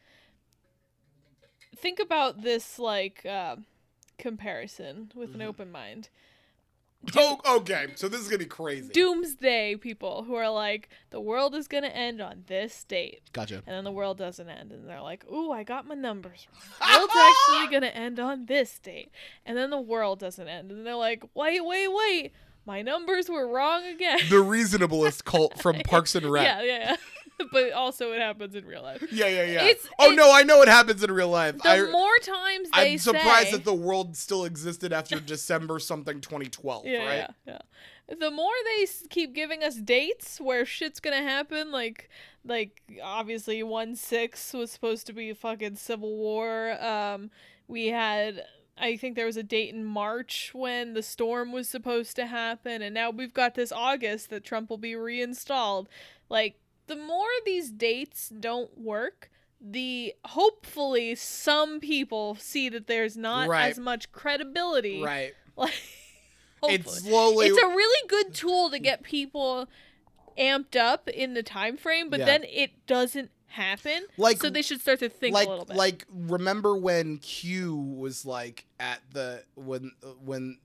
Think 1.77 2.01
about 2.01 2.43
this 2.43 2.79
like 2.79 3.25
uh, 3.25 3.57
comparison 4.19 5.11
with 5.15 5.35
an 5.35 5.41
Mhm. 5.41 5.47
open 5.47 5.71
mind. 5.73 6.09
Oh 7.17 7.39
okay 7.57 7.89
so 7.97 8.09
this 8.09 8.21
is 8.21 8.29
gonna 8.29 8.39
be 8.39 8.45
crazy 8.45 8.89
Doomsday 8.93 9.77
people 9.77 10.23
who 10.25 10.35
are 10.35 10.51
like, 10.51 10.89
the 11.11 11.21
world 11.21 11.55
is 11.55 11.67
gonna 11.69 11.89
end 11.89 12.21
on 12.21 12.45
this 12.47 12.85
date, 12.85 13.23
gotcha 13.33 13.57
and 13.67 13.75
then 13.77 13.85
the 13.85 13.91
world 13.93 14.19
doesn't 14.19 14.49
end, 14.49 14.73
and 14.73 14.89
they're 14.89 15.01
like, 15.01 15.25
ooh, 15.31 15.51
I 15.51 15.65
got 15.65 15.87
my 15.87 15.95
numbers 15.95 16.47
wrong. 16.53 16.63
The 16.79 16.99
world's 16.99 17.13
actually 17.17 17.73
gonna 17.73 17.87
end 17.95 18.21
on 18.21 18.47
this 18.47 18.79
date, 18.79 19.11
and 19.45 19.57
then 19.57 19.71
the 19.71 19.81
world 19.81 20.21
doesn't 20.21 20.47
end, 20.47 20.71
and 20.71 20.87
they're 20.87 20.95
like, 20.95 21.25
wait, 21.35 21.65
wait, 21.65 21.89
wait, 21.89 22.33
my 22.65 22.83
numbers 22.83 23.29
were 23.29 23.49
wrong 23.49 23.85
again. 23.85 24.19
the 24.31 24.37
reasonablest 24.37 25.25
cult 25.25 25.59
from 25.59 25.81
Parks 25.81 26.15
and 26.15 26.25
Rec. 26.31 26.45
Yeah, 26.45 26.63
yeah, 26.63 26.79
yeah. 26.79 26.97
but 27.53 27.73
also 27.73 28.13
it 28.13 28.21
happens 28.21 28.55
in 28.55 28.65
real 28.65 28.83
life. 28.83 29.05
Yeah, 29.11 29.27
yeah, 29.27 29.45
yeah. 29.45 29.65
It's- 29.65 29.89
oh 29.99 30.13
it- 30.13 30.17
no, 30.17 30.33
I 30.33 30.43
know 30.43 30.63
it 30.63 30.69
happens 30.69 31.03
in 31.03 31.11
real 31.11 31.29
life. 31.29 31.59
The 31.59 31.69
I, 31.69 31.91
more 31.91 32.19
times 32.23 32.69
they 32.75 32.93
I'm 32.93 32.99
surprised 32.99 33.49
say, 33.49 33.53
that 33.53 33.65
the 33.65 33.75
world 33.75 34.17
still 34.17 34.45
existed 34.45 34.93
after 34.93 35.21
December 35.21 35.79
something 35.79 36.21
2012, 36.21 36.87
yeah, 36.87 36.99
right? 36.99 37.17
yeah, 37.17 37.29
yeah. 37.47 37.59
The 38.19 38.31
more 38.31 38.53
they 38.65 38.87
keep 39.09 39.35
giving 39.35 39.63
us 39.63 39.77
dates 39.77 40.41
where 40.41 40.67
shit's 40.67 41.01
gonna 41.01 41.23
happen, 41.23 41.71
like, 41.71 42.11
like 42.45 42.83
obviously 43.03 43.63
one 43.63 43.97
six 43.97 44.53
was 44.53 44.71
supposed 44.71 45.07
to 45.07 45.13
be 45.13 45.31
a 45.31 45.35
fucking 45.35 45.77
civil 45.77 46.17
war. 46.17 46.83
Um, 46.83 47.31
we 47.69 47.87
had, 47.89 48.45
I 48.77 48.97
think 48.97 49.17
there 49.17 49.27
was 49.27 49.37
a 49.37 49.43
date 49.43 49.73
in 49.73 49.85
March 49.85 50.51
when 50.53 50.95
the 50.95 51.03
storm 51.03 51.53
was 51.53 51.69
supposed 51.69 52.17
to 52.17 52.27
happen, 52.27 52.83
and 52.83 52.93
now 52.95 53.11
we've 53.11 53.33
got 53.33 53.55
this 53.55 53.73
August 53.73 54.29
that 54.31 54.45
Trump 54.45 54.69
will 54.69 54.79
be 54.79 54.95
reinstalled. 54.97 55.89
Like, 56.29 56.57
the 56.87 56.97
more 56.97 57.29
these 57.45 57.71
dates 57.71 58.29
don't 58.29 58.77
work. 58.79 59.31
The 59.61 60.15
hopefully 60.25 61.15
some 61.15 61.79
people 61.81 62.35
see 62.35 62.69
that 62.69 62.87
there's 62.89 63.17
not 63.17 63.49
Right. 63.49 63.71
as 63.71 63.79
much 63.79 64.11
credibility. 64.13 65.03
Right. 65.03 65.35
Like, 65.57 65.73
It's 66.81 66.85
hopefully. 66.95 67.11
slowly. 67.11 67.47
It's 67.49 67.59
a 67.63 67.67
really 67.67 68.09
good 68.09 68.35
tool 68.35 68.71
to 68.71 68.79
get 68.79 69.03
people 69.03 69.69
amped 70.39 70.77
up 70.77 71.09
in 71.09 71.35
the 71.35 71.43
time 71.43 71.77
frame, 71.77 72.09
but 72.09 72.21
Yeah. 72.21 72.27
then 72.27 72.45
it 72.45 72.87
doesn't 72.87 73.31
happen. 73.47 74.07
Like- 74.17 74.41
so 74.41 74.49
they 74.49 74.63
should 74.63 74.81
start 74.81 75.01
to 75.01 75.09
think 75.09 75.35
like 75.35 75.47
a 75.47 75.51
little 75.51 75.65
bit. 75.67 75.77
like 75.77 76.07
remember 76.11 76.75
when 76.77 77.19
Q 77.19 77.75
was 77.77 78.25
like 78.25 78.65
at 78.81 79.01
the 79.13 79.45
when 79.57 79.91
when 80.25 80.59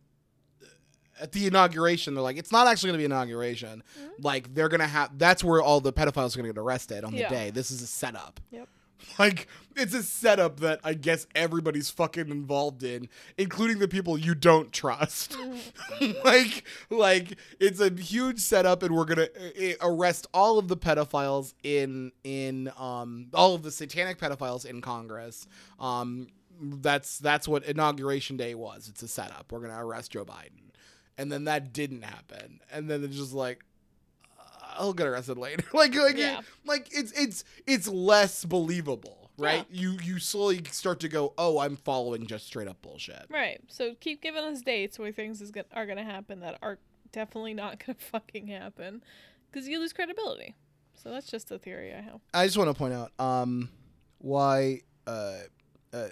at 1.22 1.32
the 1.32 1.48
inauguration 1.48 2.14
they're 2.14 2.24
like 2.24 2.38
it's 2.38 2.52
not 2.52 2.68
actually 2.68 2.88
going 2.90 2.96
to 2.98 3.02
be 3.02 3.06
inauguration 3.06 3.84
Mhm. 4.00 4.24
like 4.24 4.54
they're 4.54 4.70
going 4.70 4.80
to 4.82 4.88
have 4.88 5.18
that's 5.18 5.44
where 5.44 5.62
all 5.62 5.80
the 5.82 5.94
pedophiles 5.94 6.34
are 6.36 6.40
going 6.42 6.48
to 6.48 6.54
get 6.54 6.58
arrested 6.58 7.04
on 7.04 7.12
the 7.14 7.20
Yeah. 7.20 7.30
day 7.30 7.50
this 7.52 7.72
is 7.72 7.82
a 7.82 7.88
setup 7.88 8.40
Yep. 8.52 8.68
like 9.20 9.48
it's 9.76 9.94
a 9.94 10.02
setup 10.02 10.60
that 10.60 10.80
i 10.84 10.94
guess 10.94 11.28
everybody's 11.36 11.90
fucking 11.92 12.30
involved 12.30 12.82
in 12.84 13.08
including 13.38 13.78
the 13.80 13.88
people 13.88 14.18
you 14.18 14.34
don't 14.36 14.72
trust 14.74 15.32
Mhm. 15.34 16.24
like 16.26 16.64
like 16.90 17.38
it's 17.60 17.80
a 17.80 17.90
huge 17.92 18.40
setup 18.40 18.82
and 18.84 18.96
we're 18.96 19.06
gonna 19.06 19.28
uh, 19.60 19.74
arrest 19.82 20.26
all 20.34 20.58
of 20.58 20.68
the 20.68 20.78
pedophiles 20.78 21.54
in 21.64 22.12
in 22.24 22.72
um 22.78 23.28
all 23.34 23.54
of 23.56 23.62
the 23.64 23.72
satanic 23.72 24.18
pedophiles 24.20 24.66
in 24.66 24.82
congress 24.82 25.48
um 25.80 26.28
that's 26.60 27.20
that's 27.20 27.48
what 27.48 27.64
inauguration 27.66 28.36
day 28.36 28.56
was 28.56 28.88
it's 28.90 29.04
a 29.04 29.08
setup 29.08 29.52
we're 29.52 29.60
gonna 29.60 29.86
arrest 29.86 30.12
joe 30.12 30.26
biden 30.26 30.72
and 31.18 31.32
then 31.32 31.46
that 31.46 31.74
didn't 31.74 32.04
happen 32.04 32.60
and 32.72 32.90
then 32.90 33.04
it's 33.04 33.16
just 33.16 33.34
like 33.34 33.64
i'll 34.78 34.94
get 34.94 35.08
arrested 35.08 35.38
later 35.38 35.64
like 35.74 35.96
like 35.96 36.18
Yeah. 36.18 36.42
like 36.66 36.88
it's 36.92 37.12
it's 37.14 37.44
it's 37.66 37.88
less 37.88 38.46
believable 38.46 39.32
right 39.38 39.66
Yeah. 39.70 39.82
you 39.82 39.98
you 40.04 40.20
slowly 40.20 40.62
start 40.72 41.00
to 41.02 41.08
go 41.10 41.34
oh 41.38 41.60
i'm 41.60 41.76
following 41.76 42.28
just 42.28 42.46
straight 42.48 42.68
up 42.68 42.82
bullshit 42.82 43.26
right. 43.30 43.60
So 43.68 43.96
keep 44.00 44.22
giving 44.22 44.44
us 44.44 44.62
dates 44.62 44.98
where 45.00 45.12
things 45.12 45.42
is 45.42 45.52
go- 45.52 45.64
are 45.74 45.86
going 45.86 45.98
to 45.98 46.04
happen 46.04 46.40
that 46.42 46.58
are 46.62 46.78
definitely 47.12 47.54
not 47.54 47.78
going 47.86 47.98
to 47.98 48.06
fucking 48.06 48.48
happen 48.48 49.04
because 49.52 49.68
you 49.68 49.80
lose 49.80 49.94
credibility. 49.94 50.56
So 50.96 51.10
that's 51.12 51.28
just 51.28 51.52
a 51.52 51.58
theory 51.60 51.94
I 51.94 52.02
have. 52.02 52.20
I 52.34 52.46
just 52.46 52.58
want 52.58 52.70
to 52.70 52.74
point 52.74 52.94
out 52.94 53.12
um 53.20 53.70
why 54.20 54.82
uh, 55.06 55.36
uh 55.94 56.08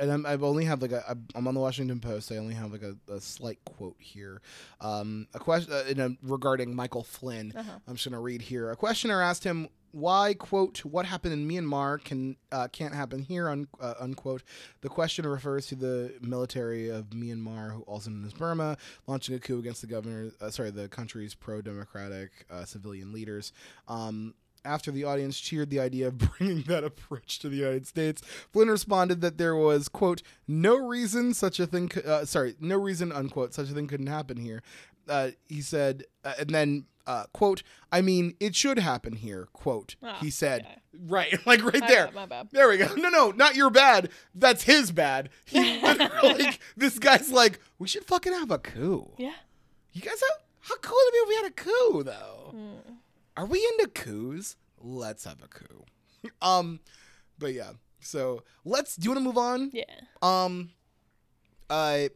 and 0.00 0.10
I'm, 0.10 0.26
I've 0.26 0.42
only 0.42 0.64
have 0.64 0.82
like 0.82 0.92
a 0.92 1.06
I'm- 1.06 1.46
on 1.46 1.54
the 1.54 1.60
Washington 1.60 2.00
Post. 2.00 2.32
I 2.32 2.38
only 2.38 2.54
have 2.54 2.72
like 2.72 2.82
a, 2.82 2.96
a 3.12 3.20
slight 3.20 3.58
quote 3.64 3.96
here. 3.98 4.40
Um, 4.80 5.28
a 5.34 5.38
question 5.38 5.72
uh, 5.72 5.84
in 5.88 6.00
a, 6.00 6.10
regarding 6.22 6.74
Michael 6.74 7.04
Flynn. 7.04 7.52
Uh-huh. 7.54 7.70
I'm 7.86 7.94
just 7.94 8.08
gonna 8.08 8.20
read 8.20 8.42
here. 8.42 8.70
A 8.70 8.76
questioner 8.76 9.22
asked 9.22 9.44
him 9.44 9.68
why 9.92 10.34
quote 10.34 10.84
what 10.84 11.04
happened 11.04 11.34
in 11.34 11.48
Myanmar 11.48 12.02
can 12.02 12.36
uh, 12.52 12.68
can't 12.68 12.94
happen 12.94 13.22
here 13.22 13.48
un, 13.48 13.66
uh, 13.80 13.94
unquote. 14.00 14.42
The 14.80 14.88
question 14.88 15.26
refers 15.26 15.66
to 15.68 15.74
the 15.74 16.14
military 16.20 16.88
of 16.88 17.06
Myanmar, 17.10 17.72
who 17.72 17.82
also 17.82 18.10
known 18.10 18.24
as 18.24 18.32
Burma, 18.32 18.76
launching 19.06 19.34
a 19.34 19.38
coup 19.38 19.58
against 19.58 19.80
the 19.80 19.86
governor. 19.86 20.30
Uh, 20.40 20.50
sorry, 20.50 20.70
the 20.70 20.88
country's 20.88 21.34
pro-democratic 21.34 22.30
uh, 22.50 22.64
civilian 22.64 23.12
leaders. 23.12 23.52
Um, 23.88 24.34
after 24.64 24.90
the 24.90 25.04
audience 25.04 25.38
cheered 25.40 25.70
the 25.70 25.80
idea 25.80 26.08
of 26.08 26.18
bringing 26.38 26.62
that 26.62 26.84
approach 26.84 27.38
to 27.40 27.48
the 27.48 27.56
United 27.56 27.86
States, 27.86 28.22
Flynn 28.52 28.68
responded 28.68 29.20
that 29.20 29.38
there 29.38 29.56
was 29.56 29.88
quote 29.88 30.22
no 30.48 30.76
reason 30.76 31.34
such 31.34 31.58
a 31.60 31.66
thing. 31.66 31.90
Uh, 32.06 32.24
sorry, 32.24 32.54
no 32.60 32.76
reason 32.76 33.12
unquote 33.12 33.54
such 33.54 33.70
a 33.70 33.72
thing 33.72 33.86
couldn't 33.86 34.06
happen 34.08 34.36
here. 34.36 34.62
Uh, 35.08 35.30
he 35.48 35.60
said, 35.60 36.04
uh, 36.24 36.34
and 36.38 36.50
then 36.50 36.84
uh, 37.06 37.24
quote 37.32 37.62
I 37.90 38.02
mean 38.02 38.34
it 38.38 38.54
should 38.54 38.78
happen 38.78 39.14
here 39.14 39.48
quote. 39.52 39.96
Ah, 40.02 40.18
he 40.20 40.30
said, 40.30 40.62
okay. 40.62 40.74
right, 41.08 41.34
like 41.46 41.64
right 41.64 41.80
My 41.80 41.88
there. 41.88 42.04
bad, 42.06 42.14
my 42.14 42.26
bad. 42.26 42.48
There 42.52 42.68
we 42.68 42.76
go. 42.76 42.94
No, 42.94 43.08
no, 43.08 43.30
not 43.30 43.56
your 43.56 43.70
bad. 43.70 44.10
That's 44.34 44.62
his 44.64 44.92
bad. 44.92 45.30
He 45.46 45.80
literally, 45.82 46.44
like, 46.44 46.60
this 46.76 46.98
guy's 46.98 47.30
like, 47.32 47.58
we 47.78 47.88
should 47.88 48.04
fucking 48.04 48.32
have 48.34 48.50
a 48.50 48.58
coup. 48.58 49.10
Yeah. 49.16 49.32
You 49.92 50.02
guys 50.02 50.20
have, 50.20 50.44
how 50.60 50.76
cool 50.76 50.96
would 50.96 51.08
it 51.08 51.12
be 51.12 51.18
if 51.18 51.28
we 51.28 51.34
had 51.36 51.46
a 51.46 51.50
coup, 51.54 52.02
though? 52.04 52.54
Mm. 52.54 52.96
Are 53.36 53.46
we 53.46 53.58
into 53.58 53.90
coups? 53.92 54.56
Let's 54.80 55.24
have 55.24 55.38
a 55.42 55.48
coup. 55.48 55.84
um, 56.42 56.80
but 57.38 57.52
yeah. 57.52 57.72
So 58.00 58.42
let's. 58.64 58.96
Do 58.96 59.04
you 59.04 59.10
want 59.10 59.20
to 59.20 59.24
move 59.24 59.38
on? 59.38 59.70
Yeah. 59.72 59.84
Um, 60.22 60.70
I. 61.68 62.10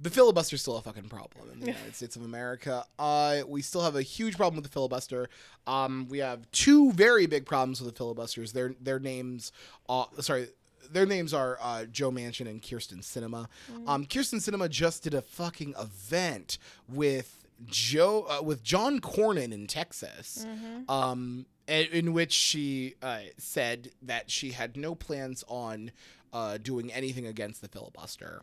The 0.00 0.10
filibuster's 0.10 0.60
still 0.60 0.76
a 0.76 0.82
fucking 0.82 1.08
problem 1.08 1.50
in 1.52 1.60
the 1.60 1.66
United 1.66 1.94
States 1.96 2.16
of 2.16 2.22
America. 2.22 2.84
Uh, 2.98 3.42
we 3.46 3.62
still 3.62 3.80
have 3.82 3.96
a 3.96 4.02
huge 4.02 4.36
problem 4.36 4.56
with 4.56 4.64
the 4.64 4.70
filibuster. 4.70 5.28
Um, 5.66 6.08
we 6.10 6.18
have 6.18 6.50
two 6.50 6.92
very 6.92 7.26
big 7.26 7.46
problems 7.46 7.80
with 7.80 7.90
the 7.90 7.96
filibusters. 7.96 8.52
Their 8.52 8.74
their 8.80 8.98
names, 8.98 9.52
uh, 9.88 10.04
sorry, 10.20 10.48
their 10.90 11.06
names 11.06 11.32
are 11.32 11.58
uh, 11.62 11.84
Joe 11.84 12.10
Manchin 12.10 12.48
and 12.48 12.60
Kyrsten 12.60 13.02
Sinema. 13.02 13.46
Um, 13.86 14.04
Kyrsten 14.04 14.40
Sinema 14.40 14.68
just 14.68 15.04
did 15.04 15.14
a 15.14 15.22
fucking 15.22 15.74
event 15.78 16.58
with 16.88 17.43
Joe 17.66 18.26
uh, 18.28 18.42
with 18.42 18.62
John 18.62 19.00
Cornyn 19.00 19.52
in 19.52 19.66
Texas 19.66 20.46
hmm 20.48 20.90
um, 20.90 21.46
in, 21.66 22.12
which 22.12 22.32
she 22.32 22.94
uh, 23.02 23.20
said 23.38 23.90
that 24.02 24.30
she 24.30 24.50
had 24.50 24.76
no 24.76 24.94
plans 24.94 25.42
on 25.48 25.92
uh, 26.32 26.58
doing 26.58 26.92
anything 26.92 27.26
against 27.26 27.62
the 27.62 27.68
filibuster. 27.68 28.42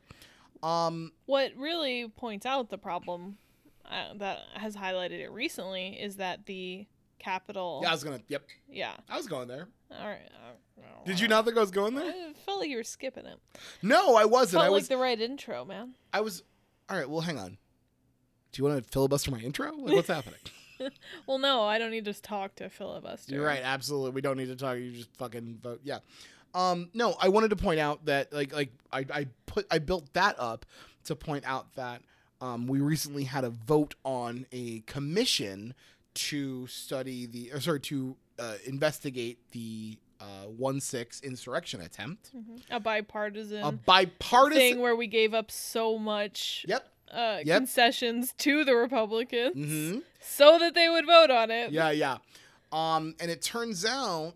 Um, 0.64 1.12
What 1.26 1.52
really 1.56 2.08
points 2.08 2.46
out 2.46 2.70
the 2.70 2.78
problem 2.78 3.38
uh, 3.86 4.14
that 4.16 4.40
has 4.54 4.76
highlighted 4.76 5.20
it 5.20 5.32
recently 5.32 6.00
is 6.02 6.16
that 6.16 6.46
the 6.46 6.88
capital. 7.20 7.82
yeah, 7.84 7.90
I 7.90 7.94
was 7.94 8.04
gonna. 8.04 8.22
Yep, 8.28 8.44
Yeah. 8.70 8.94
I 9.10 9.18
was 9.18 9.28
going 9.28 9.48
there. 9.48 9.68
All 9.92 10.08
right. 10.08 10.20
Did 11.06 11.20
you 11.20 11.28
not 11.28 11.46
think 11.46 11.58
I 11.58 11.62
was 11.62 11.72
going 11.72 11.96
there? 11.96 12.06
I 12.06 12.34
felt 12.46 12.60
like 12.60 12.70
you 12.70 12.78
were 12.78 12.84
skipping 12.84 13.26
it. 13.26 13.38
No, 13.82 14.16
I 14.16 14.26
wasn't. 14.26 14.60
Felt 14.62 14.66
I 14.66 14.68
like 14.70 14.82
was. 14.82 14.88
the 14.88 14.98
right 14.98 15.20
intro, 15.20 15.66
man. 15.66 15.96
I 16.14 16.22
was. 16.22 16.44
All 16.90 16.98
right. 16.98 17.10
Well, 17.10 17.22
hang 17.22 17.40
on. 17.40 17.58
Do 18.52 18.62
you 18.62 18.70
want 18.70 18.84
to 18.84 18.90
filibuster 18.92 19.32
my 19.32 19.40
intro? 19.40 19.72
Like, 19.76 19.96
what's 19.96 20.08
happening? 20.08 20.40
Well, 21.28 21.38
no, 21.38 21.62
I 21.62 21.78
don't 21.78 21.92
need 21.92 22.06
to 22.06 22.14
talk 22.20 22.56
to 22.56 22.68
filibuster. 22.68 23.36
You're 23.36 23.46
right. 23.46 23.62
Absolutely. 23.64 24.10
We 24.14 24.22
don't 24.22 24.36
need 24.36 24.48
to 24.48 24.56
talk. 24.56 24.78
You 24.80 24.92
just 24.92 25.16
fucking 25.16 25.60
vote. 25.62 25.80
Yeah. 25.84 26.00
Um, 26.56 26.90
no, 26.96 27.16
I 27.22 27.30
wanted 27.30 27.52
to 27.52 27.56
point 27.56 27.80
out 27.80 28.06
that 28.06 28.34
like 28.34 28.52
like 28.52 28.72
I, 28.92 29.06
I 29.14 29.28
put 29.46 29.68
I 29.70 29.78
built 29.78 30.12
that 30.14 30.38
up 30.40 30.66
to 31.04 31.16
point 31.16 31.44
out 31.46 31.72
that 31.76 32.02
um, 32.42 32.66
we 32.66 32.80
recently 32.82 33.26
had 33.26 33.44
a 33.44 33.52
vote 33.52 33.94
on 34.04 34.48
a 34.52 34.80
commission 34.88 35.76
to 36.16 36.66
study 36.66 37.28
the 37.28 37.52
or 37.54 37.60
sorry 37.60 37.80
to 37.82 38.16
uh, 38.40 38.56
investigate 38.66 39.38
the 39.52 40.00
uh, 40.20 40.48
one 40.48 40.82
six 40.82 41.22
insurrection 41.22 41.82
attempt, 41.82 42.32
A 42.72 42.80
bipartisan 42.80 43.62
a 43.64 43.72
bipartisan. 43.72 44.60
thing 44.60 44.80
where 44.80 44.96
we 44.96 45.06
gave 45.06 45.36
up 45.36 45.52
so 45.52 46.00
much 46.00 46.66
Yep. 46.68 46.88
Uh, 47.12 47.40
Yep. 47.44 47.58
concessions 47.58 48.34
to 48.38 48.64
the 48.64 48.76
Republicans 48.76 49.54
hmm 49.56 50.00
so 50.22 50.58
that 50.60 50.74
they 50.76 50.88
would 50.88 51.06
vote 51.06 51.30
on 51.32 51.50
it. 51.52 51.72
Yeah, 51.72 51.92
yeah. 51.92 52.18
Um, 52.72 53.16
and 53.20 53.30
it 53.32 53.42
turns 53.42 53.84
out, 53.86 54.34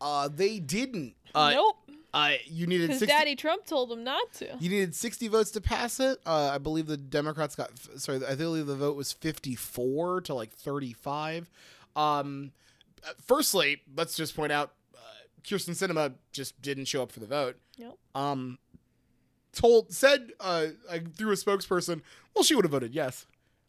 uh, 0.00 0.28
they 0.32 0.58
didn't. 0.60 1.14
Uh, 1.34 1.50
nope. 1.54 1.76
Uh, 2.14 2.34
you 2.46 2.68
needed 2.68 2.86
Because 2.86 3.00
60, 3.00 3.12
Daddy 3.12 3.34
Trump 3.34 3.66
told 3.66 3.90
them 3.90 4.04
not 4.04 4.32
to. 4.34 4.56
You 4.60 4.70
needed 4.70 4.94
60 4.94 5.26
votes 5.26 5.50
to 5.50 5.60
pass 5.60 5.98
it. 5.98 6.20
Uh, 6.24 6.50
I 6.54 6.58
believe 6.58 6.86
the 6.86 6.96
Democrats 6.96 7.56
got, 7.56 7.70
sorry, 7.96 8.24
I 8.24 8.36
believe 8.36 8.66
the 8.66 8.76
vote 8.76 8.96
was 8.96 9.12
54 9.12 10.20
to 10.22 10.34
like 10.34 10.52
35. 10.52 11.50
Um, 11.96 12.52
uh, 13.04 13.10
firstly, 13.26 13.82
let's 13.96 14.14
just 14.16 14.36
point 14.36 14.52
out 14.52 14.72
uh, 14.94 14.98
Kyrsten 15.42 15.70
Sinema 15.74 16.14
just 16.30 16.62
didn't 16.62 16.84
show 16.84 17.02
up 17.02 17.10
for 17.10 17.18
the 17.18 17.26
vote. 17.26 17.56
Nope. 17.76 17.98
Um, 18.14 18.58
told, 19.54 19.92
said 19.92 20.32
uh, 20.40 20.66
through 21.16 21.30
a 21.32 21.34
spokesperson, 21.36 22.02
well, 22.34 22.42
she 22.44 22.54
would 22.54 22.64
have 22.64 22.72
voted 22.72 22.94
yes. 22.94 23.26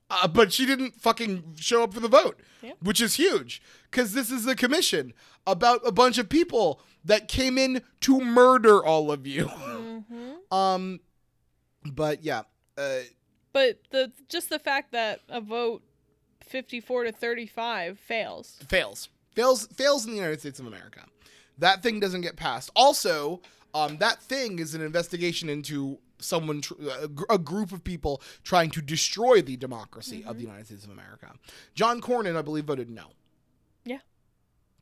Uh, 0.09 0.27
but 0.27 0.53
she 0.53 0.65
didn't 0.67 0.93
fucking 0.95 1.55
show 1.57 1.83
up 1.83 1.93
for 1.93 1.99
the 1.99 2.07
vote, 2.07 2.39
Yep. 2.61 2.77
which 2.81 3.01
is 3.01 3.15
huge 3.15 3.59
because 3.89 4.13
this 4.13 4.29
is 4.29 4.45
a 4.45 4.55
commission 4.55 5.13
about 5.47 5.81
a 5.85 5.91
bunch 5.91 6.17
of 6.19 6.29
people 6.29 6.79
that 7.03 7.27
came 7.27 7.57
in 7.57 7.81
to 8.01 8.19
murder 8.21 8.83
all 8.85 9.11
of 9.11 9.25
you. 9.25 9.47
hmm 9.47 10.33
Um, 10.55 10.99
but 11.83 12.23
yeah, 12.23 12.43
uh, 12.77 12.99
But 13.51 13.79
the 13.89 14.11
just 14.29 14.49
the 14.49 14.59
fact 14.59 14.91
that 14.91 15.21
a 15.27 15.41
vote 15.41 15.81
54 16.43 17.05
to 17.05 17.11
35 17.11 17.97
fails. 17.99 18.57
fails, 18.67 19.09
fails, 19.33 19.65
fails 19.67 20.05
in 20.05 20.11
the 20.11 20.17
United 20.17 20.39
States 20.39 20.59
of 20.59 20.67
America. 20.67 21.01
That 21.57 21.81
thing 21.81 21.99
doesn't 21.99 22.21
get 22.21 22.35
passed. 22.35 22.69
Also, 22.75 23.41
um, 23.75 23.97
that 23.97 24.21
thing 24.21 24.59
is 24.59 24.73
an 24.73 24.81
investigation 24.81 25.49
into 25.49 25.99
someone, 26.19 26.61
tr- 26.61 26.73
a, 27.03 27.07
gr- 27.09 27.25
a 27.29 27.37
group 27.37 27.71
of 27.73 27.83
people 27.83 28.21
trying 28.43 28.71
to 28.71 28.81
destroy 28.81 29.41
the 29.41 29.57
democracy 29.57 30.23
of 30.25 30.37
the 30.37 30.43
United 30.43 30.65
States 30.67 30.85
of 30.85 30.91
America. 30.91 31.31
John 31.75 31.99
Cornyn, 32.01 32.37
I 32.37 32.41
believe, 32.41 32.65
voted 32.65 32.89
no. 32.89 33.07
Yeah. 33.83 33.99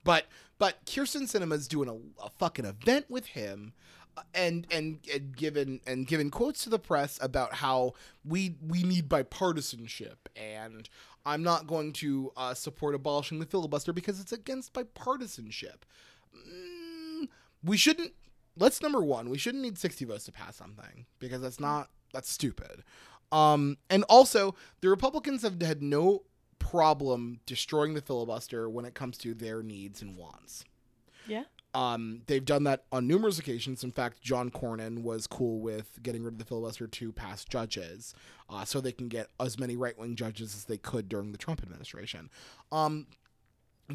But 0.03 0.27
but 0.59 0.85
Kyrsten 0.85 1.23
Sinema's 1.23 1.67
doing 1.67 1.89
a, 1.89 1.95
a 2.25 2.29
fucking 2.37 2.65
event 2.65 3.05
with 3.09 3.25
him. 3.25 3.73
uh, 4.15 4.21
And, 4.35 4.67
and 4.71 4.99
and 5.13 5.35
given 5.35 5.79
and 5.87 6.05
given 6.07 6.29
quotes 6.29 6.63
to 6.65 6.69
the 6.69 6.79
press 6.79 7.17
about 7.21 7.55
how 7.55 7.93
we 8.23 8.55
we 8.65 8.83
need 8.83 9.09
bipartisanship 9.09 10.17
and 10.35 10.87
I'm 11.25 11.41
not 11.41 11.67
going 11.67 11.93
to 11.93 12.31
uh, 12.37 12.53
support 12.53 12.93
abolishing 12.95 13.39
the 13.39 13.45
filibuster 13.45 13.93
because 13.93 14.19
it's 14.19 14.33
against 14.33 14.73
bipartisanship. 14.73 15.79
Mm, 16.35 17.29
we 17.63 17.77
shouldn't. 17.77 18.11
Let's 18.57 18.81
number 18.81 19.01
one. 19.01 19.29
We 19.29 19.37
shouldn't 19.37 19.63
need 19.63 19.77
60 19.77 20.05
votes 20.05 20.25
to 20.25 20.31
pass 20.31 20.55
something 20.55 21.05
because 21.19 21.41
that's 21.41 21.59
not 21.59 21.89
that's 22.13 22.29
stupid. 22.29 22.83
Um, 23.31 23.77
and 23.89 24.03
also 24.09 24.55
the 24.81 24.89
Republicans 24.89 25.41
have 25.41 25.61
had 25.61 25.81
no 25.81 26.23
problem 26.59 27.39
destroying 27.45 27.93
the 27.93 28.01
filibuster 28.01 28.69
when 28.69 28.85
it 28.85 28.93
comes 28.93 29.17
to 29.19 29.33
their 29.33 29.63
needs 29.63 30.01
and 30.01 30.15
wants. 30.15 30.63
Yeah. 31.27 31.43
Um, 31.73 32.21
they've 32.27 32.45
done 32.45 32.65
that 32.65 32.83
on 32.91 33.07
numerous 33.07 33.39
occasions. 33.39 33.83
In 33.83 33.91
fact, 33.91 34.21
John 34.21 34.51
Cornyn 34.51 35.01
was 35.01 35.25
cool 35.25 35.59
with 35.59 36.01
getting 36.03 36.23
rid 36.23 36.35
of 36.35 36.37
the 36.37 36.45
filibuster 36.45 36.85
to 36.85 37.11
pass 37.11 37.43
judges, 37.43 38.13
uh, 38.49 38.63
so 38.63 38.79
they 38.79 38.91
can 38.91 39.07
get 39.07 39.29
as 39.39 39.59
many 39.59 39.75
right 39.75 39.97
wing 39.97 40.15
judges 40.15 40.53
as 40.53 40.65
they 40.65 40.77
could 40.77 41.09
during 41.09 41.31
the 41.31 41.37
Trump 41.37 41.63
administration. 41.63 42.29
Um, 42.71 43.07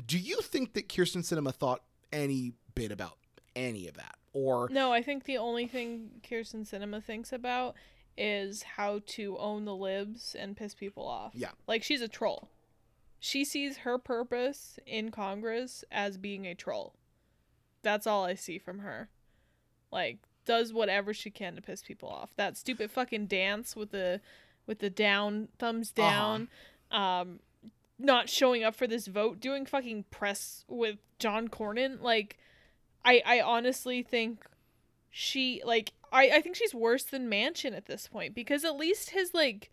do 0.07 0.19
you 0.19 0.41
think 0.41 0.73
that 0.73 0.89
Kyrsten 0.89 1.23
Sinema 1.23 1.55
thought 1.55 1.83
any 2.13 2.53
bit 2.75 2.91
about 2.91 3.19
any 3.55 3.87
of 3.87 3.95
that, 3.95 4.18
or 4.33 4.69
No, 4.71 4.93
I 4.93 5.03
think 5.03 5.25
the 5.25 5.39
only 5.39 5.67
thing 5.67 6.21
Kyrsten 6.23 6.69
Sinema 6.69 7.03
thinks 7.03 7.33
about 7.33 7.75
is 8.17 8.63
how 8.63 9.01
to 9.07 9.37
own 9.39 9.65
the 9.65 9.75
libs 9.77 10.35
and 10.39 10.57
piss 10.57 10.75
people 10.75 11.07
off. 11.07 11.33
Yeah. 11.35 11.51
Like 11.67 11.83
she's 11.83 12.03
a 12.03 12.09
troll. 12.09 12.49
She 13.21 13.45
sees 13.45 13.79
her 13.79 13.99
purpose 13.99 14.79
in 14.87 15.11
Congress 15.11 15.85
as 15.91 16.17
being 16.19 16.47
a 16.47 16.55
troll. 16.55 16.95
That's 17.83 18.07
all 18.07 18.25
I 18.25 18.35
see 18.35 18.59
from 18.59 18.81
her. 18.81 19.09
Like 19.93 20.19
does 20.45 20.73
whatever 20.73 21.13
she 21.15 21.31
can 21.31 21.55
to 21.57 21.63
piss 21.63 21.83
people 21.83 22.09
off. 22.09 22.31
That 22.37 22.57
stupid 22.57 22.91
fucking 22.91 23.27
dance 23.27 23.77
with 23.77 23.91
the 23.91 24.21
with 24.67 24.81
the 24.81 24.91
down 24.91 25.49
thumbs 25.59 25.93
Uh-huh. 25.97 26.09
down. 26.11 26.49
Um 26.91 27.41
not 28.01 28.29
showing 28.29 28.63
up 28.63 28.77
for 28.77 28.87
this 28.87 29.09
vote, 29.09 29.41
doing 29.41 29.67
fucking 29.67 30.05
press 30.11 30.65
with 30.69 30.99
John 31.19 31.49
Cornyn, 31.49 32.01
like 32.01 32.39
I 33.09 33.23
I 33.25 33.41
honestly 33.41 34.03
think 34.03 34.45
she 35.11 35.63
like 35.65 35.93
I 36.13 36.31
I 36.31 36.41
think 36.43 36.57
she's 36.57 36.75
worse 36.75 37.05
than 37.05 37.31
Manchin 37.31 37.77
at 37.77 37.87
this 37.87 38.07
point 38.09 38.35
because 38.35 38.65
at 38.65 38.77
least 38.77 39.11
his 39.11 39.33
like 39.35 39.71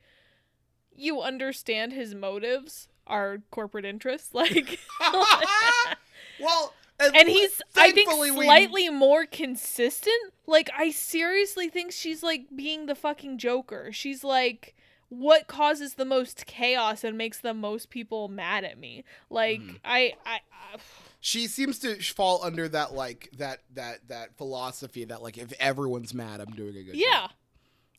you 0.95 1.21
understand 1.21 1.91
his 1.93 2.15
motives 2.15 2.88
are 3.07 3.39
corporate 3.51 3.86
interests 3.86 4.33
like 4.33 4.79
well, 6.39 6.73
and 6.99 7.27
he's 7.29 7.61
I 7.75 7.91
think 7.91 8.09
thankfully 8.09 8.31
we- 8.31 8.45
slightly 8.45 8.89
more 8.89 9.25
consistent. 9.25 10.33
Like 10.47 10.69
I 10.77 10.91
seriously 10.91 11.69
think 11.69 11.91
she's 11.91 12.23
like 12.23 12.45
being 12.55 12.86
the 12.86 12.95
fucking 12.95 13.38
Joker. 13.38 13.91
She's 13.91 14.23
like 14.23 14.75
what 15.09 15.47
causes 15.47 15.93
the 15.95 16.05
most 16.05 16.45
chaos 16.45 17.03
and 17.03 17.17
makes 17.17 17.39
the 17.39 17.53
most 17.53 17.89
people 17.89 18.27
mad 18.27 18.63
at 18.63 18.77
me. 18.77 19.03
Like 19.29 19.59
Mhm. 19.61 19.79
I 19.86 20.13
I, 20.25 20.39
I 20.73 20.77
she 21.26 21.47
seems 21.47 21.80
to 21.80 21.95
fall 22.13 22.43
under 22.43 22.69
that 22.69 22.93
like 22.93 23.30
that 23.38 23.61
that 23.73 24.07
that 24.09 24.38
philosophy 24.38 25.05
that 25.05 25.23
like 25.23 25.39
if 25.39 25.51
everyone's 25.59 26.13
mad, 26.13 26.39
I'm 26.39 26.53
doing 26.53 26.78
a 26.78 26.84
good 26.84 26.93
yeah. 26.95 27.05
job. 27.21 27.32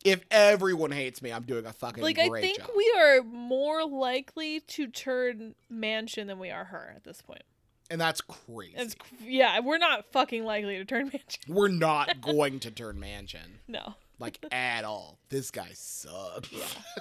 Yeah. 0.04 0.12
If 0.12 0.20
everyone 0.30 0.92
hates 0.92 1.20
me, 1.20 1.32
I'm 1.32 1.42
doing 1.42 1.66
a 1.66 1.72
fucking 1.72 2.04
Like 2.04 2.20
I 2.20 2.28
think 2.40 2.58
job. 2.58 2.70
we 2.76 2.94
are 2.96 3.24
more 3.24 3.84
likely 3.84 4.60
to 4.60 4.86
turn 4.86 5.56
Manchin 5.72 6.28
than 6.28 6.38
we 6.38 6.50
are 6.50 6.66
her 6.66 6.92
at 6.94 7.02
this 7.02 7.20
point. 7.20 7.42
and 7.90 8.00
that's 8.00 8.20
crazy. 8.20 8.74
It's 8.76 8.94
yeah, 9.20 9.58
we're 9.58 9.78
not 9.78 10.06
fucking 10.12 10.44
likely 10.44 10.76
to 10.78 10.84
turn 10.84 11.10
Manchin. 11.10 11.48
We're 11.48 11.66
not 11.66 12.20
going 12.20 12.60
to 12.60 12.70
turn 12.70 13.00
Manchin 13.00 13.58
No. 13.66 13.94
like 14.20 14.38
at 14.52 14.84
all. 14.84 15.18
This 15.30 15.50
guy 15.50 15.70
sucks. 15.72 16.48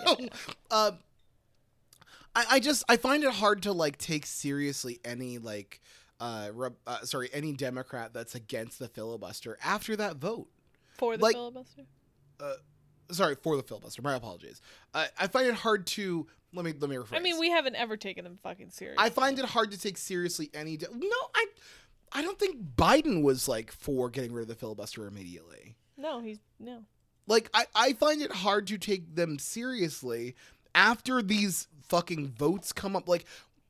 um, 0.72 0.98
I 2.36 2.46
I 2.50 2.60
just 2.60 2.84
I 2.90 2.98
find 2.98 3.24
it 3.24 3.32
hard 3.34 3.62
to 3.62 3.74
like 3.74 4.00
take 4.00 4.26
seriously 4.26 5.00
any 5.06 5.38
like 5.38 5.82
uh, 6.20 6.50
rep, 6.54 6.74
uh 6.88 7.02
sorry 7.02 7.30
any 7.34 7.54
Democrat 7.54 8.14
that's 8.14 8.36
against 8.36 8.80
the 8.80 8.88
filibuster 8.88 9.58
after 9.64 9.96
that 9.96 10.18
vote. 10.18 10.48
For 10.98 11.18
the 11.18 11.24
Like- 11.24 11.36
filibuster. 11.36 11.84
Sorry 13.12 13.36
for 13.36 13.56
the 13.56 13.62
filibuster. 13.64 14.02
My 14.02 14.16
apologies. 14.16 14.62
I 14.94 15.08
I 15.20 15.28
find 15.28 15.48
it 15.48 15.54
hard 15.54 15.86
to 15.88 16.26
let 16.54 16.66
me 16.66 16.74
let 16.80 16.90
me 16.90 16.96
rephrase. 16.96 17.16
I 17.16 17.20
mean, 17.20 17.38
we 17.40 17.52
haven't 17.52 17.76
ever 17.76 17.98
taken 17.98 18.24
them 18.24 18.40
fucking 18.42 18.72
serious. 18.72 18.96
I 18.98 19.10
find 19.12 19.38
it 19.38 19.46
hard 19.46 19.72
to 19.72 19.80
take 19.80 19.98
seriously 19.98 20.50
any. 20.56 20.76
De- 20.76 20.88
no, 20.92 21.16
I 21.36 21.46
I 22.14 22.22
don't 22.24 22.40
think 22.40 22.76
Biden 22.76 23.22
was 23.22 23.48
like 23.48 23.72
for 23.72 24.10
getting 24.10 24.32
rid 24.34 24.44
of 24.44 24.48
the 24.48 24.56
filibuster 24.56 25.06
immediately. 25.06 25.76
No, 25.98 26.20
he's 26.20 26.40
no. 26.60 26.86
Like 27.28 27.50
I, 27.54 27.66
I 27.76 27.94
find 27.94 28.22
it 28.24 28.32
hard 28.32 28.66
to 28.68 28.78
take 28.80 29.14
them 29.16 29.38
seriously 29.38 30.36
after 30.74 31.22
these 31.22 31.68
fucking 31.84 32.30
votes 32.30 32.74
come 32.74 32.96
up 32.96 33.08
like 33.08 33.26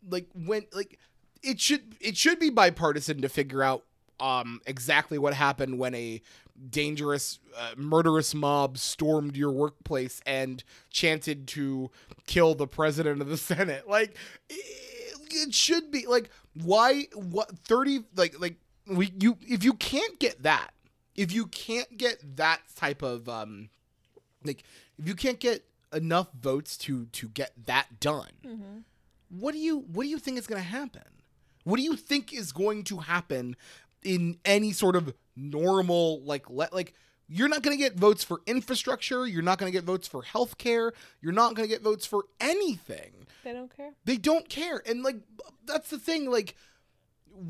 like 0.10 0.28
when 0.34 0.66
like 0.72 0.98
it 1.46 1.60
should 1.60 1.96
it 2.00 2.18
should 2.18 2.40
be 2.40 2.50
bipartisan 2.50 3.22
to 3.22 3.30
figure 3.30 3.64
out 3.64 3.84
um 4.20 4.62
exactly 4.66 5.18
what 5.18 5.34
happened 5.34 5.78
when 5.78 5.94
a 5.94 6.22
dangerous 6.70 7.40
uh, 7.58 7.72
murderous 7.76 8.34
mob 8.34 8.78
stormed 8.78 9.36
your 9.36 9.52
workplace 9.52 10.22
and 10.26 10.64
chanted 10.90 11.48
to 11.50 11.92
kill 12.28 12.56
the 12.56 12.68
president 12.68 13.22
of 13.22 13.28
the 13.28 13.38
senate. 13.52 13.90
Like 13.90 14.16
it, 14.50 15.18
it 15.32 15.54
should 15.54 15.92
be 15.92 16.06
like 16.08 16.30
why 16.54 17.08
what 17.14 17.52
30 17.60 18.06
like 18.16 18.40
like 18.40 18.56
we 18.88 19.12
you 19.20 19.38
if 19.42 19.64
you 19.64 19.74
can't 19.74 20.18
get 20.20 20.44
that 20.44 20.72
if 21.16 21.34
you 21.34 21.48
can't 21.48 21.98
get 21.98 22.38
that 22.38 22.62
type 22.76 23.02
of 23.02 23.28
um 23.28 23.70
like 24.44 24.64
if 24.98 25.08
you 25.08 25.16
can't 25.16 25.40
get 25.40 25.66
enough 25.94 26.28
votes 26.40 26.78
to 26.78 27.06
to 27.08 27.28
get 27.28 27.52
that 27.66 28.00
done 28.00 28.32
hmm 28.44 28.78
what 29.30 29.54
do 29.54 29.58
you 29.58 29.80
what 29.92 30.04
do 30.04 30.10
you 30.10 30.20
think 30.20 30.38
is 30.38 30.48
going 30.48 30.62
to 30.62 30.68
happen 30.68 31.02
what 31.66 31.76
do 31.78 31.84
you 31.84 31.96
think 31.98 32.32
is 32.34 32.52
going 32.54 32.84
to 32.86 32.98
happen 33.00 33.56
in 34.04 34.38
any 34.46 34.72
sort 34.72 34.96
of 34.96 35.14
normal 35.36 36.22
like 36.24 36.50
let 36.50 36.72
like 36.74 36.94
you're 37.28 37.50
not 37.50 37.62
going 37.64 37.76
to 37.76 37.84
get 37.84 37.96
votes 37.96 38.24
for 38.24 38.40
infrastructure 38.46 39.26
you're 39.28 39.42
not 39.44 39.58
going 39.58 39.70
to 39.70 39.76
get 39.78 39.84
votes 39.84 40.08
for 40.08 40.22
healthcare 40.24 40.92
you're 41.22 41.34
not 41.34 41.54
going 41.56 41.68
to 41.68 41.74
get 41.76 41.82
votes 41.84 42.06
for 42.06 42.24
anything 42.40 43.12
They 43.44 43.52
don't 43.52 43.76
care. 43.76 43.92
they 44.06 44.16
don't 44.18 44.48
care 44.48 44.82
and 44.88 45.04
like 45.04 45.18
that's 45.66 45.90
the 45.90 45.98
thing 46.00 46.30
like 46.32 46.56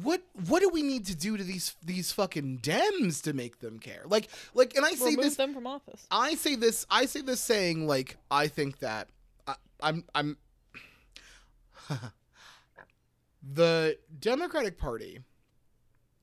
what 0.02 0.24
what 0.48 0.62
do 0.62 0.70
we 0.70 0.82
need 0.82 1.06
to 1.06 1.16
do 1.16 1.38
to 1.38 1.44
these 1.44 1.76
these 1.84 2.12
fucking 2.12 2.58
dems 2.64 3.22
to 3.22 3.34
make 3.34 3.60
them 3.60 3.78
care 3.78 4.02
like 4.08 4.30
like 4.56 4.76
and 4.76 4.84
i 4.84 4.94
say 4.96 5.12
Remove 5.12 5.26
this 5.26 5.36
them 5.36 5.54
from 5.54 5.68
office. 5.68 6.08
I 6.10 6.34
say 6.34 6.56
this. 6.56 6.88
I 6.90 7.06
say 7.06 7.22
this 7.22 7.40
saying 7.42 7.86
like 7.86 8.18
I 8.32 8.48
think 8.48 8.80
that 8.80 9.10
I, 9.46 9.54
I'm 9.82 10.04
I'm 10.16 10.38
the 13.54 13.98
Democratic 14.20 14.78
Party 14.78 15.20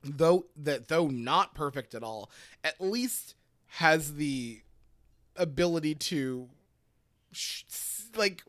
though 0.03 0.45
that 0.55 0.87
though 0.87 1.07
not 1.07 1.55
perfect 1.55 1.95
at 1.95 2.03
all, 2.03 2.29
at 2.63 2.79
least 2.79 3.35
has 3.67 4.15
the 4.15 4.61
ability 5.35 5.95
to 5.95 6.49
sh- 7.31 7.63
like 8.15 8.43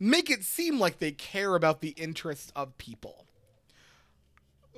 make 0.00 0.30
it 0.30 0.42
seem 0.42 0.78
like 0.78 0.98
they 0.98 1.12
care 1.12 1.54
about 1.54 1.80
the 1.80 1.90
interests 1.90 2.52
of 2.56 2.76
people. 2.78 3.26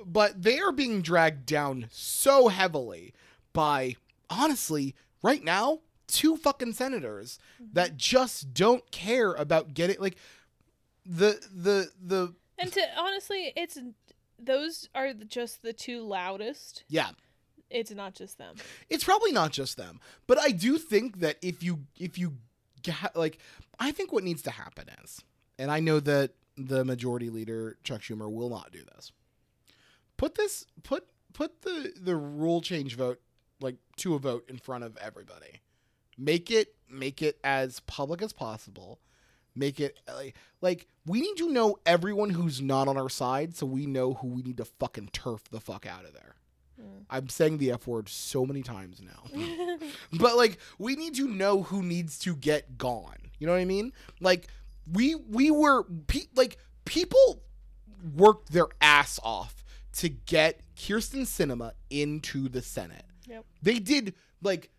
But 0.05 0.43
they 0.43 0.59
are 0.59 0.71
being 0.71 1.01
dragged 1.01 1.45
down 1.45 1.87
so 1.89 2.49
heavily 2.49 3.13
by 3.53 3.95
honestly, 4.29 4.95
right 5.23 5.43
now, 5.43 5.79
two 6.07 6.37
fucking 6.37 6.73
senators 6.73 7.39
mm-hmm. 7.55 7.73
that 7.73 7.97
just 7.97 8.53
don't 8.53 8.89
care 8.91 9.33
about 9.33 9.73
getting 9.73 9.99
like 9.99 10.17
the 11.05 11.39
the 11.51 11.89
the 11.99 12.35
And 12.57 12.71
to 12.73 12.81
honestly, 12.97 13.53
it's 13.55 13.77
those 14.39 14.89
are 14.95 15.13
just 15.13 15.61
the 15.61 15.73
two 15.73 16.01
loudest. 16.01 16.83
yeah. 16.87 17.11
It's 17.69 17.91
not 17.91 18.15
just 18.15 18.37
them. 18.37 18.55
it's 18.89 19.03
probably 19.03 19.33
not 19.33 19.51
just 19.51 19.75
them. 19.75 19.99
But 20.25 20.39
i 20.39 20.51
do 20.51 20.77
think 20.77 21.19
that 21.19 21.35
if 21.41 21.61
you 21.61 21.79
if 21.99 22.17
you 22.17 22.35
ga- 22.81 23.09
like 23.13 23.39
i 23.79 23.91
think 23.91 24.13
what 24.13 24.23
needs 24.23 24.41
to 24.43 24.51
happen 24.51 24.85
is 25.03 25.21
and 25.59 25.69
i 25.69 25.81
know 25.81 25.99
that 25.99 26.31
the 26.55 26.85
majority 26.85 27.29
leader 27.29 27.77
chuck 27.83 28.01
schumer 28.01 28.31
will 28.31 28.49
not 28.49 28.71
do 28.71 28.79
this. 28.95 29.11
Put 30.15 30.35
this 30.35 30.65
put 30.83 31.05
put 31.33 31.61
the 31.63 31.93
the 32.01 32.15
rule 32.15 32.61
change 32.61 32.95
vote 32.95 33.19
like 33.59 33.75
to 33.97 34.15
a 34.15 34.19
vote 34.19 34.45
in 34.49 34.57
front 34.57 34.83
of 34.83 34.95
everybody. 34.97 35.61
Make 36.17 36.49
it 36.49 36.73
make 36.89 37.21
it 37.21 37.37
as 37.43 37.81
public 37.81 38.21
as 38.21 38.31
possible 38.33 38.99
make 39.57 39.79
it 39.79 39.99
like, 40.07 40.35
like 40.61 40.87
we 41.05 41.21
need 41.21 41.37
to 41.37 41.49
know 41.49 41.77
everyone 41.85 42.29
who's 42.31 42.61
not 42.61 42.87
on 42.87 42.97
our 42.97 43.09
side 43.09 43.55
so 43.55 43.65
we 43.65 43.85
know 43.85 44.13
who 44.15 44.27
we 44.27 44.41
need 44.41 44.57
to 44.57 44.65
fucking 44.65 45.09
turf 45.13 45.43
the 45.49 45.59
fuck 45.59 45.85
out 45.85 46.05
of 46.05 46.13
there. 46.13 46.35
Mm. 46.79 47.05
i'm 47.09 47.27
saying 47.29 47.57
the 47.57 47.71
f 47.71 47.87
word 47.87 48.07
so 48.07 48.45
many 48.45 48.61
times 48.61 49.01
now. 49.01 49.77
But 50.13 50.37
like 50.37 50.59
we 50.77 50.95
need 50.95 51.15
to 51.15 51.27
know 51.27 51.63
who 51.63 51.81
needs 51.83 52.19
to 52.19 52.35
get 52.35 52.77
gone. 52.77 53.17
You 53.39 53.47
know 53.47 53.53
what 53.53 53.59
i 53.61 53.65
mean? 53.65 53.93
Like 54.19 54.47
we 54.91 55.15
we 55.15 55.49
were 55.51 55.83
pe- 56.07 56.29
like 56.35 56.57
people 56.85 57.41
worked 58.15 58.51
their 58.51 58.67
ass 58.79 59.19
off 59.23 59.63
to 59.93 60.09
get 60.09 60.61
kyrsten 60.75 61.21
sinema 61.23 61.71
into 61.89 62.47
the 62.47 62.61
senate. 62.61 63.03
Yep. 63.27 63.45
they 63.61 63.79
did 63.79 64.13
like 64.41 64.69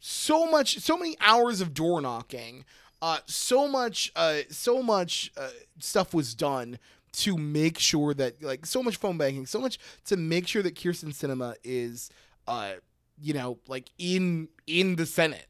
so 0.00 0.46
much 0.50 0.78
so 0.80 0.96
many 0.96 1.16
hours 1.20 1.60
of 1.60 1.74
door 1.74 2.00
knocking 2.00 2.64
uh 3.02 3.18
so 3.26 3.68
much 3.68 4.12
uh 4.16 4.38
so 4.48 4.82
much 4.82 5.32
uh, 5.36 5.48
stuff 5.78 6.14
was 6.14 6.34
done 6.34 6.78
to 7.12 7.36
make 7.36 7.78
sure 7.78 8.12
that 8.14 8.42
like 8.42 8.66
so 8.66 8.82
much 8.82 8.96
phone 8.96 9.16
banking 9.18 9.46
so 9.46 9.60
much 9.60 9.78
to 10.04 10.16
make 10.16 10.46
sure 10.46 10.62
that 10.62 10.74
kyrsten 10.74 11.14
sinema 11.14 11.54
is 11.64 12.10
uh 12.46 12.72
you 13.20 13.32
know 13.32 13.58
like 13.66 13.90
in 13.98 14.48
in 14.66 14.96
the 14.96 15.06
senate. 15.06 15.46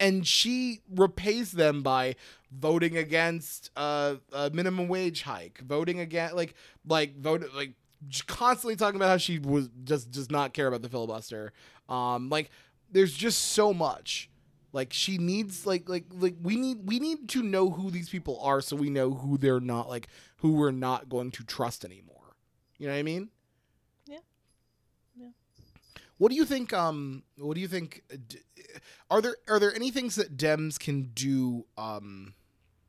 And 0.00 0.24
she 0.24 0.80
repays 0.94 1.50
them 1.50 1.82
by 1.82 2.14
voting 2.52 2.96
against 2.96 3.70
uh, 3.76 4.14
a 4.32 4.48
minimum 4.50 4.86
wage 4.86 5.22
hike 5.22 5.58
voting 5.58 5.98
against 5.98 6.36
like 6.36 6.54
like 6.86 7.18
vote 7.18 7.44
like 7.54 7.72
constantly 8.28 8.76
talking 8.76 8.94
about 8.94 9.08
how 9.08 9.16
she 9.16 9.40
was 9.40 9.68
just 9.82 10.12
does 10.12 10.30
not 10.30 10.52
care 10.52 10.68
about 10.68 10.82
the 10.82 10.88
filibuster. 10.88 11.52
Um 11.88 12.28
like 12.30 12.50
there's 12.90 13.12
just 13.12 13.40
so 13.40 13.74
much 13.74 14.30
like 14.72 14.92
she 14.92 15.18
needs 15.18 15.66
like 15.66 15.88
like 15.88 16.04
like 16.12 16.34
we 16.42 16.56
need 16.56 16.86
we 16.86 16.98
need 16.98 17.28
to 17.28 17.42
know 17.42 17.70
who 17.70 17.90
these 17.90 18.08
people 18.08 18.38
are 18.42 18.60
so 18.60 18.76
we 18.76 18.90
know 18.90 19.14
who 19.14 19.38
they're 19.38 19.60
not 19.60 19.88
like 19.88 20.08
who 20.38 20.52
we're 20.52 20.70
not 20.70 21.08
going 21.08 21.30
to 21.30 21.44
trust 21.44 21.84
anymore 21.84 22.36
you 22.78 22.86
know 22.86 22.92
what 22.92 22.98
i 22.98 23.02
mean 23.02 23.28
Yeah. 24.06 24.18
Yeah. 25.16 25.28
what 26.18 26.30
do 26.30 26.36
you 26.36 26.44
think 26.44 26.72
um 26.72 27.22
what 27.38 27.54
do 27.54 27.60
you 27.60 27.68
think 27.68 28.02
uh, 28.12 28.16
are 29.10 29.20
there 29.22 29.36
are 29.48 29.58
there 29.58 29.74
any 29.74 29.90
things 29.90 30.14
that 30.16 30.36
dems 30.36 30.78
can 30.78 31.10
do 31.14 31.66
um 31.76 32.34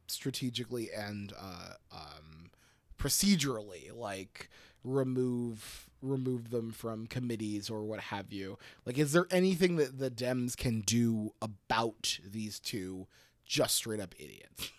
strategically 0.08 0.90
and 0.96 1.34
uh 1.40 1.74
um 1.94 2.52
procedurally 2.98 3.96
like 3.96 4.50
remove 4.84 5.89
remove 6.02 6.50
them 6.50 6.72
from 6.72 7.08
committees 7.08 7.70
or 7.70 7.84
what 7.84 8.00
have 8.00 8.32
you. 8.32 8.58
Like 8.86 8.98
is 8.98 9.12
there 9.12 9.28
anything 9.32 9.76
that 9.78 10.00
the 10.00 10.10
dems 10.10 10.56
can 10.56 10.82
do 10.82 11.34
about 11.42 12.20
these 12.26 12.60
two 12.60 13.08
just 13.46 13.76
straight 13.76 14.00
up 14.00 14.16
idiots? 14.18 14.72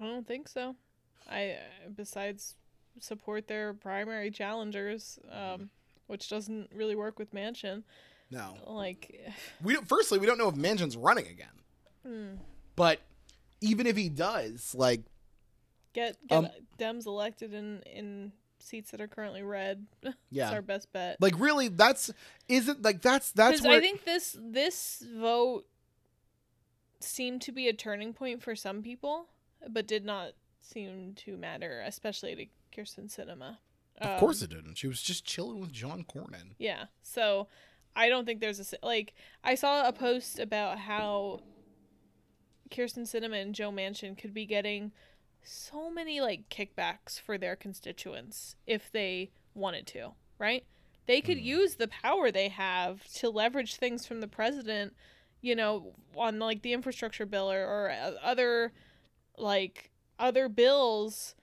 I 0.00 0.04
don't 0.04 0.26
think 0.26 0.48
so. 0.48 0.76
I 1.30 1.56
besides 1.94 2.54
support 3.00 3.48
their 3.48 3.72
primary 3.74 4.30
challengers, 4.30 5.18
um, 5.30 5.70
which 6.06 6.28
doesn't 6.28 6.70
really 6.74 6.94
work 6.96 7.18
with 7.18 7.32
Manchin. 7.32 7.82
no. 8.30 8.54
Like, 8.66 9.20
we 9.62 9.72
don't 9.74 9.86
firstly 9.88 10.18
we 10.18 10.26
don't 10.26 10.38
know 10.38 10.48
if 10.48 10.54
manchin's 10.54 10.96
running 10.96 11.26
again. 11.26 11.46
Hmm, 12.06 12.34
but 12.76 13.00
even 13.60 13.86
if 13.86 13.96
he 13.96 14.08
does 14.08 14.74
like 14.76 15.02
get 15.92 16.16
get 16.26 16.36
Um, 16.36 16.48
Dems 16.78 17.06
elected 17.06 17.54
in 17.54 17.82
in 17.82 18.32
seats 18.62 18.90
that 18.90 19.00
are 19.00 19.08
currently 19.08 19.42
red. 19.42 19.86
yeah 20.30 20.46
It's 20.46 20.54
our 20.54 20.62
best 20.62 20.92
bet. 20.92 21.16
like 21.20 21.38
really 21.38 21.68
that's 21.68 22.10
isn't 22.48 22.82
like 22.82 23.02
that's 23.02 23.32
that's 23.32 23.62
where 23.62 23.78
I 23.78 23.80
think 23.80 24.04
this 24.04 24.36
this 24.40 25.04
vote 25.16 25.66
seemed 27.00 27.42
to 27.42 27.52
be 27.52 27.68
a 27.68 27.72
turning 27.72 28.12
point 28.12 28.42
for 28.42 28.54
some 28.54 28.82
people, 28.82 29.26
but 29.68 29.86
did 29.86 30.04
not 30.04 30.32
seem 30.60 31.14
to 31.16 31.36
matter, 31.36 31.82
especially 31.86 32.36
to 32.36 32.46
Kyrsten 32.80 33.12
Sinema. 33.14 33.58
of 33.98 34.10
um, 34.10 34.18
course 34.18 34.40
it 34.42 34.50
didn't 34.50 34.76
she 34.78 34.86
was 34.86 35.02
just 35.02 35.24
chilling 35.24 35.60
with 35.60 35.72
john 35.72 36.04
cornyn 36.04 36.52
Yeah. 36.58 36.84
So 37.02 37.48
I 37.94 38.08
don't 38.08 38.24
think 38.24 38.40
there's 38.40 38.60
a 38.72 38.86
like 38.86 39.12
I 39.44 39.54
saw 39.54 39.86
a 39.86 39.92
post 39.92 40.38
about 40.38 40.78
how 40.78 41.40
Kyrsten 42.70 43.02
Sinema 43.02 43.42
and 43.42 43.54
Joe 43.54 43.70
Manchin 43.70 44.16
could 44.16 44.32
be 44.32 44.46
getting 44.46 44.92
so 45.42 45.90
many 45.90 46.20
like 46.20 46.48
kickbacks 46.48 47.20
for 47.20 47.36
their 47.38 47.56
constituents 47.56 48.56
if 48.66 48.90
they 48.90 49.30
wanted 49.54 49.86
to, 49.88 50.12
right? 50.38 50.64
They 51.06 51.20
could 51.20 51.38
Mhm. 51.38 51.44
use 51.44 51.74
the 51.76 51.88
power 51.88 52.30
they 52.30 52.48
have 52.48 53.06
to 53.14 53.28
leverage 53.30 53.76
things 53.76 54.06
from 54.06 54.20
the 54.20 54.28
president, 54.28 54.94
you 55.40 55.54
know, 55.56 55.94
on 56.16 56.38
like 56.38 56.62
the 56.62 56.72
infrastructure 56.72 57.26
bill 57.26 57.50
or, 57.50 57.64
or 57.66 57.90
uh, 57.90 58.12
other 58.22 58.72
like 59.36 59.90
other 60.18 60.48
bills 60.48 61.34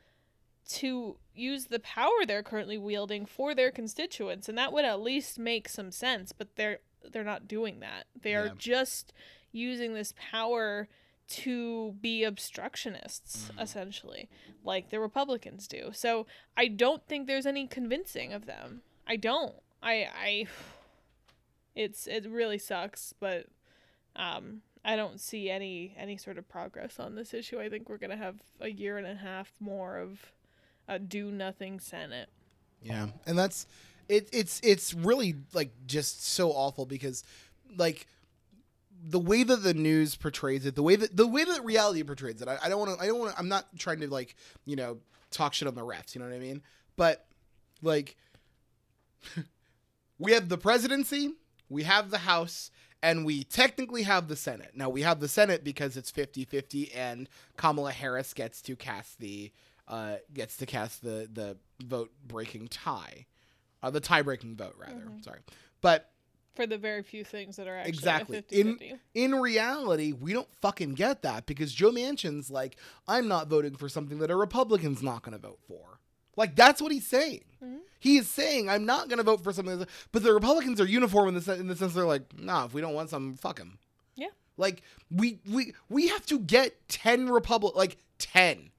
to 0.68 1.18
use 1.34 1.66
the 1.66 1.80
power 1.80 2.26
they're 2.28 2.44
currently 2.44 2.78
wielding 2.78 3.26
for 3.26 3.56
their 3.56 3.72
constituents 3.72 4.48
and 4.48 4.58
that 4.58 4.72
would 4.72 4.86
at 4.86 5.02
least 5.02 5.40
make 5.40 5.68
some 5.68 5.92
sense 5.92 6.32
but 6.32 6.56
they're 6.56 6.80
they're 7.12 7.24
not 7.24 7.48
doing 7.48 7.80
that 7.80 8.06
they 8.22 8.36
are 8.36 8.48
Yeah. 8.48 8.54
just 8.58 9.12
using 9.52 9.94
this 9.96 10.14
power 10.16 10.88
to 11.30 11.94
be 12.02 12.24
obstructionists 12.24 13.52
Mhm. 13.52 13.62
essentially 13.62 14.30
like 14.64 14.90
the 14.90 15.00
republicans 15.00 15.68
do 15.68 15.92
so 15.94 16.26
i 16.58 16.68
don't 16.68 17.06
think 17.08 17.28
there's 17.28 17.46
any 17.46 17.68
convincing 17.68 18.34
of 18.34 18.46
them 18.48 18.82
i 19.08 19.16
don't 19.16 19.56
i 19.84 20.08
i 20.16 20.48
it's 21.76 22.08
it 22.08 22.28
really 22.30 22.58
sucks 22.58 23.14
but 23.20 23.46
um 24.16 24.62
i 24.84 24.96
don't 24.96 25.20
see 25.20 25.50
any 25.50 25.94
any 25.98 26.18
sort 26.18 26.38
of 26.38 26.48
progress 26.50 27.00
on 27.00 27.16
this 27.16 27.34
issue 27.34 27.60
i 27.60 27.70
think 27.70 27.88
we're 27.90 27.98
gonna 27.98 28.18
have 28.18 28.42
a 28.60 28.70
year 28.70 28.98
and 28.98 29.06
a 29.08 29.16
half 29.16 29.54
more 29.60 29.98
of 29.98 30.32
a 30.88 30.98
do 31.00 31.32
nothing 31.32 31.80
senate 31.80 32.30
Yeah, 32.82 33.08
and 33.28 33.38
that's 33.38 33.68
it. 34.08 34.28
It's 34.34 34.60
it's 34.64 34.94
really 34.96 35.36
like 35.54 35.70
just 35.86 36.26
so 36.26 36.52
awful 36.52 36.86
because 36.88 37.24
like 37.78 38.08
the 39.02 39.20
way 39.20 39.44
that 39.44 39.64
the 39.64 39.74
news 39.74 40.16
portrays 40.16 40.66
it, 40.66 40.76
the 40.76 40.84
way 40.84 40.96
that 40.96 41.16
the 41.16 41.28
way 41.28 41.44
that 41.44 41.64
reality 41.64 42.04
portrays 42.04 42.42
it. 42.42 42.48
I, 42.48 42.58
I 42.64 42.70
don't 42.70 42.80
want 42.80 42.98
to. 42.98 43.04
I 43.04 43.08
don't 43.08 43.20
want 43.20 43.32
to. 43.34 43.40
I'm 43.40 43.48
not 43.50 43.66
trying 43.78 44.00
to 44.02 44.08
like 44.08 44.36
you 44.66 44.76
know 44.76 44.98
talk 45.32 45.54
shit 45.54 45.68
on 45.68 45.76
the 45.76 45.82
refs. 45.82 46.16
You 46.16 46.22
know 46.22 46.28
what 46.28 46.36
I 46.36 46.40
mean? 46.40 46.62
But 46.96 47.26
like 47.82 48.18
we 50.18 50.34
have 50.34 50.50
the 50.50 50.58
presidency, 50.58 51.34
we 51.70 51.84
have 51.84 52.10
the 52.10 52.20
House, 52.20 52.72
and 53.02 53.26
we 53.26 53.44
technically 53.44 54.04
have 54.04 54.28
the 54.28 54.36
Senate. 54.36 54.72
Now 54.76 54.90
we 54.90 55.02
have 55.02 55.20
the 55.20 55.28
Senate 55.28 55.64
because 55.64 55.98
it's 55.98 56.12
50-50 56.12 56.92
and 56.96 57.30
Kamala 57.58 57.92
Harris 57.92 58.34
gets 58.34 58.62
to 58.64 58.76
cast 58.76 59.20
the 59.20 59.52
uh, 59.88 60.18
gets 60.34 60.56
to 60.58 60.66
cast 60.68 61.04
the 61.04 61.28
the 61.34 61.58
vote 61.84 62.12
breaking 62.28 62.68
tie, 62.68 63.26
uh, 63.82 63.90
the 63.90 64.00
tie 64.00 64.22
breaking 64.22 64.56
vote 64.56 64.76
rather. 64.78 65.02
Mhm. 65.02 65.24
Sorry, 65.24 65.40
but 65.82 66.12
for 66.60 66.68
the 66.68 66.78
very 66.78 67.04
few 67.04 67.24
things 67.24 67.56
that 67.56 67.68
are 67.68 67.78
actually 67.78 67.90
Exactly. 67.90 68.44
In- 68.50 68.74
50 68.78 68.96
in 69.14 69.36
reality, 69.36 70.12
we 70.12 70.34
don't 70.34 70.54
fucking 70.62 70.96
get 70.96 71.22
that 71.22 71.46
because 71.46 71.72
Joe 71.74 71.92
Manchin's 71.92 72.52
like, 72.52 72.76
I'm 73.08 73.30
not 73.30 73.48
voting 73.48 73.76
for 73.76 73.88
something 73.88 74.20
that 74.20 74.30
a 74.30 74.36
Republican's 74.36 75.02
not 75.02 75.22
going 75.24 75.32
to 75.34 75.48
vote 75.48 75.60
for. 75.68 76.00
Like 76.36 76.56
that's 76.58 76.82
what 76.82 76.92
he's 76.92 77.08
saying. 77.08 77.46
Mhm. 77.64 77.80
He 78.00 78.18
is 78.18 78.30
saying 78.30 78.70
I'm 78.70 78.86
not 78.86 79.08
going 79.08 79.18
to 79.20 79.24
vote 79.24 79.42
for 79.42 79.54
something, 79.54 79.86
but 80.12 80.24
the 80.24 80.34
Republicans 80.34 80.82
are 80.82 80.86
uniform 80.86 81.30
in 81.30 81.34
the 81.36 81.42
sense, 81.42 81.60
in 81.62 81.68
the 81.68 81.76
sense 81.78 81.94
they're 81.94 82.06
like, 82.06 82.38
nah, 82.38 82.66
if 82.66 82.74
we 82.74 82.82
don't 82.82 82.94
want 82.94 83.10
something, 83.10 83.36
fuck 83.38 83.58
him. 83.58 83.78
Yeah. 84.16 84.28
Like 84.58 84.82
we 85.10 85.40
we 85.50 85.74
we 85.90 86.10
have 86.10 86.26
to 86.26 86.40
get 86.40 86.88
ten 86.90 87.30
Republic 87.30 87.76
like 87.76 87.98
ten. 88.18 88.72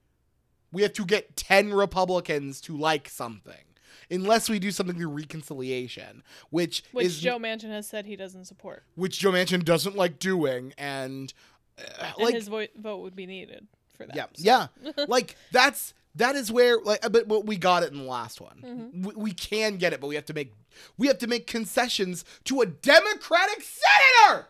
We 0.73 0.83
have 0.83 0.93
to 0.95 1.05
get 1.07 1.35
ten 1.37 1.73
Republicans 1.73 2.61
to 2.63 2.77
like 2.77 3.09
something. 3.09 3.65
Unless 4.11 4.49
we 4.49 4.59
do 4.59 4.71
something 4.71 4.97
through 4.97 5.09
reconciliation, 5.11 6.23
which, 6.51 6.83
Which 6.93 7.07
is 7.07 7.19
Joe 7.21 7.39
Manchin 7.39 7.71
has 7.71 7.89
said 7.89 8.07
he 8.07 8.17
doesn't 8.17 8.47
support. 8.47 8.83
which 8.97 9.19
Joe 9.19 9.31
Manchin 9.33 9.65
doesn't 9.65 9.97
like 9.97 10.19
doing, 10.19 10.73
and 10.79 11.33
uh, 11.79 11.83
And 12.17 12.25
like 12.25 12.35
his 12.35 12.49
vo- 12.49 12.67
vote 12.77 12.99
would 13.03 13.15
be 13.17 13.27
needed 13.27 13.67
for 13.97 14.07
that. 14.07 14.17
yeah, 14.17 14.67
so. 14.69 14.69
yeah, 14.99 15.05
like 15.09 15.37
that's 15.53 15.95
that 16.17 16.35
is 16.35 16.51
where 16.51 16.79
like, 16.81 17.01
but, 17.11 17.29
but 17.29 17.47
we 17.47 17.57
got 17.57 17.83
it 17.85 17.93
in 17.93 17.99
the 17.99 18.05
last 18.05 18.41
one. 18.41 18.63
Mm-hmm. 18.65 19.03
We, 19.03 19.15
we 19.15 19.33
can 19.33 19.77
get 19.77 19.93
it, 19.93 20.01
but 20.01 20.09
we 20.09 20.17
have 20.17 20.27
to 20.27 20.35
make 20.35 20.53
we 20.99 21.07
have 21.07 21.19
to 21.19 21.27
make 21.27 21.47
concessions 21.47 22.25
to 22.45 22.61
a 22.63 22.67
Democratic 22.67 23.63
senator. 23.63 24.47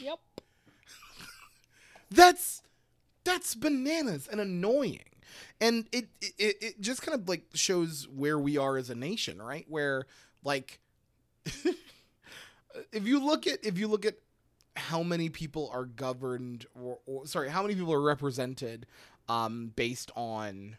Yep. 0.00 0.18
That's 2.10 2.62
that's 3.24 3.54
bananas 3.54 4.26
and 4.30 4.40
annoying. 4.40 4.98
And 5.60 5.86
it, 5.92 6.08
it 6.20 6.56
it 6.60 6.80
just 6.80 7.02
kind 7.02 7.18
of 7.20 7.28
like 7.28 7.44
shows 7.54 8.08
where 8.08 8.38
we 8.38 8.56
are 8.58 8.76
as 8.76 8.90
a 8.90 8.94
nation, 8.94 9.40
right? 9.40 9.64
Where 9.68 10.06
like 10.44 10.80
if 12.92 13.06
you 13.06 13.24
look 13.24 13.46
at 13.46 13.64
if 13.64 13.78
you 13.78 13.88
look 13.88 14.04
at 14.04 14.14
how 14.76 15.02
many 15.02 15.28
people 15.28 15.70
are 15.72 15.84
governed 15.84 16.66
or, 16.80 16.98
or 17.06 17.26
sorry, 17.26 17.48
how 17.50 17.62
many 17.62 17.74
people 17.74 17.92
are 17.92 18.00
represented 18.02 18.86
um 19.28 19.72
based 19.76 20.10
on, 20.16 20.76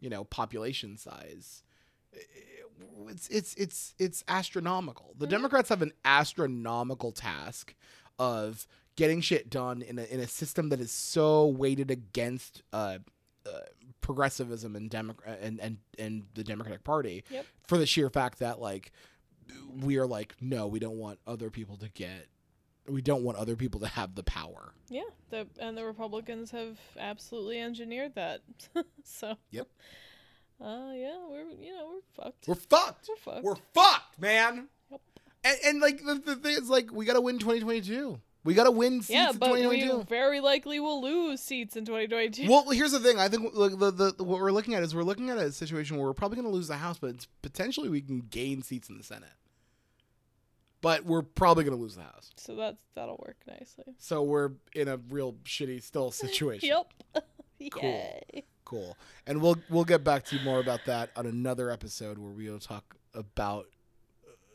you 0.00 0.08
know, 0.10 0.24
population 0.24 0.96
size. 0.96 1.62
It's 3.08 3.28
it's 3.28 3.54
it's 3.54 3.94
it's 3.98 4.24
astronomical. 4.28 5.14
The 5.18 5.26
Mhm. 5.26 5.30
Democrats 5.30 5.68
have 5.68 5.82
an 5.82 5.92
astronomical 6.04 7.12
task 7.12 7.74
of 8.18 8.66
getting 8.96 9.20
shit 9.20 9.48
done 9.50 9.82
in 9.82 9.98
a 9.98 10.04
in 10.04 10.20
a 10.20 10.26
system 10.28 10.68
that 10.68 10.80
is 10.80 10.92
so 10.92 11.46
weighted 11.46 11.90
against 11.90 12.62
uh, 12.72 12.98
uh 13.46 13.50
progressivism 14.02 14.76
and 14.76 14.90
Democrat 14.90 15.38
and, 15.40 15.58
and 15.60 15.78
and 15.98 16.24
the 16.34 16.44
Democratic 16.44 16.84
Party 16.84 17.24
Yep. 17.30 17.46
for 17.66 17.78
the 17.78 17.86
sheer 17.86 18.10
fact 18.10 18.40
that 18.40 18.60
like 18.60 18.92
we 19.80 19.96
are 19.96 20.06
like 20.06 20.34
no, 20.40 20.66
we 20.66 20.78
don't 20.78 20.98
want 20.98 21.18
other 21.26 21.48
people 21.48 21.76
to 21.78 21.88
get 21.88 22.26
we 22.88 23.00
don't 23.00 23.22
want 23.22 23.38
other 23.38 23.54
people 23.56 23.80
to 23.80 23.86
have 23.86 24.14
the 24.14 24.24
power. 24.24 24.74
Yeah. 24.90 25.02
The 25.30 25.46
and 25.58 25.76
the 25.78 25.84
Republicans 25.84 26.50
have 26.50 26.78
absolutely 26.98 27.60
engineered 27.60 28.14
that. 28.16 28.40
so. 29.04 29.36
Yep. 29.50 29.68
Uh 30.60 30.92
yeah, 30.94 31.18
we're 31.28 31.48
you 31.50 31.72
know 31.74 31.88
we're 31.94 32.24
fucked. 32.24 32.48
We're 32.48 32.54
fucked. 32.56 33.08
We're 33.08 33.32
fucked. 33.32 33.44
We're 33.44 33.56
fucked, 33.72 34.20
man. 34.20 34.68
Yep. 34.90 35.00
And, 35.44 35.58
and 35.66 35.80
like 35.80 36.04
the, 36.04 36.14
the 36.14 36.36
thing 36.36 36.56
is 36.56 36.68
like 36.68 36.92
we 36.92 37.04
got 37.04 37.14
to 37.14 37.20
win 37.20 37.38
2022. 37.38 38.20
We 38.44 38.54
got 38.54 38.64
to 38.64 38.70
win 38.72 39.02
seats 39.02 39.10
yeah, 39.10 39.30
in 39.30 39.36
but 39.38 39.52
we 39.52 39.62
2022. 39.62 40.04
very 40.08 40.40
likely 40.40 40.80
will 40.80 41.00
lose 41.00 41.40
seats 41.40 41.76
in 41.76 41.84
2022. 41.84 42.50
Well, 42.50 42.68
here's 42.70 42.90
the 42.92 42.98
thing. 42.98 43.18
I 43.20 43.28
think 43.28 43.52
the, 43.54 43.68
the, 43.90 44.12
the 44.16 44.24
what 44.24 44.40
we're 44.40 44.50
looking 44.50 44.74
at 44.74 44.82
is 44.82 44.94
we're 44.94 45.04
looking 45.04 45.30
at 45.30 45.38
a 45.38 45.52
situation 45.52 45.96
where 45.96 46.06
we're 46.06 46.12
probably 46.12 46.36
going 46.36 46.48
to 46.48 46.52
lose 46.54 46.66
the 46.68 46.76
House, 46.78 46.98
but 46.98 47.10
it's 47.10 47.28
potentially 47.42 47.88
we 47.88 48.00
can 48.00 48.20
gain 48.30 48.62
seats 48.62 48.88
in 48.88 48.98
the 48.98 49.04
Senate. 49.04 49.28
But 50.80 51.04
we're 51.04 51.22
probably 51.22 51.62
going 51.62 51.76
to 51.76 51.80
lose 51.80 51.94
the 51.94 52.02
House, 52.02 52.30
so 52.36 52.56
that's 52.56 52.82
that'll 52.96 53.22
work 53.24 53.36
nicely. 53.46 53.84
so 53.98 54.22
we're 54.24 54.50
in 54.74 54.88
a 54.88 54.96
real 55.10 55.34
shitty 55.44 55.80
still 55.82 56.10
situation. 56.10 56.68
Yep. 56.68 57.24
Cool. 57.70 57.82
Yay. 58.34 58.42
Cool. 58.64 58.96
And 59.24 59.40
we'll 59.40 59.56
we'll 59.70 59.84
get 59.84 60.02
back 60.02 60.24
to 60.24 60.36
you 60.36 60.42
more 60.44 60.58
about 60.58 60.80
that 60.86 61.10
on 61.14 61.26
another 61.26 61.70
episode 61.70 62.18
where 62.18 62.32
we'll 62.32 62.58
talk 62.58 62.96
about 63.14 63.66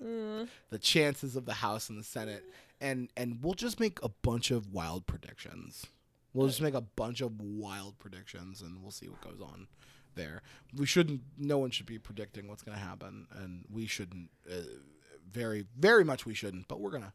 Mm. 0.03 0.47
the 0.69 0.77
chances 0.77 1.35
of 1.35 1.45
the 1.45 1.53
House 1.55 1.89
and 1.89 1.97
the 1.97 2.03
Senate, 2.03 2.43
and 2.79 3.09
and 3.17 3.39
we'll 3.41 3.53
just 3.53 3.79
make 3.79 3.99
a 4.03 4.09
bunch 4.09 4.51
of 4.51 4.73
wild 4.73 5.05
predictions. 5.05 5.87
We'll 6.33 6.47
just 6.47 6.61
make 6.61 6.73
a 6.75 6.81
bunch 6.81 7.21
of 7.21 7.41
wild 7.41 7.97
predictions, 7.97 8.61
and 8.61 8.81
we'll 8.81 8.91
see 8.91 9.07
what 9.07 9.21
goes 9.21 9.41
on 9.41 9.67
there. 10.15 10.41
We 10.75 10.85
shouldn't. 10.85 11.21
No 11.37 11.57
one 11.57 11.71
should 11.71 11.85
be 11.85 11.97
predicting 11.97 12.47
what's 12.47 12.61
going 12.61 12.77
to 12.77 12.83
happen, 12.83 13.27
and 13.31 13.65
we 13.71 13.87
shouldn't. 13.87 14.29
Uh, 14.49 14.61
very, 15.29 15.65
very 15.77 16.03
much 16.03 16.25
we 16.25 16.33
shouldn't. 16.33 16.67
But 16.67 16.79
we're 16.79 16.91
gonna. 16.91 17.13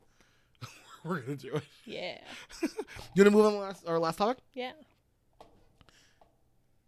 we're 1.04 1.20
gonna 1.20 1.36
do 1.36 1.54
it. 1.56 1.64
Yeah. 1.84 2.18
You 3.14 3.24
want 3.24 3.26
to 3.26 3.30
move 3.30 3.46
on 3.46 3.52
to 3.52 3.58
last, 3.58 3.86
our 3.86 3.98
last 3.98 4.16
topic? 4.16 4.38
Yeah. 4.54 4.72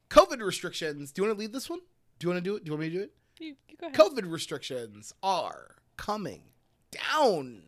COVID 0.08 0.40
restrictions. 0.40 1.12
Do 1.12 1.20
you 1.20 1.28
want 1.28 1.36
to 1.36 1.40
lead 1.40 1.52
this 1.52 1.68
one? 1.68 1.80
Do 2.18 2.26
you 2.26 2.32
want 2.32 2.42
to 2.42 2.50
do 2.50 2.56
it? 2.56 2.64
Do 2.64 2.70
you 2.70 2.72
want 2.72 2.80
me 2.82 2.90
to 2.90 2.96
do 2.96 3.02
it? 3.02 3.12
You, 3.38 3.56
you 3.68 3.76
go 3.76 3.86
ahead. 3.88 3.98
COVID 3.98 4.30
restrictions 4.30 5.12
are 5.22 5.76
coming 5.96 6.42
down. 6.90 7.62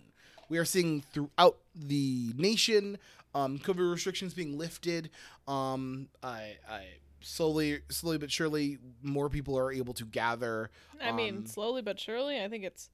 We 0.49 0.59
are 0.59 0.64
seeing 0.64 1.03
throughout 1.12 1.57
the 1.74 2.32
nation 2.36 2.99
um, 3.34 3.59
COVID 3.59 3.90
restrictions 3.90 4.32
being 4.34 4.57
lifted. 4.59 5.11
Um, 5.47 6.09
I, 6.22 6.57
I 6.68 6.84
slowly, 7.20 7.80
slowly 7.90 8.18
but 8.18 8.30
surely, 8.30 8.78
more 9.03 9.28
people 9.28 9.59
are 9.59 9.70
able 9.72 9.94
to 9.94 10.05
gather. 10.05 10.70
I 11.03 11.12
mean, 11.12 11.36
um, 11.38 11.47
slowly 11.47 11.82
but 11.82 11.99
surely. 12.01 12.42
I 12.42 12.49
think 12.49 12.64
it's 12.64 12.88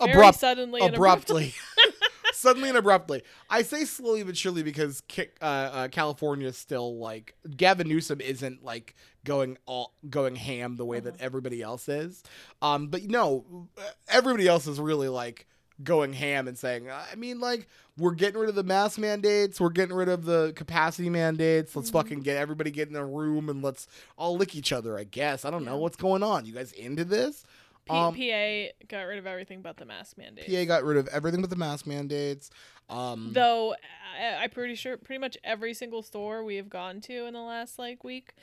very 0.00 0.12
Abrupt- 0.12 0.38
suddenly 0.40 0.80
and 0.82 0.94
abruptly. 0.94 1.54
Suddenly 2.32 2.68
and 2.68 2.76
abruptly. 2.76 3.22
I 3.48 3.62
say 3.62 3.86
slowly 3.86 4.22
but 4.22 4.36
surely 4.36 4.62
because 4.62 5.02
uh, 5.40 5.44
uh, 5.44 5.88
California 5.88 6.48
is 6.48 6.58
still 6.58 6.98
like 6.98 7.34
Gavin 7.56 7.88
Newsom 7.88 8.20
isn't 8.20 8.62
like 8.62 8.94
going 9.24 9.56
all 9.64 9.94
going 10.10 10.36
ham 10.36 10.76
the 10.76 10.84
way 10.84 11.00
that 11.00 11.14
Uh-huh. 11.14 11.24
everybody 11.24 11.62
else 11.62 11.88
is. 11.88 12.22
Um, 12.60 12.88
but 12.88 13.04
no, 13.04 13.68
everybody 14.08 14.46
else 14.48 14.66
is 14.66 14.78
really 14.78 15.08
like 15.08 15.46
going 15.82 16.12
ham 16.12 16.48
and 16.48 16.58
saying, 16.58 16.90
I 16.90 17.14
mean, 17.16 17.38
like 17.40 17.68
we're 17.98 18.14
getting 18.14 18.40
rid 18.40 18.48
of 18.48 18.54
the 18.54 18.62
mask 18.62 18.98
mandates, 18.98 19.60
we're 19.60 19.70
getting 19.70 19.94
rid 19.94 20.08
of 20.08 20.24
the 20.24 20.52
capacity 20.56 21.10
mandates. 21.10 21.74
Let's 21.76 21.90
Mhm. 21.90 21.94
fucking 21.94 22.20
get 22.20 22.36
everybody 22.36 22.70
get 22.70 22.88
in 22.88 22.96
a 22.96 23.04
room 23.04 23.48
and 23.48 23.62
let's 23.62 23.86
all 24.16 24.36
lick 24.36 24.54
each 24.56 24.72
other. 24.72 24.98
I 24.98 25.04
guess 25.04 25.44
I 25.44 25.50
don't 25.50 25.64
know 25.64 25.76
what's 25.78 25.96
going 25.96 26.22
on. 26.22 26.46
You 26.46 26.52
guys 26.54 26.72
into 26.72 27.04
this? 27.04 27.44
P- 27.84 27.92
Um, 27.94 28.14
PA 28.14 28.72
got 28.88 29.02
rid 29.02 29.18
of 29.18 29.26
everything 29.26 29.62
but 29.62 29.76
the 29.76 29.84
mask 29.84 30.18
mandate. 30.18 30.46
PA 30.46 30.64
got 30.64 30.82
rid 30.82 30.96
of 30.96 31.06
everything 31.08 31.40
but 31.40 31.50
the 31.50 31.56
mask 31.56 31.86
mandates. 31.86 32.50
Um, 32.88 33.30
Though 33.32 33.74
I, 34.18 34.42
I'm 34.44 34.50
pretty 34.50 34.74
sure 34.74 34.96
pretty 34.96 35.20
much 35.20 35.36
every 35.44 35.72
single 35.74 36.02
store 36.02 36.42
we 36.42 36.56
have 36.56 36.68
gone 36.68 37.00
to 37.02 37.26
in 37.26 37.34
the 37.34 37.40
last 37.42 37.78
like 37.78 38.02
week 38.02 38.34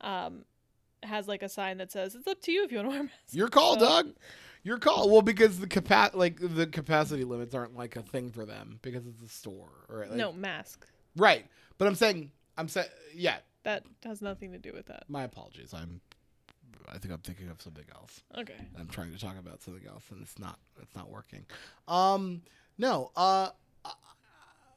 um 0.00 0.44
has 1.04 1.28
like 1.28 1.42
a 1.44 1.48
sign 1.48 1.78
that 1.78 1.92
says 1.92 2.14
it's 2.16 2.26
up 2.26 2.40
to 2.42 2.50
you 2.50 2.64
if 2.64 2.72
you 2.72 2.78
want 2.78 2.86
to 2.86 2.90
wear 2.90 3.00
a 3.00 3.04
mask. 3.04 3.14
Your 3.32 3.48
call, 3.48 3.74
So- 3.74 3.80
dog. 3.86 4.14
Your 4.62 4.78
call. 4.78 5.10
Well, 5.10 5.22
because 5.22 5.58
the 5.60 5.66
capa- 5.66 6.10
like 6.14 6.38
the 6.40 6.66
capacity 6.66 7.24
limits 7.24 7.54
aren't 7.54 7.76
like 7.76 7.96
a 7.96 8.02
thing 8.02 8.30
for 8.30 8.44
them 8.44 8.78
because 8.82 9.06
it's 9.06 9.22
a 9.22 9.28
store, 9.28 9.70
right? 9.88 10.08
Like, 10.08 10.18
no 10.18 10.32
mask. 10.32 10.86
right. 11.16 11.46
But 11.78 11.86
I'm 11.88 11.94
saying, 11.94 12.32
I'm 12.56 12.68
saying, 12.68 12.88
yeah. 13.14 13.36
That 13.62 13.84
has 14.04 14.20
nothing 14.22 14.52
to 14.52 14.58
do 14.58 14.72
with 14.72 14.86
that. 14.86 15.04
My 15.08 15.24
apologies. 15.24 15.72
I'm. 15.74 16.00
I 16.88 16.96
think 16.98 17.12
I'm 17.12 17.20
thinking 17.20 17.50
of 17.50 17.60
something 17.60 17.84
else. 17.94 18.22
Okay. 18.36 18.54
I'm 18.78 18.88
trying 18.88 19.12
to 19.12 19.18
talk 19.18 19.38
about 19.38 19.62
something 19.62 19.86
else, 19.86 20.04
and 20.10 20.22
it's 20.22 20.38
not. 20.38 20.58
It's 20.82 20.94
not 20.96 21.10
working. 21.10 21.44
Um. 21.86 22.42
No. 22.78 23.10
Uh. 23.16 23.50
uh, 23.84 23.90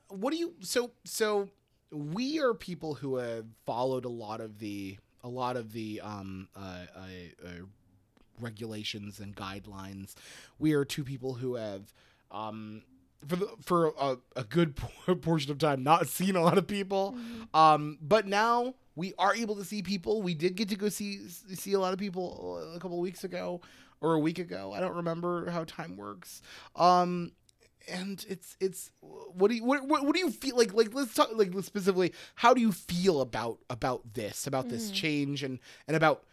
What 0.09 0.31
do 0.31 0.37
you? 0.37 0.53
So. 0.61 0.91
So. 1.05 1.49
We 1.93 2.39
are 2.39 2.53
people 2.53 2.93
who 2.93 3.17
have 3.17 3.43
followed 3.65 4.05
a 4.05 4.09
lot 4.09 4.39
of 4.39 4.59
the 4.59 4.97
a 5.25 5.27
lot 5.27 5.57
of 5.57 5.73
the 5.73 5.99
um 6.01 6.47
uh, 6.55 6.85
uh, 6.95 6.99
uh 7.45 7.49
regulations 8.41 9.19
and 9.19 9.35
guidelines. 9.35 10.13
We 10.59 10.73
are 10.73 10.83
two 10.85 11.03
people 11.03 11.35
who 11.35 11.55
have 11.55 11.93
um 12.31 12.83
for 13.27 13.35
the 13.35 13.47
for 13.61 13.93
a, 13.99 14.17
a 14.35 14.43
good 14.43 14.75
portion 15.21 15.51
of 15.51 15.57
time 15.59 15.83
not 15.83 16.07
seen 16.07 16.35
a 16.35 16.41
lot 16.41 16.57
of 16.57 16.67
people. 16.67 17.15
Um, 17.53 17.97
but 18.01 18.25
now 18.27 18.73
we 18.95 19.13
are 19.19 19.35
able 19.35 19.55
to 19.55 19.63
see 19.63 19.81
people. 19.81 20.21
We 20.21 20.33
did 20.33 20.55
get 20.55 20.69
to 20.69 20.75
go 20.75 20.89
see 20.89 21.27
see 21.29 21.73
a 21.73 21.79
lot 21.79 21.93
of 21.93 21.99
people 21.99 22.73
a 22.75 22.79
couple 22.79 22.99
weeks 22.99 23.23
ago 23.23 23.61
or 24.01 24.13
a 24.15 24.19
week 24.19 24.39
ago. 24.39 24.73
I 24.73 24.79
don't 24.79 24.95
remember 24.95 25.49
how 25.51 25.63
time 25.65 25.95
works. 25.97 26.41
Um, 26.75 27.31
and 27.87 28.23
it's 28.29 28.57
it's 28.59 28.91
what 29.01 29.49
do 29.49 29.55
you 29.55 29.63
what, 29.63 29.87
what, 29.87 30.05
what 30.05 30.13
do 30.13 30.19
you 30.19 30.29
feel 30.29 30.55
like 30.55 30.73
like 30.73 30.93
let's 30.93 31.13
talk 31.15 31.29
like 31.33 31.51
specifically 31.63 32.13
how 32.35 32.53
do 32.53 32.61
you 32.61 32.71
feel 32.71 33.21
about 33.21 33.57
about 33.71 34.13
this 34.13 34.45
about 34.45 34.69
this 34.69 34.89
Mhm. 34.91 34.93
change 34.93 35.43
and 35.43 35.59
and 35.87 35.95
about 35.97 36.23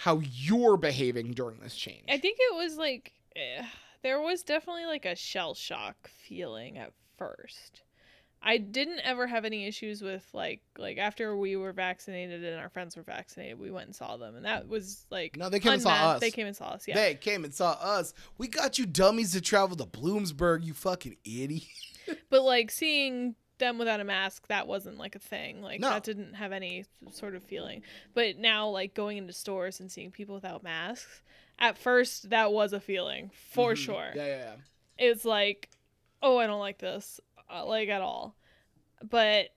how 0.00 0.18
you're 0.32 0.78
behaving 0.78 1.32
during 1.32 1.58
this 1.60 1.74
change 1.76 2.04
I 2.08 2.16
think 2.16 2.38
it 2.40 2.56
was 2.56 2.78
like 2.78 3.12
eh, 3.36 3.62
there 4.02 4.18
was 4.20 4.42
definitely 4.42 4.86
like 4.86 5.04
a 5.04 5.14
shell 5.14 5.54
shock 5.54 6.08
feeling 6.08 6.78
at 6.78 6.92
first. 7.18 7.82
I 8.42 8.56
didn't 8.56 9.00
ever 9.00 9.26
have 9.26 9.44
any 9.44 9.66
issues 9.66 10.00
with 10.00 10.26
like 10.32 10.62
like 10.78 10.96
after 10.96 11.36
we 11.36 11.56
were 11.56 11.74
vaccinated 11.74 12.42
and 12.42 12.58
our 12.58 12.70
friends 12.70 12.96
were 12.96 13.02
vaccinated, 13.02 13.58
we 13.58 13.70
went 13.70 13.88
and 13.88 13.94
saw 13.94 14.16
them, 14.16 14.36
and 14.36 14.46
that 14.46 14.66
was 14.66 15.04
like 15.10 15.36
No, 15.36 15.50
they 15.50 15.60
came 15.60 15.74
and 15.74 15.82
saw 15.82 16.12
us. 16.12 16.20
They 16.20 16.30
came 16.30 16.46
and 16.46 16.56
saw 16.56 16.68
us. 16.70 16.88
Yeah, 16.88 16.94
They 16.94 17.14
came 17.16 17.44
and 17.44 17.52
saw 17.52 17.72
us. 17.72 18.14
We 18.38 18.48
got 18.48 18.78
you 18.78 18.86
dummies 18.86 19.32
to 19.32 19.42
travel 19.42 19.76
to 19.76 19.84
Bloomsburg, 19.84 20.64
you 20.64 20.72
fucking 20.72 21.18
idiot. 21.24 21.64
but 22.30 22.42
like 22.42 22.70
seeing 22.70 23.34
them 23.60 23.78
without 23.78 24.00
a 24.00 24.04
mask, 24.04 24.48
that 24.48 24.66
wasn't 24.66 24.98
like 24.98 25.14
a 25.14 25.20
thing. 25.20 25.62
Like 25.62 25.78
No. 25.80 25.90
that 25.90 26.02
didn't 26.02 26.34
have 26.34 26.50
any 26.50 26.84
sort 27.12 27.36
of 27.36 27.44
feeling. 27.44 27.82
But 28.12 28.36
now, 28.38 28.68
like 28.68 28.92
going 28.94 29.16
into 29.18 29.32
stores 29.32 29.78
and 29.78 29.90
seeing 29.90 30.10
people 30.10 30.34
without 30.34 30.64
masks, 30.64 31.22
at 31.58 31.78
first 31.78 32.30
that 32.30 32.52
was 32.52 32.72
a 32.72 32.80
feeling 32.80 33.30
for 33.52 33.74
Mhm. 33.74 33.76
sure. 33.76 34.10
Yeah, 34.16 34.26
yeah, 34.26 34.36
yeah. 34.38 34.56
it's 34.98 35.24
like, 35.24 35.70
oh, 36.22 36.38
I 36.38 36.46
don't 36.48 36.58
like 36.60 36.78
this, 36.78 37.20
uh, 37.48 37.64
like 37.64 37.88
at 37.88 38.02
all. 38.02 38.34
But 39.02 39.50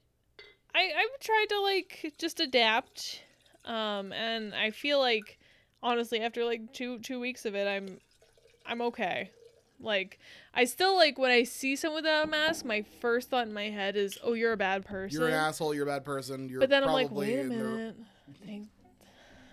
I 0.75 0.91
I've 0.95 1.19
tried 1.19 1.45
to 1.49 1.59
like 1.61 2.13
just 2.17 2.39
adapt, 2.39 3.21
um, 3.65 4.13
and 4.13 4.53
I 4.55 4.71
feel 4.71 4.99
like 4.99 5.37
honestly 5.81 6.21
after 6.21 6.45
like 6.45 6.71
two 6.73 6.99
two 6.99 7.19
weeks 7.19 7.45
of 7.45 7.55
it, 7.55 7.67
I'm 7.67 7.99
I'm 8.65 8.81
okay. 8.83 9.31
Like 9.79 10.19
I 10.53 10.65
still 10.65 10.95
like 10.95 11.17
when 11.17 11.31
I 11.31 11.43
see 11.43 11.75
someone 11.75 12.03
without 12.03 12.25
a 12.25 12.27
mask, 12.27 12.63
my 12.63 12.83
first 13.01 13.29
thought 13.29 13.47
in 13.47 13.53
my 13.53 13.69
head 13.69 13.95
is, 13.95 14.17
"Oh, 14.23 14.33
you're 14.33 14.53
a 14.53 14.57
bad 14.57 14.85
person." 14.85 15.19
You're 15.19 15.29
an 15.29 15.33
asshole. 15.33 15.73
You're 15.73 15.83
a 15.83 15.87
bad 15.91 16.05
person. 16.05 16.47
You're 16.47 16.59
but 16.59 16.69
then 16.69 16.83
I'm 16.83 16.91
like, 16.91 17.11
"Wait 17.11 17.39
a 17.39 17.43
minute." 17.45 17.95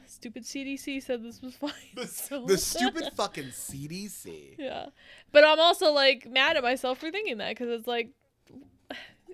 Stupid 0.06 0.42
CDC 0.42 1.02
said 1.02 1.22
this 1.22 1.40
was 1.40 1.54
fine. 1.56 1.70
The, 1.94 2.06
so- 2.06 2.44
the 2.44 2.58
stupid 2.58 3.10
fucking 3.14 3.46
CDC. 3.46 4.56
Yeah. 4.58 4.86
But 5.32 5.44
I'm 5.44 5.60
also 5.60 5.92
like 5.92 6.28
mad 6.28 6.56
at 6.56 6.62
myself 6.62 6.98
for 6.98 7.10
thinking 7.10 7.38
that 7.38 7.50
because 7.50 7.68
it's 7.70 7.86
like 7.86 8.10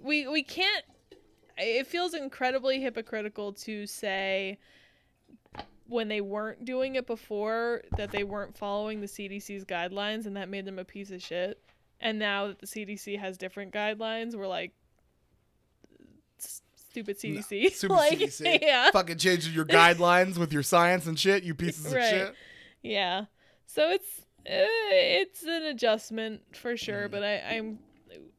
we 0.02 0.28
we 0.28 0.42
can't 0.42 0.84
it 1.58 1.86
feels 1.86 2.14
incredibly 2.14 2.80
hypocritical 2.80 3.52
to 3.52 3.86
say 3.86 4.58
when 5.88 6.08
they 6.08 6.20
weren't 6.20 6.64
doing 6.64 6.96
it 6.96 7.06
before 7.06 7.82
that 7.96 8.10
they 8.10 8.24
weren't 8.24 8.56
following 8.56 9.00
the 9.00 9.06
CDC's 9.06 9.64
guidelines 9.64 10.26
and 10.26 10.36
that 10.36 10.48
made 10.48 10.64
them 10.64 10.78
a 10.78 10.84
piece 10.84 11.10
of 11.10 11.22
shit. 11.22 11.62
And 12.00 12.18
now 12.18 12.48
that 12.48 12.58
the 12.58 12.66
CDC 12.66 13.18
has 13.18 13.38
different 13.38 13.72
guidelines, 13.72 14.34
we're 14.34 14.46
like 14.48 14.72
stupid 16.38 17.18
CDC. 17.18 17.72
Stupid 17.72 17.94
like, 17.94 18.18
CDC. 18.18 18.58
Yeah. 18.62 18.90
Fucking 18.90 19.18
changing 19.18 19.54
your 19.54 19.64
guidelines 19.66 20.36
with 20.38 20.52
your 20.52 20.62
science 20.62 21.06
and 21.06 21.18
shit. 21.18 21.42
You 21.44 21.54
pieces 21.54 21.86
of 21.86 21.92
Right. 21.92 22.10
shit. 22.10 22.34
Yeah. 22.82 23.24
So 23.66 23.90
it's 23.90 24.20
uh, 24.48 24.62
it's 24.92 25.42
an 25.42 25.64
adjustment 25.64 26.40
for 26.54 26.76
sure, 26.76 27.08
Mhm. 27.08 27.10
but 27.10 27.22
I 27.24 27.42
I'm 27.56 27.78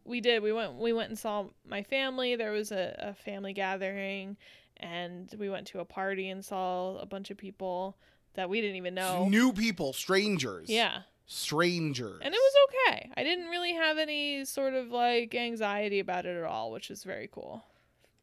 we 0.06 0.22
did 0.22 0.42
we 0.42 0.54
went 0.54 0.76
we 0.76 0.94
went 0.94 1.10
and 1.10 1.20
saw 1.20 1.46
my 1.68 1.84
family. 1.84 2.36
There 2.36 2.52
was 2.52 2.72
a, 2.72 2.96
a 3.00 3.14
family 3.14 3.54
gathering 3.54 4.38
and 4.80 5.34
we 5.38 5.50
went 5.50 5.68
to 5.68 5.80
a 5.80 5.86
party 5.86 6.30
and 6.30 6.44
saw 6.44 6.98
a 6.98 7.06
bunch 7.06 7.32
of 7.32 7.38
people 7.38 7.98
that 8.34 8.50
we 8.50 8.62
didn't 8.62 8.78
even 8.78 8.94
know. 8.94 9.28
New 9.28 9.52
people, 9.54 9.94
strangers. 9.94 10.70
Yeah. 10.70 11.02
Strangers. 11.26 12.22
And 12.24 12.34
it 12.34 12.38
was 12.38 12.54
okay. 12.70 13.12
I 13.18 13.24
didn't 13.24 13.48
really 13.48 13.74
have 13.74 13.98
any 13.98 14.46
sort 14.46 14.74
of 14.74 14.90
like 14.90 15.36
anxiety 15.36 16.00
about 16.00 16.26
it 16.26 16.38
at 16.38 16.44
all, 16.44 16.72
which 16.72 16.90
is 16.90 17.04
very 17.04 17.28
cool. 17.32 17.66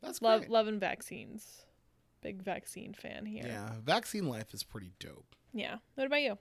That's 0.03 0.23
Love 0.23 0.43
great. 0.43 0.51
loving 0.51 0.79
vaccines. 0.79 1.63
Big 2.23 2.43
vaccine 2.43 2.95
fan 2.95 3.27
here. 3.27 3.45
Yeah, 3.47 3.71
vaccine 3.85 4.29
life 4.29 4.55
is 4.55 4.63
pretty 4.63 4.93
dope. 4.99 5.35
Yeah. 5.53 5.77
What 5.95 6.07
about 6.07 6.23
you? 6.23 6.39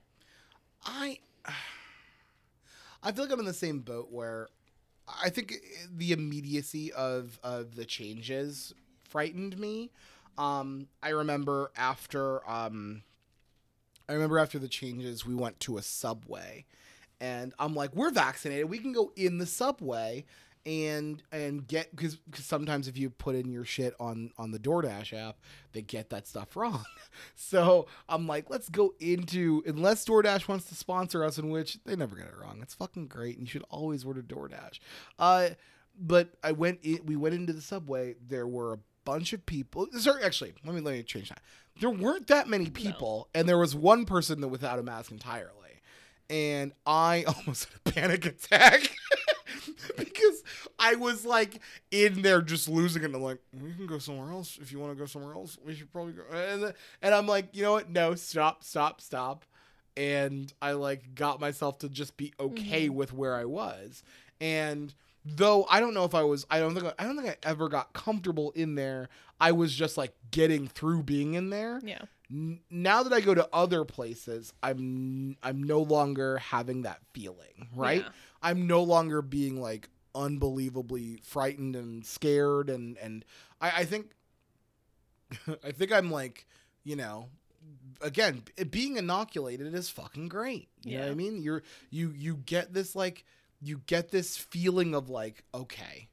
I 0.86 1.20
I 3.04 3.12
feel 3.12 3.26
like 3.26 3.34
I'm 3.34 3.40
in 3.40 3.46
the 3.46 3.54
same 3.54 3.80
boat 3.80 4.08
where 4.12 4.48
I 5.22 5.30
think 5.30 5.56
the 5.92 6.14
immediacy 6.14 6.94
of 6.94 7.40
of 7.44 7.76
the 7.76 7.86
changes 7.86 8.74
frightened 9.14 9.60
me. 9.60 9.92
Um, 10.40 10.88
I 11.04 11.10
remember 11.10 11.72
after 11.78 12.50
um, 12.50 13.04
I 14.10 14.14
remember 14.14 14.40
after 14.40 14.58
the 14.58 14.68
changes, 14.68 15.26
we 15.26 15.36
went 15.36 15.60
to 15.62 15.78
a 15.78 15.84
subway, 15.84 16.66
and 17.22 17.54
I'm 17.60 17.76
like, 17.76 17.96
we're 17.96 18.10
vaccinated, 18.10 18.70
we 18.70 18.80
can 18.80 18.92
go 18.92 19.14
in 19.16 19.38
the 19.38 19.46
subway 19.46 20.26
and 20.66 21.22
and 21.32 21.68
get 21.68 21.94
because 21.96 22.18
sometimes 22.36 22.88
if 22.88 22.98
you 22.98 23.10
put 23.12 23.36
in 23.36 23.52
your 23.52 23.66
shit 23.66 23.94
on 24.00 24.32
on 24.40 24.50
the 24.50 24.58
DoorDash 24.58 25.14
app, 25.14 25.38
they 25.74 25.84
get 25.84 26.10
that 26.10 26.28
stuff 26.28 26.56
wrong. 26.56 26.84
So 27.36 27.86
I'm 28.10 28.26
like, 28.26 28.50
let's 28.50 28.70
go 28.70 28.96
into 29.00 29.62
unless 29.68 30.04
DoorDash 30.04 30.48
wants 30.48 30.66
to 30.66 30.76
sponsor 30.76 31.24
us, 31.24 31.38
in 31.38 31.52
which 31.52 31.78
they 31.86 31.96
never 31.96 32.16
get 32.16 32.26
it 32.26 32.34
wrong. 32.42 32.60
It's 32.64 32.74
fucking 32.74 33.06
great, 33.08 33.38
and 33.38 33.46
you 33.46 33.52
should 33.52 33.66
always 33.70 34.04
order 34.04 34.24
DoorDash. 34.24 34.80
Uh, 35.20 35.50
but 36.00 36.30
I 36.44 36.54
went 36.54 36.80
in, 36.82 37.06
we 37.06 37.16
went 37.16 37.36
into 37.36 37.54
the 37.54 37.62
subway. 37.62 38.16
There 38.28 38.48
were 38.48 38.80
bunch 39.06 39.34
of 39.34 39.46
people. 39.46 39.88
Sorry, 39.98 40.24
actually, 40.24 40.54
let 40.66 40.74
me 40.76 40.82
let 40.82 40.94
me 40.96 41.04
change 41.04 41.30
that. 41.30 41.42
There 41.80 41.90
weren't 41.90 42.28
that 42.28 42.48
many 42.48 42.70
people, 42.70 43.28
and 43.34 43.48
there 43.50 43.58
was 43.58 43.76
one 43.76 44.06
person 44.06 44.42
that 44.42 44.48
without 44.50 44.80
a 44.80 44.84
mask 44.84 45.12
entirely, 45.12 45.82
and 46.30 46.72
I 46.86 47.24
almost 47.28 47.68
had 47.70 47.80
a 47.86 47.92
panic 47.92 48.26
attack. 48.26 48.90
because 49.98 50.44
I 50.80 50.96
was 50.96 51.26
like 51.26 51.60
in 51.92 52.22
there 52.22 52.42
just 52.42 52.68
losing 52.68 53.04
it. 53.04 53.06
And 53.08 53.16
I'm 53.16 53.22
like, 53.22 53.40
we 53.62 53.74
can 53.74 53.86
go 53.88 53.98
somewhere 54.00 54.32
else. 54.32 54.58
If 54.62 54.72
you 54.72 54.80
want 54.80 54.94
to 54.94 55.00
go 55.00 55.06
somewhere 55.06 55.34
else, 55.34 55.58
we 55.66 55.76
should 55.76 55.92
probably 55.92 56.14
go. 56.14 56.24
And, 56.34 56.74
and 57.02 57.14
I'm 57.16 57.28
like, 57.28 57.50
you 57.54 57.64
know 57.64 57.74
what? 57.74 57.90
No, 57.90 58.16
stop, 58.16 58.64
stop, 58.64 59.00
stop. 59.02 59.46
And 59.96 60.52
I 60.62 60.72
like 60.74 61.16
got 61.16 61.40
myself 61.40 61.80
to 61.80 61.90
just 61.90 62.18
be 62.18 62.34
okay 62.40 62.88
Mhm. 62.88 62.94
with 62.96 63.14
where 63.14 63.36
I 63.36 63.46
was. 63.46 64.04
And 64.42 64.94
though 65.26 65.66
I 65.70 65.80
don't 65.80 65.94
know 65.94 66.06
if 66.06 66.14
I 66.16 66.24
was, 66.24 66.46
I 66.50 66.60
don't 66.60 66.74
think 66.76 66.94
I 67.00 67.04
don't 67.04 67.16
think 67.16 67.30
I 67.30 67.50
ever 67.50 67.70
got 67.70 67.94
comfortable 67.94 68.52
in 68.52 68.76
there. 68.76 69.10
I 69.40 69.52
was 69.52 69.74
just 69.76 69.98
like 69.98 70.14
getting 70.32 70.68
through 70.68 71.04
being 71.04 71.34
in 71.34 71.50
there 71.50 71.80
Yeah. 71.84 72.04
n- 72.32 72.60
now 72.70 73.04
that 73.04 73.12
I 73.14 73.20
go 73.22 73.34
to 73.34 73.48
other 73.54 73.84
places, 73.86 74.54
I'm 74.62 75.38
I'm 75.44 75.64
no 75.64 75.82
longer 75.82 76.38
having 76.38 76.84
that 76.84 77.00
feeling, 77.14 77.70
right? 77.76 78.02
Yeah. 78.02 78.10
I'm 78.42 78.68
no 78.68 78.84
longer 78.84 79.22
being 79.22 79.62
like 79.62 79.90
unbelievably 80.16 81.20
frightened 81.24 81.76
and 81.76 82.06
scared 82.06 82.70
and 82.70 82.98
and 83.00 83.26
I, 83.60 83.82
I 83.82 83.86
think 83.86 84.12
I 85.64 85.72
think 85.72 85.92
I'm 85.92 86.12
like, 86.12 86.46
you 86.84 86.96
know, 86.96 87.30
again, 88.02 88.44
being 88.70 88.98
inoculated 88.98 89.74
is 89.74 89.90
fucking 89.90 90.28
great. 90.28 90.70
You 90.84 90.98
know 90.98 91.04
what 91.06 91.12
I 91.12 91.16
mean? 91.16 91.42
You're 91.42 91.64
you 91.90 92.14
you 92.16 92.36
get 92.36 92.74
this 92.74 92.96
like 92.96 93.26
you 93.64 93.82
get 93.86 94.10
this 94.10 94.38
feeling 94.38 94.94
of 94.94 95.10
like, 95.10 95.44
okay, 95.54 96.08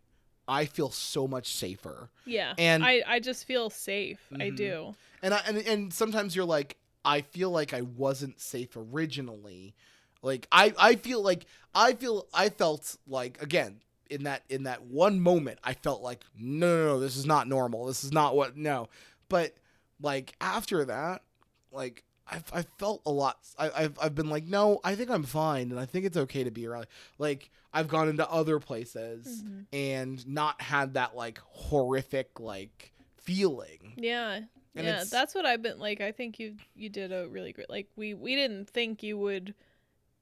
I 0.47 0.65
feel 0.65 0.91
so 0.91 1.27
much 1.29 1.53
safer. 1.55 2.11
Yeah. 2.25 2.55
And- 2.59 2.85
I, 2.85 3.03
I 3.07 3.21
just 3.21 3.45
feel 3.47 3.71
safe. 3.71 4.21
I 4.33 4.51
Mhm. 4.51 4.57
do. 4.57 4.95
And 5.23 5.35
I 5.35 5.39
and, 5.47 5.59
and 5.59 5.93
sometimes 5.93 6.35
you're 6.35 6.45
like, 6.45 6.77
I 7.05 7.23
feel 7.23 7.51
like 7.51 7.73
I 7.75 7.83
wasn't 7.83 8.41
safe 8.41 8.77
originally. 8.77 9.75
Like 10.23 10.47
I 10.53 10.73
I 10.79 10.97
feel 10.97 11.23
like 11.23 11.47
I 11.75 11.95
feel 11.95 12.27
I 12.35 12.49
felt 12.51 12.97
like 13.07 13.41
again 13.43 13.81
in 14.11 14.25
that 14.25 14.43
in 14.49 14.65
that 14.65 14.83
one 14.83 15.21
moment 15.21 15.59
I 15.65 15.75
felt 15.75 16.03
like 16.03 16.25
no 16.37 16.67
no 16.69 16.85
no 16.95 17.01
this 17.01 17.17
is 17.17 17.25
not 17.25 17.47
normal 17.49 17.87
this 17.87 18.03
is 18.05 18.13
not 18.13 18.35
what 18.37 18.57
no 18.57 18.89
but 19.29 19.55
like 20.03 20.35
after 20.41 20.85
that 20.87 21.23
like 21.71 22.03
I've, 22.31 22.45
I 22.53 22.63
felt 22.79 23.03
a 23.07 23.11
lot 23.11 23.39
I, 23.59 23.71
I've, 23.85 23.99
I've 24.01 24.15
been 24.15 24.31
like 24.31 24.45
no 24.45 24.81
I 24.85 24.95
think 24.95 25.11
I'm 25.11 25.25
fine 25.25 25.71
and 25.71 25.79
I 25.81 25.87
think 25.87 26.05
it's 26.05 26.17
okay 26.17 26.45
to 26.45 26.51
be 26.51 26.67
around 26.67 26.87
like 27.19 27.51
I've 27.73 27.89
gone 27.89 28.09
into 28.09 28.29
other 28.31 28.59
places 28.61 29.43
Mhm. 29.43 29.67
and 29.73 30.27
not 30.29 30.61
had 30.61 30.95
that 30.95 31.17
like 31.17 31.39
horrific 31.49 32.39
like 32.41 32.93
feeling 33.19 33.95
Yeah. 33.97 34.41
And 34.77 34.87
yeah, 34.87 35.03
that's 35.11 35.35
what 35.35 35.45
I've 35.47 35.63
been 35.63 35.81
like. 35.81 36.01
I 36.01 36.13
think 36.13 36.39
you 36.39 36.55
you 36.77 36.89
did 36.89 37.11
a 37.13 37.27
really 37.29 37.53
great. 37.53 37.69
Like 37.69 37.89
we 37.97 38.15
we 38.15 38.37
didn't 38.37 38.71
think 38.71 39.03
you 39.03 39.19
would 39.19 39.55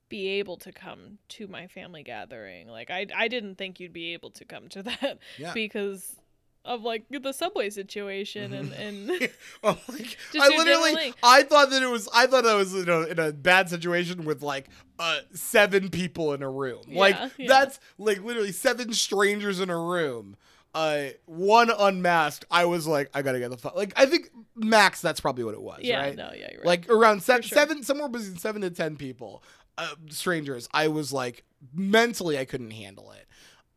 be 0.08 0.26
able 0.40 0.56
to 0.56 0.72
come 0.72 1.18
to 1.28 1.46
my 1.46 1.66
family 1.66 2.02
gathering. 2.02 2.66
Like 2.66 2.90
I 2.90 3.06
I 3.14 3.28
didn't 3.28 3.56
think 3.56 3.78
you'd 3.78 3.92
be 3.92 4.14
able 4.14 4.30
to 4.30 4.46
come 4.46 4.68
to 4.70 4.82
that 4.90 5.18
Yeah. 5.36 5.52
because 5.52 6.16
of 6.64 6.82
like 6.82 7.04
the 7.10 7.32
subway 7.32 7.70
situation 7.70 8.52
and 8.52 8.72
and 8.72 9.08
Oh, 9.62 9.78
like, 9.88 10.18
Just 10.32 10.36
I 10.36 10.48
literally. 10.48 11.14
I 11.22 11.42
thought 11.42 11.70
that 11.70 11.82
it 11.82 11.90
was, 11.90 12.08
I 12.14 12.26
thought 12.26 12.46
I 12.46 12.54
was 12.54 12.74
in 12.74 12.88
a, 12.88 13.00
in 13.02 13.18
a 13.18 13.32
bad 13.32 13.68
situation 13.68 14.24
with 14.24 14.42
like 14.42 14.68
uh, 14.98 15.20
seven 15.32 15.88
people 15.88 16.34
in 16.34 16.42
a 16.42 16.50
room. 16.50 16.82
like 16.88 17.16
Yeah, 17.16 17.28
yeah. 17.38 17.48
that's 17.48 17.80
like 17.96 18.22
literally 18.22 18.52
seven 18.52 18.92
strangers 18.92 19.60
in 19.60 19.70
a 19.70 19.78
room. 19.78 20.36
Uh, 20.74 21.08
one 21.24 21.70
unmasked. 21.70 22.44
I 22.50 22.66
was 22.66 22.86
like, 22.86 23.10
I 23.14 23.22
gotta 23.22 23.38
get 23.38 23.50
the 23.50 23.56
fuck. 23.56 23.74
Like 23.74 23.94
I 23.96 24.06
think 24.06 24.30
max, 24.54 25.00
that's 25.00 25.20
probably 25.20 25.44
what 25.44 25.54
it 25.54 25.62
was. 25.62 25.80
yeah 25.82 26.00
right? 26.00 26.16
no 26.16 26.30
yeah 26.34 26.48
you're 26.52 26.60
right. 26.60 26.66
Like 26.66 26.90
around 26.90 27.22
seven, 27.22 27.42
sure. 27.42 27.56
seven, 27.56 27.82
somewhere 27.82 28.08
between 28.08 28.36
seven 28.36 28.62
to 28.62 28.70
ten 28.70 28.96
people, 28.96 29.42
uh, 29.78 29.94
strangers. 30.10 30.68
I 30.74 30.88
was 30.88 31.12
like, 31.12 31.44
mentally, 31.74 32.38
I 32.38 32.44
couldn't 32.44 32.70
handle 32.70 33.10
it. 33.12 33.26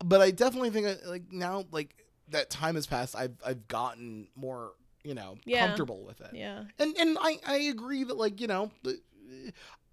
But 0.04 0.20
I 0.20 0.32
definitely 0.32 0.70
think, 0.70 0.86
uh, 0.86 1.08
like 1.08 1.32
now, 1.32 1.64
like 1.70 2.01
that 2.32 2.50
time 2.50 2.74
has 2.74 2.86
passed. 2.86 3.16
I've 3.16 3.36
I've 3.44 3.66
gotten 3.68 4.28
more, 4.34 4.72
you 5.04 5.14
know, 5.14 5.36
Yeah. 5.44 5.66
comfortable 5.66 6.04
with 6.04 6.20
it. 6.20 6.30
yeah 6.32 6.64
And 6.78 6.96
and 6.98 7.16
I 7.20 7.38
I 7.46 7.56
agree 7.56 8.04
that 8.04 8.16
like 8.16 8.40
you 8.40 8.46
know. 8.48 8.70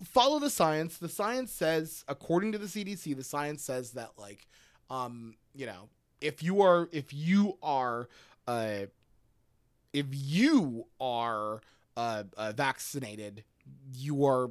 Follow 0.03 0.39
the 0.39 0.49
science. 0.49 0.97
The 0.97 1.09
science 1.09 1.51
says, 1.51 2.03
according 2.07 2.53
to 2.53 2.57
the 2.57 2.67
CDC, 2.67 3.15
the 3.15 3.23
science 3.23 3.63
says 3.63 3.91
that 3.91 4.11
like, 4.17 4.47
um, 4.89 5.35
you 5.53 5.65
know, 5.65 5.89
if 6.21 6.41
you 6.43 6.61
are 6.61 6.87
if 6.91 7.13
you 7.13 7.57
are 7.61 8.07
uh 8.47 8.85
if 9.93 10.05
you 10.11 10.85
are 10.99 11.61
uh, 11.97 12.23
uh 12.37 12.53
vaccinated 12.55 13.43
you 13.93 14.25
are 14.25 14.49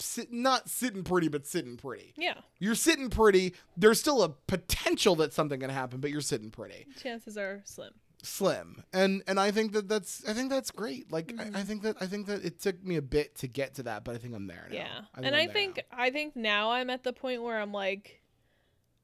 sit, 0.00 0.32
not 0.32 0.68
sitting 0.68 1.02
pretty 1.04 1.28
but 1.28 1.46
sitting 1.46 1.76
pretty 1.76 2.12
yeah 2.16 2.34
you're 2.58 2.74
sitting 2.74 3.10
pretty 3.10 3.54
there's 3.76 4.00
still 4.00 4.22
a 4.22 4.28
potential 4.28 5.14
that 5.16 5.32
something 5.32 5.60
can 5.60 5.70
happen 5.70 6.00
but 6.00 6.10
you're 6.10 6.20
sitting 6.20 6.50
pretty 6.50 6.86
chances 7.00 7.36
are 7.36 7.62
slim. 7.64 7.92
slim 8.22 8.82
and 8.92 9.22
and 9.26 9.38
i 9.40 9.50
think 9.50 9.72
that 9.72 9.88
that's 9.88 10.26
i 10.28 10.32
think 10.32 10.50
that's 10.50 10.70
great 10.70 11.10
like 11.12 11.28
Mhm. 11.28 11.56
I, 11.56 11.60
I 11.60 11.62
think 11.62 11.82
that 11.82 11.96
i 12.00 12.06
think 12.06 12.26
that 12.26 12.44
it 12.44 12.60
took 12.60 12.82
me 12.84 12.96
a 12.96 13.02
bit 13.02 13.34
to 13.36 13.46
get 13.48 13.74
to 13.76 13.82
that 13.84 14.04
but 14.04 14.14
i 14.14 14.18
think 14.18 14.34
i'm 14.34 14.46
there 14.46 14.66
now. 14.70 14.76
Yeah. 14.76 15.00
I 15.14 15.20
and 15.22 15.34
I'm 15.36 15.48
I 15.48 15.52
think 15.52 15.76
now. 15.76 15.82
I 15.92 16.10
think 16.10 16.36
now 16.36 16.70
I'm 16.72 16.90
at 16.90 17.02
the 17.04 17.12
point 17.12 17.42
where 17.42 17.58
I'm 17.60 17.72
like 17.72 18.20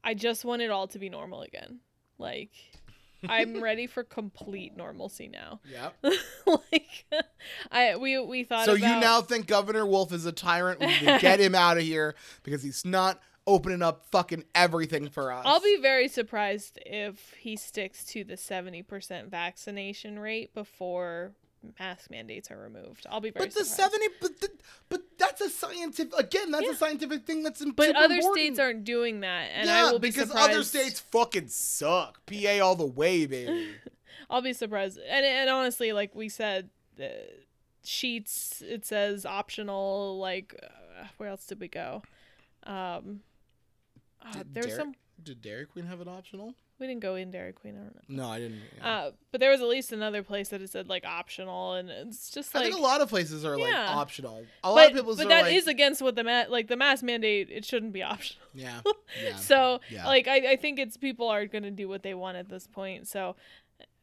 I 0.03 0.13
just 0.13 0.45
want 0.45 0.61
it 0.61 0.69
all 0.69 0.87
to 0.89 0.99
be 0.99 1.09
normal 1.09 1.41
again. 1.41 1.79
Like 2.19 2.51
I'm 3.29 3.61
ready 3.61 3.87
for 3.87 4.03
complete 4.03 4.75
normalcy 4.75 5.27
now. 5.27 5.59
Yep. 5.71 6.13
like, 6.45 7.05
I 7.71 7.95
we 7.95 8.19
we 8.19 8.43
thought. 8.43 8.65
So 8.65 8.75
about, 8.75 8.87
you 8.87 8.99
now 8.99 9.21
think 9.21 9.47
Governor 9.47 9.85
Wolf 9.85 10.11
is 10.11 10.25
a 10.25 10.31
tyrant? 10.31 10.79
We 10.79 10.87
need 10.87 10.99
to 10.99 11.19
get 11.19 11.39
him 11.39 11.55
out 11.55 11.77
of 11.77 11.83
here 11.83 12.15
because 12.43 12.63
he's 12.63 12.85
not 12.85 13.19
opening 13.47 13.81
up 13.81 14.05
fucking 14.11 14.43
everything 14.53 15.09
for 15.09 15.31
us. 15.31 15.43
I'll 15.45 15.61
be 15.61 15.77
very 15.81 16.07
surprised 16.07 16.79
if 16.85 17.33
he 17.39 17.55
sticks 17.55 18.03
to 18.05 18.23
the 18.23 18.35
70% 18.35 19.27
vaccination 19.27 20.19
rate 20.19 20.53
before 20.53 21.33
mask 21.79 22.09
mandates 22.11 22.51
are 22.51 22.57
removed. 22.57 23.05
I'll 23.09 23.21
be 23.21 23.29
very 23.31 23.45
But 23.47 23.55
the 23.55 23.65
surprised. 23.65 23.93
seventy, 23.93 24.13
but 24.21 24.39
the, 24.41 24.49
but 24.89 25.01
that's 25.17 25.41
a 25.41 25.49
scientific. 25.49 26.13
Again, 26.17 26.51
that's 26.51 26.65
Yeah. 26.65 26.71
a 26.71 26.75
scientific 26.75 27.25
thing. 27.25 27.43
That's 27.43 27.63
But 27.63 27.95
other 27.95 28.15
important. 28.15 28.35
states 28.35 28.59
aren't 28.59 28.83
doing 28.83 29.21
that, 29.21 29.49
and 29.53 29.67
yeah, 29.67 29.85
I 29.87 29.91
will 29.91 29.99
be 29.99 30.09
because 30.09 30.27
surprised. 30.29 30.49
other 30.51 30.63
states 30.63 30.99
fucking 30.99 31.47
suck. 31.49 32.25
PA 32.25 32.59
all 32.59 32.75
the 32.75 32.85
way, 32.85 33.25
baby. 33.25 33.75
I'll 34.29 34.41
be 34.41 34.53
surprised. 34.53 34.97
And 34.99 35.25
and 35.25 35.49
honestly, 35.49 35.93
like 35.93 36.15
we 36.15 36.29
said, 36.29 36.69
the 36.95 37.11
sheets 37.83 38.61
it 38.65 38.85
says 38.85 39.25
optional. 39.25 40.17
Like 40.19 40.55
uh, 40.63 41.05
where 41.17 41.29
else 41.29 41.45
did 41.45 41.59
we 41.59 41.67
go? 41.67 42.01
Um, 42.63 43.21
uh, 44.25 44.31
Did 44.33 44.53
there's 44.53 44.65
Dairy- 44.67 44.77
some. 44.77 44.95
Did 45.21 45.41
Dairy 45.41 45.65
Queen 45.65 45.85
have 45.85 46.01
it 46.01 46.07
optional? 46.07 46.55
We 46.77 46.87
didn't 46.87 46.99
go 47.01 47.15
in 47.15 47.31
Dairy 47.31 47.53
Queen. 47.53 47.75
I 47.77 47.83
don't 47.83 47.95
know. 48.09 48.23
No, 48.23 48.29
I 48.29 48.39
didn't. 48.39 48.59
yeah. 48.77 48.87
Uh, 48.97 49.11
but 49.31 49.39
there 49.39 49.49
was 49.49 49.61
at 49.61 49.67
least 49.67 49.93
another 49.93 50.23
place 50.23 50.49
that 50.49 50.61
it 50.61 50.69
said 50.69 50.89
like 50.89 51.05
optional, 51.05 51.73
and 51.73 51.89
it's 51.89 52.29
just 52.29 52.53
I 52.53 52.59
like. 52.59 52.67
think 52.69 52.77
a 52.79 52.83
lot 52.83 52.99
of 52.99 53.07
places 53.07 53.45
are 53.45 53.57
like 53.57 53.73
optional. 53.73 54.43
A 54.63 54.69
lot 54.69 54.75
but 54.75 54.85
of 54.91 54.93
people 54.97 55.15
but 55.15 55.29
that 55.29 55.43
like, 55.43 55.53
is 55.53 55.67
against 55.67 56.01
what 56.01 56.15
the 56.15 56.23
ma- 56.25 56.45
like 56.49 56.67
the 56.67 56.75
mask 56.75 57.01
mandate. 57.03 57.49
It 57.49 57.63
shouldn't 57.63 57.93
be 57.93 58.03
optional. 58.13 58.45
yeah, 58.53 58.81
yeah. 59.23 59.37
So 59.37 59.79
Yeah. 59.89 60.05
like 60.05 60.27
I, 60.27 60.51
I 60.51 60.55
think 60.57 60.77
it's 60.79 60.97
people 60.97 61.29
are 61.29 61.45
gonna 61.45 61.71
do 61.71 61.87
what 61.87 62.03
they 62.03 62.13
want 62.13 62.35
at 62.35 62.49
this 62.49 62.67
point. 62.67 63.07
So 63.07 63.37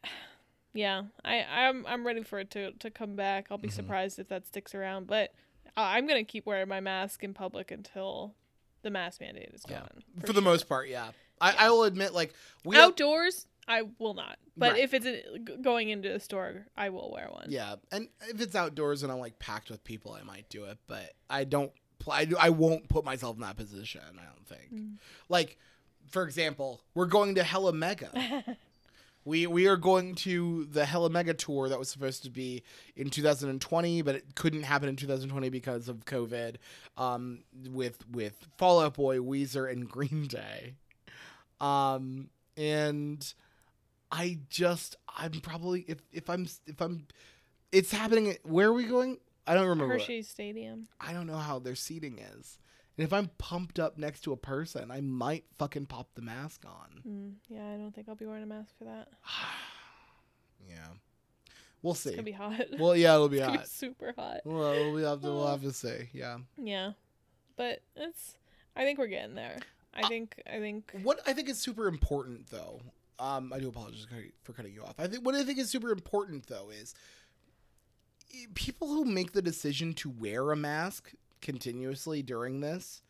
yeah, 0.75 1.03
I 1.25 1.43
I'm 1.45 1.87
I'm 1.87 2.07
ready 2.07 2.23
for 2.23 2.39
it 2.39 2.51
to 2.53 2.73
to 2.73 2.91
come 2.91 3.17
back. 3.17 3.49
I'll 3.51 3.59
be 3.59 3.69
Mhm. 3.69 3.73
surprised 3.73 4.19
if 4.19 4.29
that 4.29 4.47
sticks 4.47 4.75
around, 4.75 5.07
but 5.07 5.35
I'm 5.77 6.07
gonna 6.07 6.25
keep 6.25 6.47
wearing 6.47 6.69
my 6.69 6.81
mask 6.81 7.23
in 7.23 7.35
public 7.35 7.71
until 7.71 8.35
the 8.83 8.91
mask 8.91 9.21
mandate 9.21 9.51
is 9.55 9.63
Yeah. 9.69 9.81
gone. 9.81 10.03
for, 10.27 10.33
the 10.33 10.43
most 10.43 10.69
part, 10.69 10.89
yeah. 10.89 11.11
I, 11.43 11.67
I 11.67 11.71
will 11.71 11.85
admit, 11.85 12.15
like 12.15 12.33
we 12.65 12.77
outdoors, 12.77 13.47
I 13.69 13.83
will 13.99 14.15
not. 14.15 14.39
But 14.57 14.73
Right. 14.73 14.81
if 14.83 14.95
it's 14.95 15.07
a, 15.07 15.39
g- 15.39 15.57
going 15.63 15.89
into 15.89 16.13
a 16.15 16.21
store, 16.21 16.67
I 16.77 16.91
will 16.91 17.11
wear 17.13 17.29
one. 17.31 17.47
Yeah, 17.51 17.77
and 17.91 18.09
if 18.29 18.41
it's 18.41 18.55
outdoors 18.55 19.03
and 19.03 19.11
I'm 19.13 19.19
like 19.19 19.39
packed 19.39 19.71
with 19.71 19.83
people, 19.85 20.13
I 20.13 20.23
might 20.23 20.49
do 20.49 20.65
it. 20.65 20.79
But 20.87 21.13
I 21.29 21.45
don't. 21.45 21.73
Pl- 21.99 22.13
I, 22.13 22.25
do, 22.25 22.37
I 22.39 22.51
won't 22.51 22.89
put 22.89 23.05
myself 23.05 23.37
in 23.37 23.43
that 23.43 23.57
position. 23.57 24.01
I 24.21 24.25
don't 24.25 24.47
think. 24.47 24.75
Mm. 24.75 24.97
Like, 25.29 25.57
for 26.09 26.23
example, 26.25 26.81
we're 26.95 27.07
going 27.07 27.35
to 27.37 27.43
Hella 27.45 27.73
Mega. 27.73 28.45
we 29.25 29.47
we 29.47 29.67
are 29.69 29.77
going 29.77 30.17
to 30.17 30.65
the 30.67 30.85
Hella 30.85 31.11
Mega 31.11 31.33
tour 31.33 31.69
that 31.69 31.79
was 31.79 31.89
supposed 31.89 32.25
to 32.25 32.31
be 32.31 32.63
in 32.97 33.09
2020, 33.09 34.03
but 34.03 34.17
it 34.17 34.35
couldn't 34.35 34.65
happen 34.65 34.89
in 34.89 34.97
2020 34.97 35.49
because 35.49 35.89
of 35.89 36.05
COVID. 36.05 36.57
Um, 36.97 37.45
with 37.71 38.05
with 38.11 38.47
Fall 38.59 38.81
Out 38.81 38.95
Boy, 38.95 39.19
Weezer, 39.19 39.71
and 39.71 39.89
Green 39.89 40.27
Day. 40.27 40.75
Um, 41.63 42.29
and 42.57 43.33
I 44.11 44.39
just 44.51 44.97
I'm 45.17 45.41
probably 45.41 45.85
if 45.89 45.99
if 46.13 46.29
I'm 46.29 46.47
if 46.67 46.81
I'm 46.81 47.07
it's 47.71 47.93
happening 47.93 48.29
at- 48.31 48.45
where 48.45 48.69
are 48.69 48.73
we 48.73 48.85
going? 48.85 49.19
I 49.47 49.55
don't 49.55 49.67
remember. 49.69 49.95
Hershey 49.95 50.23
Stadium. 50.23 50.89
I 51.01 51.13
don't 51.13 51.27
know 51.27 51.39
how 51.39 51.59
their 51.59 51.75
seating 51.75 52.19
is. 52.19 52.59
And 52.99 53.05
if 53.07 53.13
I'm 53.13 53.31
pumped 53.39 53.79
up 53.79 53.97
next 53.97 54.21
to 54.23 54.33
a 54.33 54.37
person, 54.37 54.91
I 54.91 55.01
might 55.01 55.45
fucking 55.59 55.87
pop 55.87 56.09
the 56.15 56.21
mask 56.21 56.65
on. 56.67 57.03
Mm, 57.09 57.33
yeah, 57.49 57.73
I 57.73 57.77
don't 57.79 57.93
think 57.95 58.09
I'll 58.09 58.15
be 58.15 58.27
wearing 58.27 58.43
a 58.43 58.47
mask 58.47 58.77
for 58.77 58.85
that. 58.85 59.09
yeah. 60.69 60.89
We'll 61.81 61.95
see. 61.95 62.11
It's 62.11 62.17
gonna 62.17 62.25
be 62.25 62.33
hot. 62.33 62.67
well, 62.79 62.95
yeah, 62.95 63.15
it'll 63.15 63.29
be 63.29 63.39
it's 63.39 63.47
gonna 63.47 63.53
be 63.53 63.59
hot. 63.59 63.69
super 63.69 64.13
hot. 64.17 64.41
Well, 64.45 64.93
we'll 64.93 65.09
have 65.11 65.21
to 65.23 65.29
we'll 65.29 65.47
have 65.51 65.63
to 65.63 65.73
see. 65.73 66.11
Yeah. 66.13 66.39
Yeah, 66.59 66.93
but 67.57 67.81
it's. 67.97 68.37
I 68.77 68.85
think 68.85 68.99
we're 68.99 69.07
getting 69.07 69.35
there. 69.35 69.59
I 69.95 70.09
think. 70.09 70.41
I 70.47 70.59
think. 70.59 70.93
What 71.03 71.21
I 71.27 71.33
think 71.33 71.49
is 71.49 71.59
super 71.59 71.87
important, 71.87 72.49
though, 72.51 72.81
um, 73.19 73.53
I 73.53 73.59
do 73.61 73.69
apologize 73.69 74.07
for 74.43 74.53
cutting 74.53 74.73
you 74.75 74.83
off. 74.83 74.95
I 74.99 75.07
think 75.07 75.25
what 75.25 75.35
I 75.35 75.45
think 75.45 75.59
is 75.59 75.71
super 75.71 75.91
important, 75.91 76.47
though, 76.47 76.71
is 76.71 76.95
people 78.55 78.89
who 78.89 79.05
make 79.05 79.33
the 79.33 79.43
decision 79.43 79.93
to 79.95 80.09
wear 80.11 80.51
a 80.53 80.57
mask 80.57 81.13
continuously 81.41 82.23
during 82.23 82.61
this. 82.61 83.03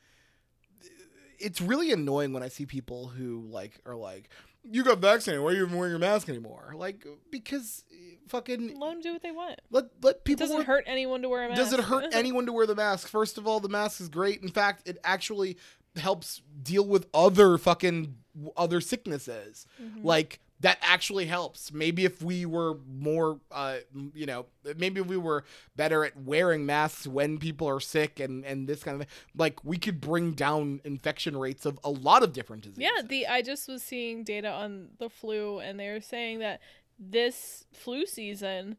It's 1.38 1.60
really 1.60 1.92
annoying 1.92 2.32
when 2.32 2.42
I 2.42 2.48
see 2.48 2.66
people 2.66 3.08
who 3.08 3.46
like 3.50 3.80
are 3.84 3.96
like, 3.96 4.28
"You 4.62 4.84
got 4.84 4.98
vaccinated. 4.98 5.42
Why 5.42 5.50
are 5.50 5.54
you 5.54 5.64
even 5.64 5.76
wearing 5.76 5.90
your 5.90 5.98
mask 5.98 6.28
anymore?" 6.28 6.72
Like, 6.76 7.04
because 7.30 7.82
eh, 7.92 8.14
fucking 8.28 8.78
Let 8.78 8.90
them 8.90 9.00
do 9.00 9.12
what 9.12 9.22
they 9.22 9.32
want. 9.32 9.60
let 9.70 9.86
let 10.02 10.16
It 10.16 10.24
people 10.24 10.44
doesn't 10.46 10.56
wear- 10.58 10.66
hurt 10.66 10.84
anyone 10.86 11.20
to 11.22 11.28
wear 11.28 11.44
a 11.44 11.48
mask. 11.48 11.60
does 11.60 11.72
it 11.72 11.80
hurt 11.80 12.06
anyone 12.14 12.46
to 12.46 12.52
wear 12.52 12.66
the 12.66 12.76
mask? 12.76 13.08
First 13.08 13.38
of 13.38 13.46
all, 13.48 13.58
the 13.58 13.68
mask 13.68 14.00
is 14.00 14.08
great. 14.08 14.40
In 14.42 14.50
fact, 14.50 14.86
it 14.88 14.98
actually 15.02 15.56
helps 15.96 16.42
deal 16.62 16.86
with 16.86 17.06
other 17.12 17.58
fucking 17.58 18.16
other 18.56 18.80
sicknesses. 18.80 19.66
Mhm. 19.80 20.04
Like 20.04 20.40
that 20.60 20.78
actually 20.80 21.26
helps. 21.26 21.72
Maybe 21.72 22.04
if 22.04 22.22
we 22.22 22.46
were 22.46 22.78
more, 22.88 23.40
uh, 23.50 23.78
you 24.14 24.26
know, 24.26 24.46
maybe 24.76 25.00
if 25.00 25.06
we 25.08 25.16
were 25.16 25.44
better 25.74 26.04
at 26.04 26.16
wearing 26.16 26.64
masks 26.64 27.06
when 27.06 27.38
people 27.38 27.68
are 27.68 27.80
sick 27.80 28.20
and 28.20 28.44
and 28.44 28.68
this 28.68 28.82
kind 28.84 28.94
of 29.02 29.08
thing, 29.08 29.16
like 29.36 29.62
we 29.64 29.76
could 29.76 30.00
bring 30.00 30.32
down 30.32 30.80
infection 30.84 31.36
rates 31.36 31.66
of 31.66 31.78
a 31.84 31.90
lot 31.90 32.22
of 32.22 32.32
different 32.32 32.62
diseases. 32.62 32.82
Yeah, 32.96 33.02
the 33.02 33.26
I 33.26 33.42
just 33.42 33.68
was 33.68 33.82
seeing 33.82 34.22
data 34.24 34.48
on 34.50 34.90
the 34.98 35.10
flu, 35.10 35.58
and 35.58 35.78
they 35.80 35.90
were 35.90 36.00
saying 36.00 36.38
that 36.38 36.60
this 36.98 37.64
flu 37.72 38.06
season, 38.06 38.76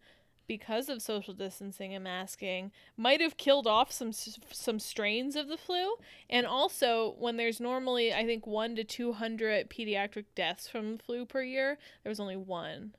because 0.48 0.90
of 0.90 1.02
social 1.02 1.34
distancing 1.34 1.94
and 1.94 2.04
masking, 2.04 2.72
might 2.98 3.22
have 3.22 3.38
killed 3.38 3.68
off 3.68 3.92
some 3.92 4.12
some 4.12 4.80
strains 4.80 5.36
of 5.36 5.48
the 5.48 5.58
flu. 5.58 5.96
And 6.30 6.46
also, 6.46 7.16
when 7.18 7.38
there's 7.38 7.60
normally 7.60 8.14
I 8.14 8.26
think 8.26 8.46
one 8.48 8.76
to 8.76 8.84
two 8.84 9.14
hundred 9.14 9.70
pediatric 9.70 10.26
deaths 10.36 10.68
from 10.68 10.98
flu 10.98 11.26
per 11.26 11.42
year, 11.44 11.78
there 12.04 12.10
was 12.10 12.20
only 12.20 12.38
one. 12.38 12.96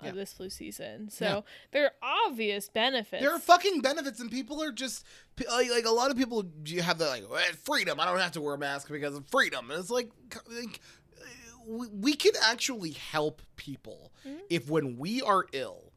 Yeah. 0.00 0.10
Of 0.10 0.14
this 0.14 0.32
flu 0.32 0.48
season, 0.48 1.10
so 1.10 1.24
Yeah. 1.24 1.40
there 1.72 1.84
are 1.86 2.26
obvious 2.28 2.68
benefits. 2.68 3.20
There 3.20 3.34
are 3.34 3.38
fucking 3.40 3.80
benefits, 3.80 4.20
and 4.20 4.30
people 4.30 4.62
are 4.62 4.70
just 4.70 5.04
like, 5.50 5.68
like 5.70 5.86
a 5.86 5.90
lot 5.90 6.12
of 6.12 6.16
people 6.16 6.44
you 6.66 6.82
have 6.82 6.98
the 6.98 7.06
like 7.08 7.24
"Eh, 7.24 7.52
freedom. 7.64 7.98
I 7.98 8.04
don't 8.04 8.20
have 8.20 8.30
to 8.32 8.40
wear 8.40 8.54
a 8.54 8.58
mask 8.58 8.88
because 8.92 9.16
of 9.16 9.26
freedom. 9.26 9.72
And 9.72 9.80
it's 9.80 9.90
like, 9.90 10.12
like 10.46 10.78
uh, 11.20 11.24
we, 11.66 11.88
we 11.88 12.12
can 12.14 12.30
actually 12.40 12.92
help 12.92 13.42
people 13.56 14.12
Mhm. 14.24 14.38
if 14.50 14.70
when 14.70 14.98
we 14.98 15.20
are 15.20 15.46
ill, 15.50 15.87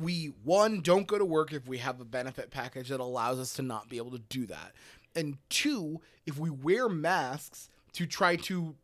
we 0.00 0.32
one 0.44 0.80
don't 0.80 1.06
go 1.06 1.18
to 1.18 1.24
work 1.24 1.52
if 1.52 1.66
we 1.66 1.78
have 1.78 2.00
a 2.00 2.04
benefit 2.04 2.50
package 2.50 2.88
that 2.88 3.00
allows 3.00 3.38
us 3.38 3.54
to 3.54 3.62
not 3.62 3.88
be 3.88 3.96
able 3.96 4.10
to 4.12 4.18
do 4.28 4.46
that, 4.46 4.72
and 5.14 5.38
two, 5.48 6.00
if 6.26 6.38
we 6.38 6.50
wear 6.50 6.88
masks 6.88 7.68
to 7.94 8.06
try 8.06 8.36
to 8.36 8.74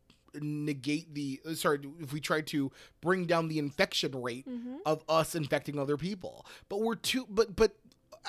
negate 0.41 1.13
the 1.13 1.39
sorry 1.53 1.79
if 1.99 2.11
we 2.11 2.19
try 2.19 2.41
to 2.41 2.69
bring 3.01 3.25
down 3.25 3.47
the 3.47 3.57
infection 3.59 4.21
rate 4.21 4.45
hmm 4.45 4.75
of 4.85 5.03
us 5.09 5.33
infecting 5.35 5.79
other 5.79 5.97
people. 5.97 6.45
But 6.69 6.81
we're 6.81 6.95
too 6.95 7.25
but 7.29 7.55
but 7.55 7.75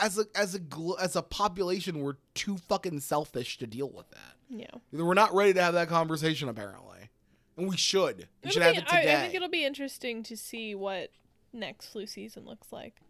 as 0.01 0.19
a 0.19 0.25
as 0.35 0.55
a 0.55 0.61
as 1.01 1.17
a 1.17 1.23
population 1.23 2.01
we're 2.01 2.17
too 2.35 2.57
fucking 2.57 3.01
selfish 3.01 3.59
to 3.59 3.67
deal 3.67 3.91
with 3.91 4.09
that. 4.11 4.35
Yeah. 4.49 4.71
We're 4.93 5.15
not 5.15 5.35
ready 5.35 5.53
to 5.55 5.63
have 5.63 5.75
that 5.75 5.89
conversation 5.89 6.49
apparently. 6.49 7.11
And 7.59 7.69
we 7.69 7.77
should. 7.77 8.17
We 8.19 8.25
It'll 8.43 8.53
should 8.53 8.61
be- 8.61 8.65
have 8.67 8.77
it 8.77 8.87
today. 8.87 9.13
I, 9.15 9.19
I 9.19 9.21
think 9.23 9.35
it'll 9.35 9.49
be 9.49 9.65
interesting 9.65 10.23
to 10.25 10.37
see 10.37 10.75
what 10.75 11.11
next 11.57 11.87
flu 11.87 12.07
season 12.07 12.45
looks 12.45 12.73
like. 12.73 13.01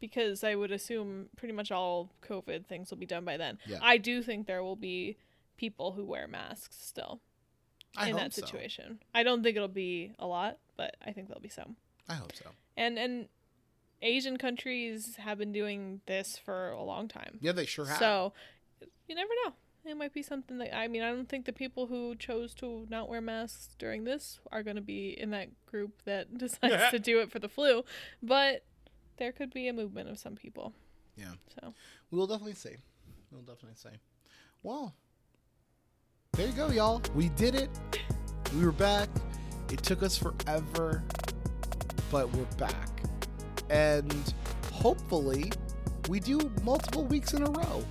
Because 0.00 0.42
I 0.44 0.54
would 0.54 0.72
assume 0.72 1.26
pretty 1.36 1.52
much 1.52 1.70
all 1.70 2.10
COVID 2.26 2.66
things 2.66 2.90
will 2.90 2.98
be 2.98 3.06
done 3.06 3.24
by 3.24 3.36
then. 3.36 3.58
Yeah. 3.66 3.78
I 3.82 3.98
do 3.98 4.22
think 4.22 4.46
there 4.46 4.62
will 4.62 4.76
be 4.76 5.18
people 5.56 5.92
who 5.92 6.06
wear 6.06 6.26
masks 6.26 6.78
still 6.80 7.20
I 7.96 8.08
in 8.08 8.16
that 8.16 8.32
so. 8.32 8.42
situation. 8.42 9.00
I 9.14 9.22
don't 9.22 9.42
think 9.42 9.56
it'll 9.56 9.68
be 9.68 10.12
a 10.18 10.26
lot, 10.26 10.58
but 10.76 10.96
I 11.06 11.12
think 11.12 11.28
there'll 11.28 11.42
be 11.42 11.50
some. 11.50 11.76
I 12.08 12.14
hope 12.14 12.34
so. 12.34 12.46
And 12.76 12.98
and 12.98 13.28
Asian 14.02 14.38
countries 14.38 15.16
have 15.16 15.38
been 15.38 15.52
doing 15.52 16.00
this 16.06 16.38
for 16.42 16.70
a 16.70 16.82
long 16.82 17.08
time. 17.08 17.38
Yeah, 17.40 17.52
they 17.52 17.66
sure 17.66 17.84
have. 17.84 17.98
So 17.98 18.32
you 19.06 19.14
never 19.14 19.30
know. 19.44 19.52
It 19.84 19.96
might 19.96 20.12
be 20.12 20.22
something 20.22 20.58
that 20.58 20.76
I 20.76 20.88
mean, 20.88 21.02
I 21.02 21.10
don't 21.10 21.28
think 21.28 21.46
the 21.46 21.52
people 21.52 21.86
who 21.86 22.14
chose 22.14 22.54
to 22.54 22.86
not 22.90 23.08
wear 23.08 23.20
masks 23.20 23.70
during 23.78 24.04
this 24.04 24.38
are 24.52 24.62
going 24.62 24.76
to 24.76 24.82
be 24.82 25.18
in 25.18 25.30
that 25.30 25.48
group 25.66 26.02
that 26.04 26.36
decides 26.38 26.90
to 26.90 26.98
do 26.98 27.20
it 27.20 27.30
for 27.30 27.38
the 27.38 27.48
flu, 27.48 27.84
but 28.22 28.64
there 29.16 29.32
could 29.32 29.52
be 29.52 29.68
a 29.68 29.72
movement 29.72 30.08
of 30.08 30.18
some 30.18 30.34
people. 30.34 30.72
Yeah. 31.16 31.32
So, 31.60 31.74
we 32.10 32.18
will 32.18 32.26
definitely 32.26 32.54
see. 32.54 32.76
We'll 33.30 33.42
definitely 33.42 33.76
see. 33.76 33.96
Well, 34.62 34.94
there 36.32 36.46
you 36.46 36.52
go, 36.52 36.68
y'all. 36.68 37.02
We 37.14 37.28
did 37.30 37.54
it. 37.54 37.70
We 38.54 38.64
were 38.64 38.72
back. 38.72 39.08
It 39.70 39.82
took 39.82 40.02
us 40.02 40.16
forever, 40.16 41.04
but 42.10 42.30
we're 42.32 42.44
back. 42.56 42.88
And 43.68 44.34
hopefully, 44.72 45.52
we 46.08 46.18
do 46.20 46.50
multiple 46.62 47.04
weeks 47.04 47.34
in 47.34 47.42
a 47.42 47.50
row. 47.50 47.84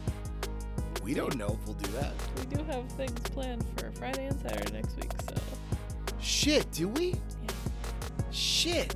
We 1.09 1.15
don't 1.15 1.37
know 1.37 1.57
if 1.59 1.65
we'll 1.65 1.73
do 1.73 1.91
that. 1.93 2.13
we 2.37 2.55
do 2.55 2.63
have 2.65 2.87
things 2.91 3.19
planned 3.31 3.65
for 3.75 3.91
Friday 3.93 4.27
and 4.27 4.39
Saturday 4.41 4.71
next 4.73 4.95
week, 4.95 5.09
so 5.27 5.33
Shit, 6.21 6.71
do 6.71 6.87
we? 6.89 7.15
Shit. 8.29 8.95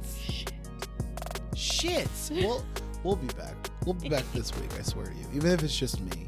Shit. 1.56 2.08
We'll 2.30 2.64
we'll 3.04 3.16
be 3.16 3.34
back. 3.34 3.56
We'll 3.84 3.96
be 3.96 4.10
back 4.10 4.26
this 4.36 4.56
week. 4.60 4.70
I 4.78 4.84
swear 4.84 5.08
to 5.08 5.12
you. 5.12 5.26
Even 5.34 5.54
if 5.54 5.64
it's 5.64 5.76
just 5.76 6.02
me. 6.02 6.28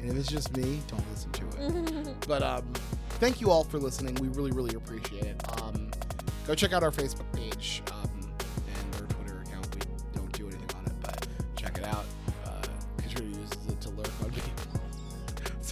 And 0.00 0.10
if 0.10 0.16
it's 0.16 0.28
just 0.28 0.56
me, 0.56 0.80
don't 0.88 1.08
listen 1.12 1.30
to 1.30 1.44
it. 2.08 2.16
But 2.26 2.42
um, 2.42 2.64
thank 3.20 3.40
you 3.40 3.52
all 3.52 3.62
for 3.62 3.78
listening. 3.78 4.16
We 4.16 4.26
really, 4.26 4.50
really 4.50 4.74
appreciate 4.74 5.22
it. 5.22 5.62
Um, 5.62 5.88
go 6.48 6.56
check 6.56 6.72
out 6.72 6.82
our 6.82 6.90
Facebook 6.90 7.32
page 7.32 7.80
um, 7.92 8.05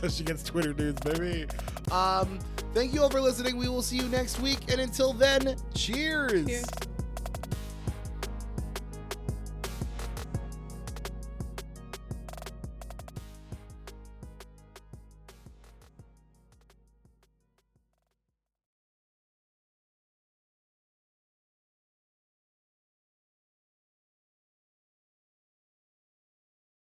she 0.09 0.25
gets 0.25 0.43
Twitter 0.43 0.75
news, 0.75 0.95
baby. 0.95 1.47
Um, 1.91 2.39
thank 2.75 2.93
you 2.95 3.03
all 3.03 3.11
for 3.11 3.21
listening. 3.21 3.57
We 3.57 3.69
will 3.69 3.83
see 3.83 3.97
you 3.97 4.09
next 4.09 4.41
week, 4.41 4.59
and 4.71 4.81
until 4.81 5.13
then, 5.13 5.57
cheers. 5.75 6.47
Cheers. 6.47 6.65